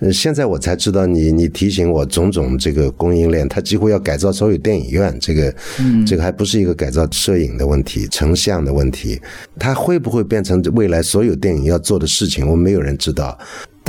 [0.00, 5.16] 呃，现在我才知道，你你提醒我种种这个供应链，它几乎要改造所有电影院。
[5.20, 9.20] 这个，嗯，这个还不是一个改造摄影的问题，成像的问题。
[9.60, 12.48] 它会不会变成未来所有电影要做的事情？
[12.48, 13.38] 我们没有人知道。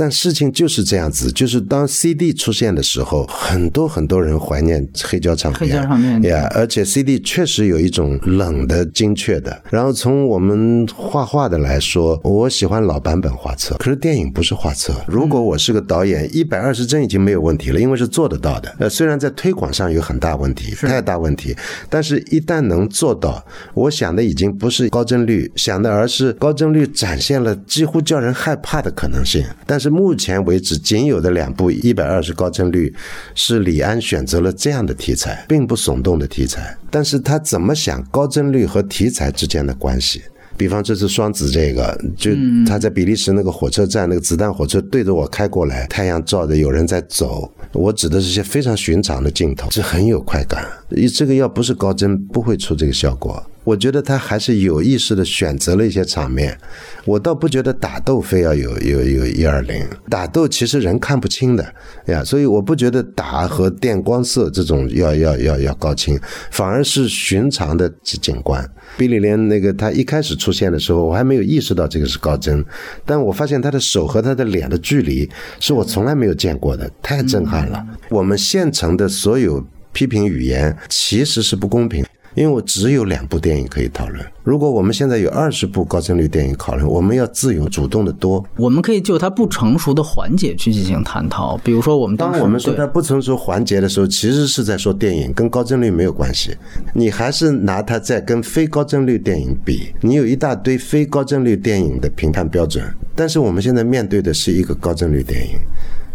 [0.00, 9.62] 但事情就是这样子，就是当 CD 出现的时候，很多很多人怀念黑胶唱片，黑胶唱片呀，而且 CD 确实有一种冷的精确的。
[9.68, 14.94] 然后从我们画画的来说，我喜欢老版本画册，可是电影不是画册。
[15.06, 18.74] 如果我是个导演，一百二十帧已经没有问题了，因为是做得到的。
[18.78, 21.54] 呃，虽然在推广上有很大问题，太大问题，
[21.90, 23.44] 但是一旦能做到，
[23.74, 29.44] 我想的已经不是高帧率，想的而是高帧率展现了几乎叫人害怕的可能性。
[29.66, 32.94] 但是目前为止，仅有的两部一百二十高帧率，
[33.34, 36.76] 是李安选择了这样的题材，并不耸动的题材。
[36.90, 40.22] 但是他怎么想高帧率和题材之间的关系？
[40.56, 42.32] 比方这次双子这个，就
[42.66, 47.50] 他在比利时那个火车站，那个子弹火车对着我开过来，太阳照着，有人在走。
[47.72, 50.66] 我指的是些非常寻常的镜头，这很有快感。
[51.14, 53.42] 这个要不是高帧，不会出这个效果。
[53.70, 56.58] 我觉得他还是有意识的选择了一些场面，
[57.04, 61.74] 我倒不觉得打斗非要有有有一二零，打斗其实人看不清的
[62.06, 66.18] 呀，所以我不觉得打和电光色这种要要要要高清，
[66.50, 68.68] 反而是寻常的景观。
[68.96, 72.64] 比利连那个他一开始出现的时候，我还没有意识到这个是高帧，
[73.06, 75.30] 但我发现他的手和他的脸的距离
[75.60, 77.86] 是我从来没有见过的，太震撼了。
[78.10, 82.04] 我们现成的所有批评语言其实是不公平。
[82.34, 84.24] 因为我只有两部电影可以讨论。
[84.42, 88.44] 如果我们现在有二十部高帧率电影讨论，我们要自由主动的多。
[88.56, 91.56] 我们可以就它不成熟的环节去进行探讨。
[91.58, 96.56] 比如说，我们当我们说它不成熟环节的时候，其实是在说电影跟高帧率没有关系。
[96.94, 102.84] 你还是拿它在跟非高帧率电影比，你有一大堆非高帧率电影的评判标准。
[103.14, 105.58] 但是我们现在面对的是一个高帧率电影。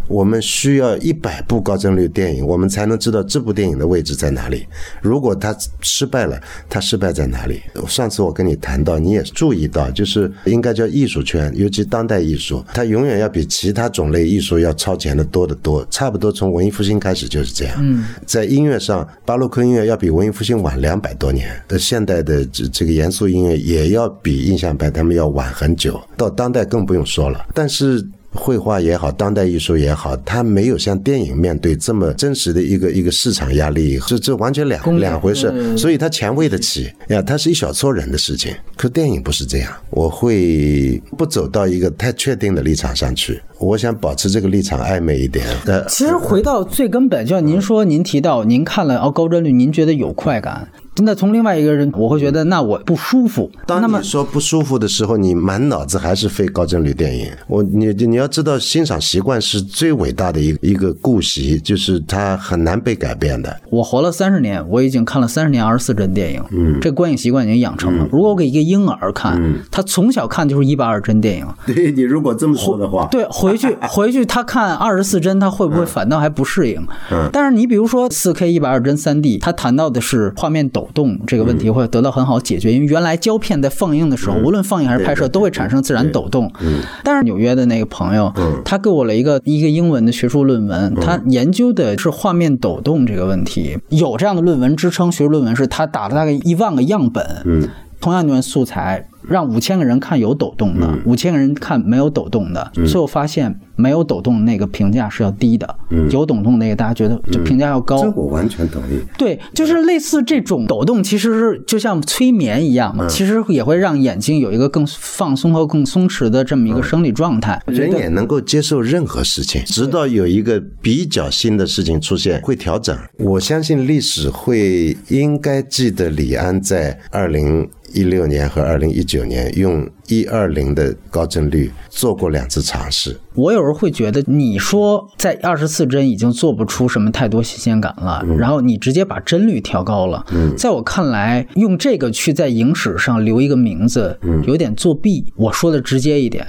[0.08, 4.66] 我们需要一百部高帧率电影，我们才能知道这部电影的位置在哪里。
[5.02, 7.62] 如果它失败了，它失败在哪里？
[7.88, 15.86] 上次我跟你谈到，你也注意到，就是应该叫艺术圈，尤其当代艺术，它永远要比其他种类艺术要超前的多得多。
[15.90, 17.76] 差不多从文艺复兴开始就是这样。
[17.80, 27.46] 嗯，在音乐上，巴洛克音乐要比文艺复兴晚两百多年，呃，现代的这这个严肃音乐也要比印象派他们要晚很久，到当代更不用说了。
[27.54, 28.06] 但是。
[28.36, 35.78] 绘画也好，当代艺术也好，它没有像电影面对这么真实的一个一个市场压力，这这完全两两回事。
[35.78, 38.54] 所以它前卫得起呀，它是一小撮人的事情。
[38.76, 45.48] 可电影不是这样，我会不走到一个太确定的立场上去，我想保持这个立场暧昧一点。
[45.66, 50.68] 呃，其实回到最根本，就像您说，您提到您看了哦高帧率，您觉得有快感。
[51.04, 53.52] 那从另外一个人，我会觉得那我不舒服。
[53.66, 57.30] 当你说不舒服的时候，你满脑子还是非高帧率电影。
[57.48, 63.60] 我你你要知道，欣赏习惯是最伟大的一一个固习，就是它很难被改变的。
[63.70, 68.08] 我活了三十年，我已经看了三十年二十四帧电影，嗯，这观影习惯已经养成了。
[68.12, 69.38] 如果我给一个婴儿看，
[69.70, 71.48] 他从小看就是一百二十帧电影。
[71.66, 76.82] 对你如果这么说的话， 对，回去 回去他看二十四帧，他会不会反倒还不适应？
[77.12, 80.85] 嗯，但是你比如说四 K 一百二帧三 D，他谈到的是画面抖。
[80.94, 86.52] 动这个问题会得到很好解决，因为原来胶片在放映的时候，无论放映还是拍摄，都会产生自然抖动。
[86.62, 88.32] 嗯，但是纽约的那个朋友，
[88.64, 93.78] 他给我了一个一个英文的学术论文，他研究的是画面抖动这个问题。
[93.90, 97.68] 有这样的论文支撑，学术论文是他打了大概一万个样本，嗯，
[98.00, 99.08] 同样一段素材。
[99.28, 105.76] 让五千个人看有抖动的，五千个人看没有抖动的，最后发现没有抖动那个评价是要低的，
[106.10, 108.02] 有抖动那个大家觉得就评价要高。
[108.02, 109.00] 这我完全同意。
[109.18, 117.62] 对，就是类似这种抖动，其实是就像催眠一样嘛，其实也会让眼睛有一个更放松和更松弛的这么一个生理状态。
[117.68, 122.98] 人也能够接受任何事情，直到有一个比较新的事情出现，会调整。
[123.18, 127.70] 我相信历史会应该记得李安在二零。
[127.96, 133.20] 一六年和二零一九年用一二零的高帧率做过两次尝试。
[133.34, 140.26] 我有时候会觉得，你说在二十四帧已经做不出什么太多新鲜感了，然后你直接把帧率调高了。
[140.32, 144.18] 嗯在我看来，用这个去在影史上留一个名字，
[144.48, 145.34] 有点作弊。
[145.36, 146.46] 我说的直接一点，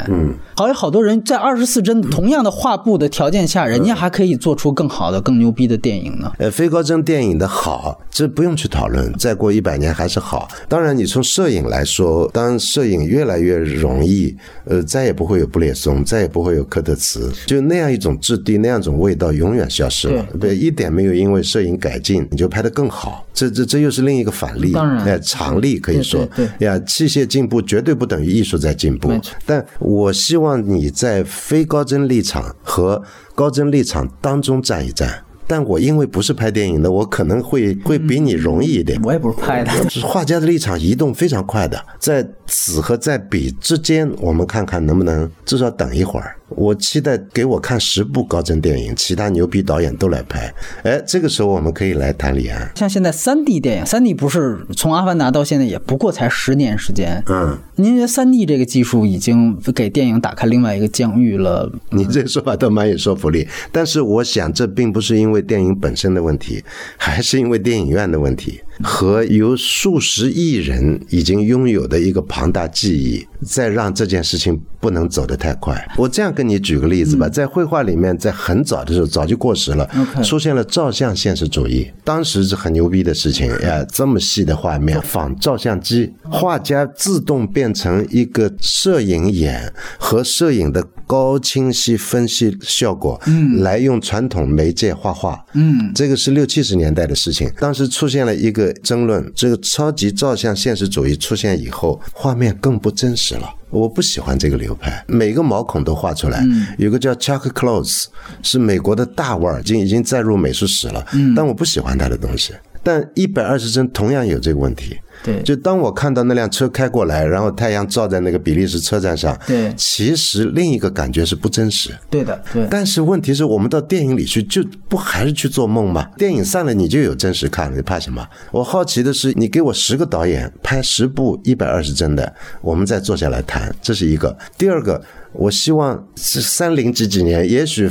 [0.57, 6.31] 好有好多人在二十四帧同样的画布的条件下，人家还可以做出更好的、更牛逼的电影呢。
[6.39, 10.47] 呃，非高帧电影的好，这不用去讨论，再过一百年还是好。
[10.69, 14.37] 当然，你从摄影来说，当摄影越来越容易，
[14.67, 16.67] 呃，再也不会有布列松，再也不会有。
[16.69, 20.27] 科特茨就那样一种质地，那样一种味道，永远消失了。
[20.41, 23.25] 对，一点没有因为摄影改进，你就拍得更好。
[23.33, 26.27] 这这这又是另一个反例，哎，常例可以说。
[26.35, 29.13] 对呀，器械进步绝对不等于艺术在进步。
[29.47, 33.01] 但我希望你在非高帧立场和
[33.35, 35.23] 高帧立场当中站一站。
[35.49, 39.01] 但我因为不是拍电影的，我可能会会比你容易一点。
[39.05, 39.71] 我也不是拍的。
[40.03, 46.37] 画家的立场移动非常快的，在此和在彼之间，我们看看能不能至少等一会儿。
[46.49, 50.53] 我期待给我看十部高帧电影，其他牛逼导演都来拍。
[50.85, 52.71] 哎，这个时候我们可以来谈李安。
[52.77, 57.21] 像现在三 D 电影，三 D 不是从《阿凡达》到现在也不过才十年时间。
[57.27, 61.69] 嗯，您觉得三 D 这个技术已经给电影打开另外一个疆域了？
[61.91, 63.49] 你这个说法倒蛮有说服力。
[63.73, 66.63] 但是我想，这并不是因为电影本身的问题，
[66.97, 75.87] 还是因为电影院的问题和有数十亿人已经拥有的一个庞大记忆，再让这件事情不能走得太快。
[75.97, 79.89] 我这样跟你举个例子吧，在绘画里面，在很早的时候早就过时了，
[80.23, 103.49] 出现了照相现实主义，当时是很牛逼的事情 哎，这么细的画面仿照相机，画家自动变成一个摄影眼和摄影的高清晰分析效果，嗯，来用传统媒介画画，嗯，这个是六七十年代的事情，当时出现了一个争论，这个超级照相现实主义出现以后，画面更不真实了。
[103.71, 106.45] 我不喜欢这个流派，每个毛孔都画出来。
[106.79, 108.07] 有个叫 Chuck Close，
[108.43, 111.05] 是美国的大腕儿，已经已经载入美术史了。
[111.35, 112.53] 但我不喜欢他的东西。
[112.83, 114.97] 但一百二十帧同样有这个问题。
[115.27, 121.91] 对，就当我看到那辆车开过来，然后太阳照在那个比利时车站上，对，其实另一个感觉是不真实。
[122.09, 122.65] 对的，对。
[122.71, 126.09] 但是问题是我们到电影里去，就不还是去做梦吗？
[126.17, 128.25] 电影散了，你就有真实看了，你怕什么？
[128.53, 134.39] 我好奇的是，你给我十个导演拍十部一百二十帧的，我们再坐下来谈，这是一个。
[134.57, 135.03] 第二个。
[135.39, 137.87] 我希望是三零几几年，也许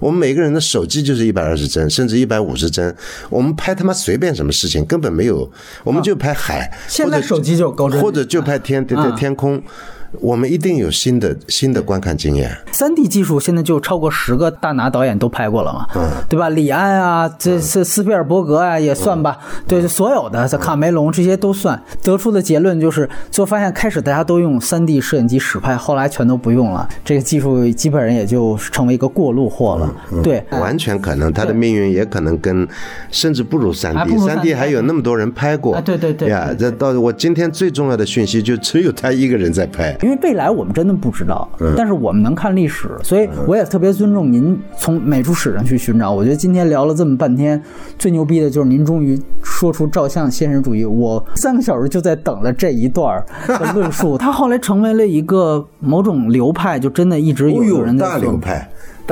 [0.00, 2.92] 我们每个人的手机就是一百二十帧，甚至一百五十帧。
[3.28, 5.48] 我们拍他妈随便什么事情，根本没有，
[5.84, 9.62] 我们就拍海，现在手机就高帧，或者就拍天天天空。
[10.20, 12.50] 我们一定有新的新的观看经验。
[12.72, 15.86] 三 D 技术现在就超过十个大拿导演都拍过了嘛？
[15.94, 16.48] 嗯，对吧？
[16.48, 19.38] 李安啊，这是斯皮尔伯格啊，也算吧。
[19.68, 21.80] 对，所有的卡梅隆这些都算。
[22.02, 26.88] 得出的结论就是，最后发现开始大家都用三 D 摄影机实拍，后来全都不用了。
[27.04, 29.94] 这个技术基本上也就成为一个过路货了。
[30.22, 32.66] 对，完全可能他的命运也可能跟
[33.10, 34.18] 甚至不如三 D。
[34.18, 35.80] 三 D 还有那么多人拍过。
[35.82, 36.28] 对对对。
[36.28, 39.96] 呀，这到我今天最重要的讯息就只有他一个人在拍。
[40.02, 46.10] 因为未来我们真的不知道，但是我们能看历史，所以我也特别尊重您从美术史上去寻找。
[46.10, 47.62] 我觉得今天聊了这么半天，
[47.98, 50.84] 最牛逼的就是您终于说出照相现实主义。
[50.84, 58.68] 我三个小时就在等了这一段的论述，他后来成为了一个某种流派，就真的一直有人在大流派。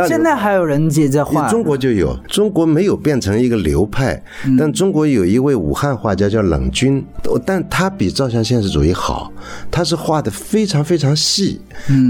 [0.07, 4.23] 现在还有人在在画，中国就有，中国没有变成一个流派，
[4.59, 7.05] 但中国有一位武汉画家叫冷军，
[7.45, 9.33] 但他比照相现实主义好，
[9.71, 11.61] 他是画的非常非常细，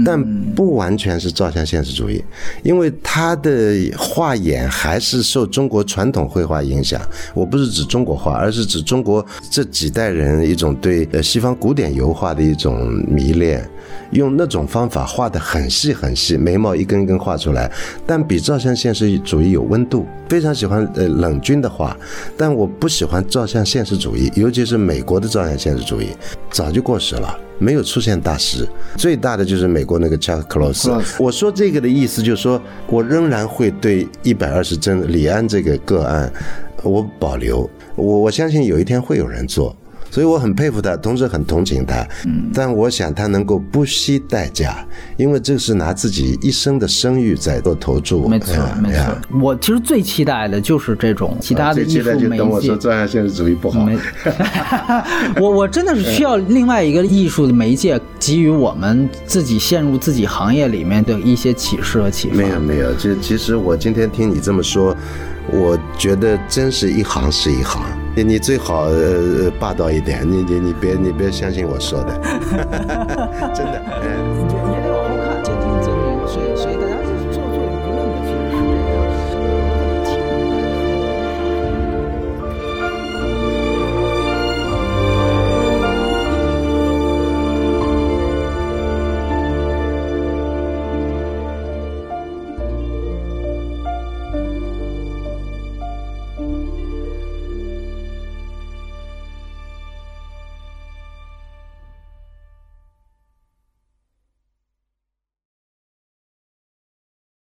[0.05, 0.21] 但
[0.53, 2.23] 不完全是照相现实主义，
[2.63, 6.99] 因为他的画眼还是受中国传统绘画影响。
[7.33, 13.67] 我不是指中国画，而是指中国这几代人一种对呃西方古典油画的一种迷恋。
[14.11, 17.71] 用那种方法画的很细很细，眉毛一根一根画出来，
[18.05, 20.05] 但比照相现实主义有温度。
[20.27, 21.97] 非常喜欢呃冷军的话，
[22.37, 26.09] 但我不喜欢照相现实主义，尤其是美国的照相现实主义，
[26.51, 28.67] 早就过时了，没有出现大师。
[28.95, 31.01] 最大的就是美国那个 Chuck Close。
[31.17, 36.31] 我说这个的意思就是说，我仍然会对一百二十帧李安这个个案，
[36.83, 37.67] 我保留。
[37.95, 39.75] 我我相信有一天会有人做。
[40.11, 42.05] 所以我很佩服他，同时很同情他。
[42.25, 44.85] 嗯，但我想他能够不惜代价，
[45.17, 48.27] 因为这是拿自己一生的声誉在做投注。
[48.27, 49.17] 没错，没错。
[49.39, 52.37] 我其实最期待的就是这种其他的艺术媒介。
[52.37, 53.87] 等我说照相现实主义不好。
[55.39, 62.35] 我我真的是需要另外一个艺术的媒介，给予我们自己陷入自己行业里面的一些启示和启发。
[62.35, 64.95] 没有没有，就其实我今天听你这么说。
[65.51, 67.81] 我觉得真是一行是一行，
[68.15, 72.19] 你你最好呃霸道一点，你你你别你别相信我说的，
[73.55, 74.38] 真的。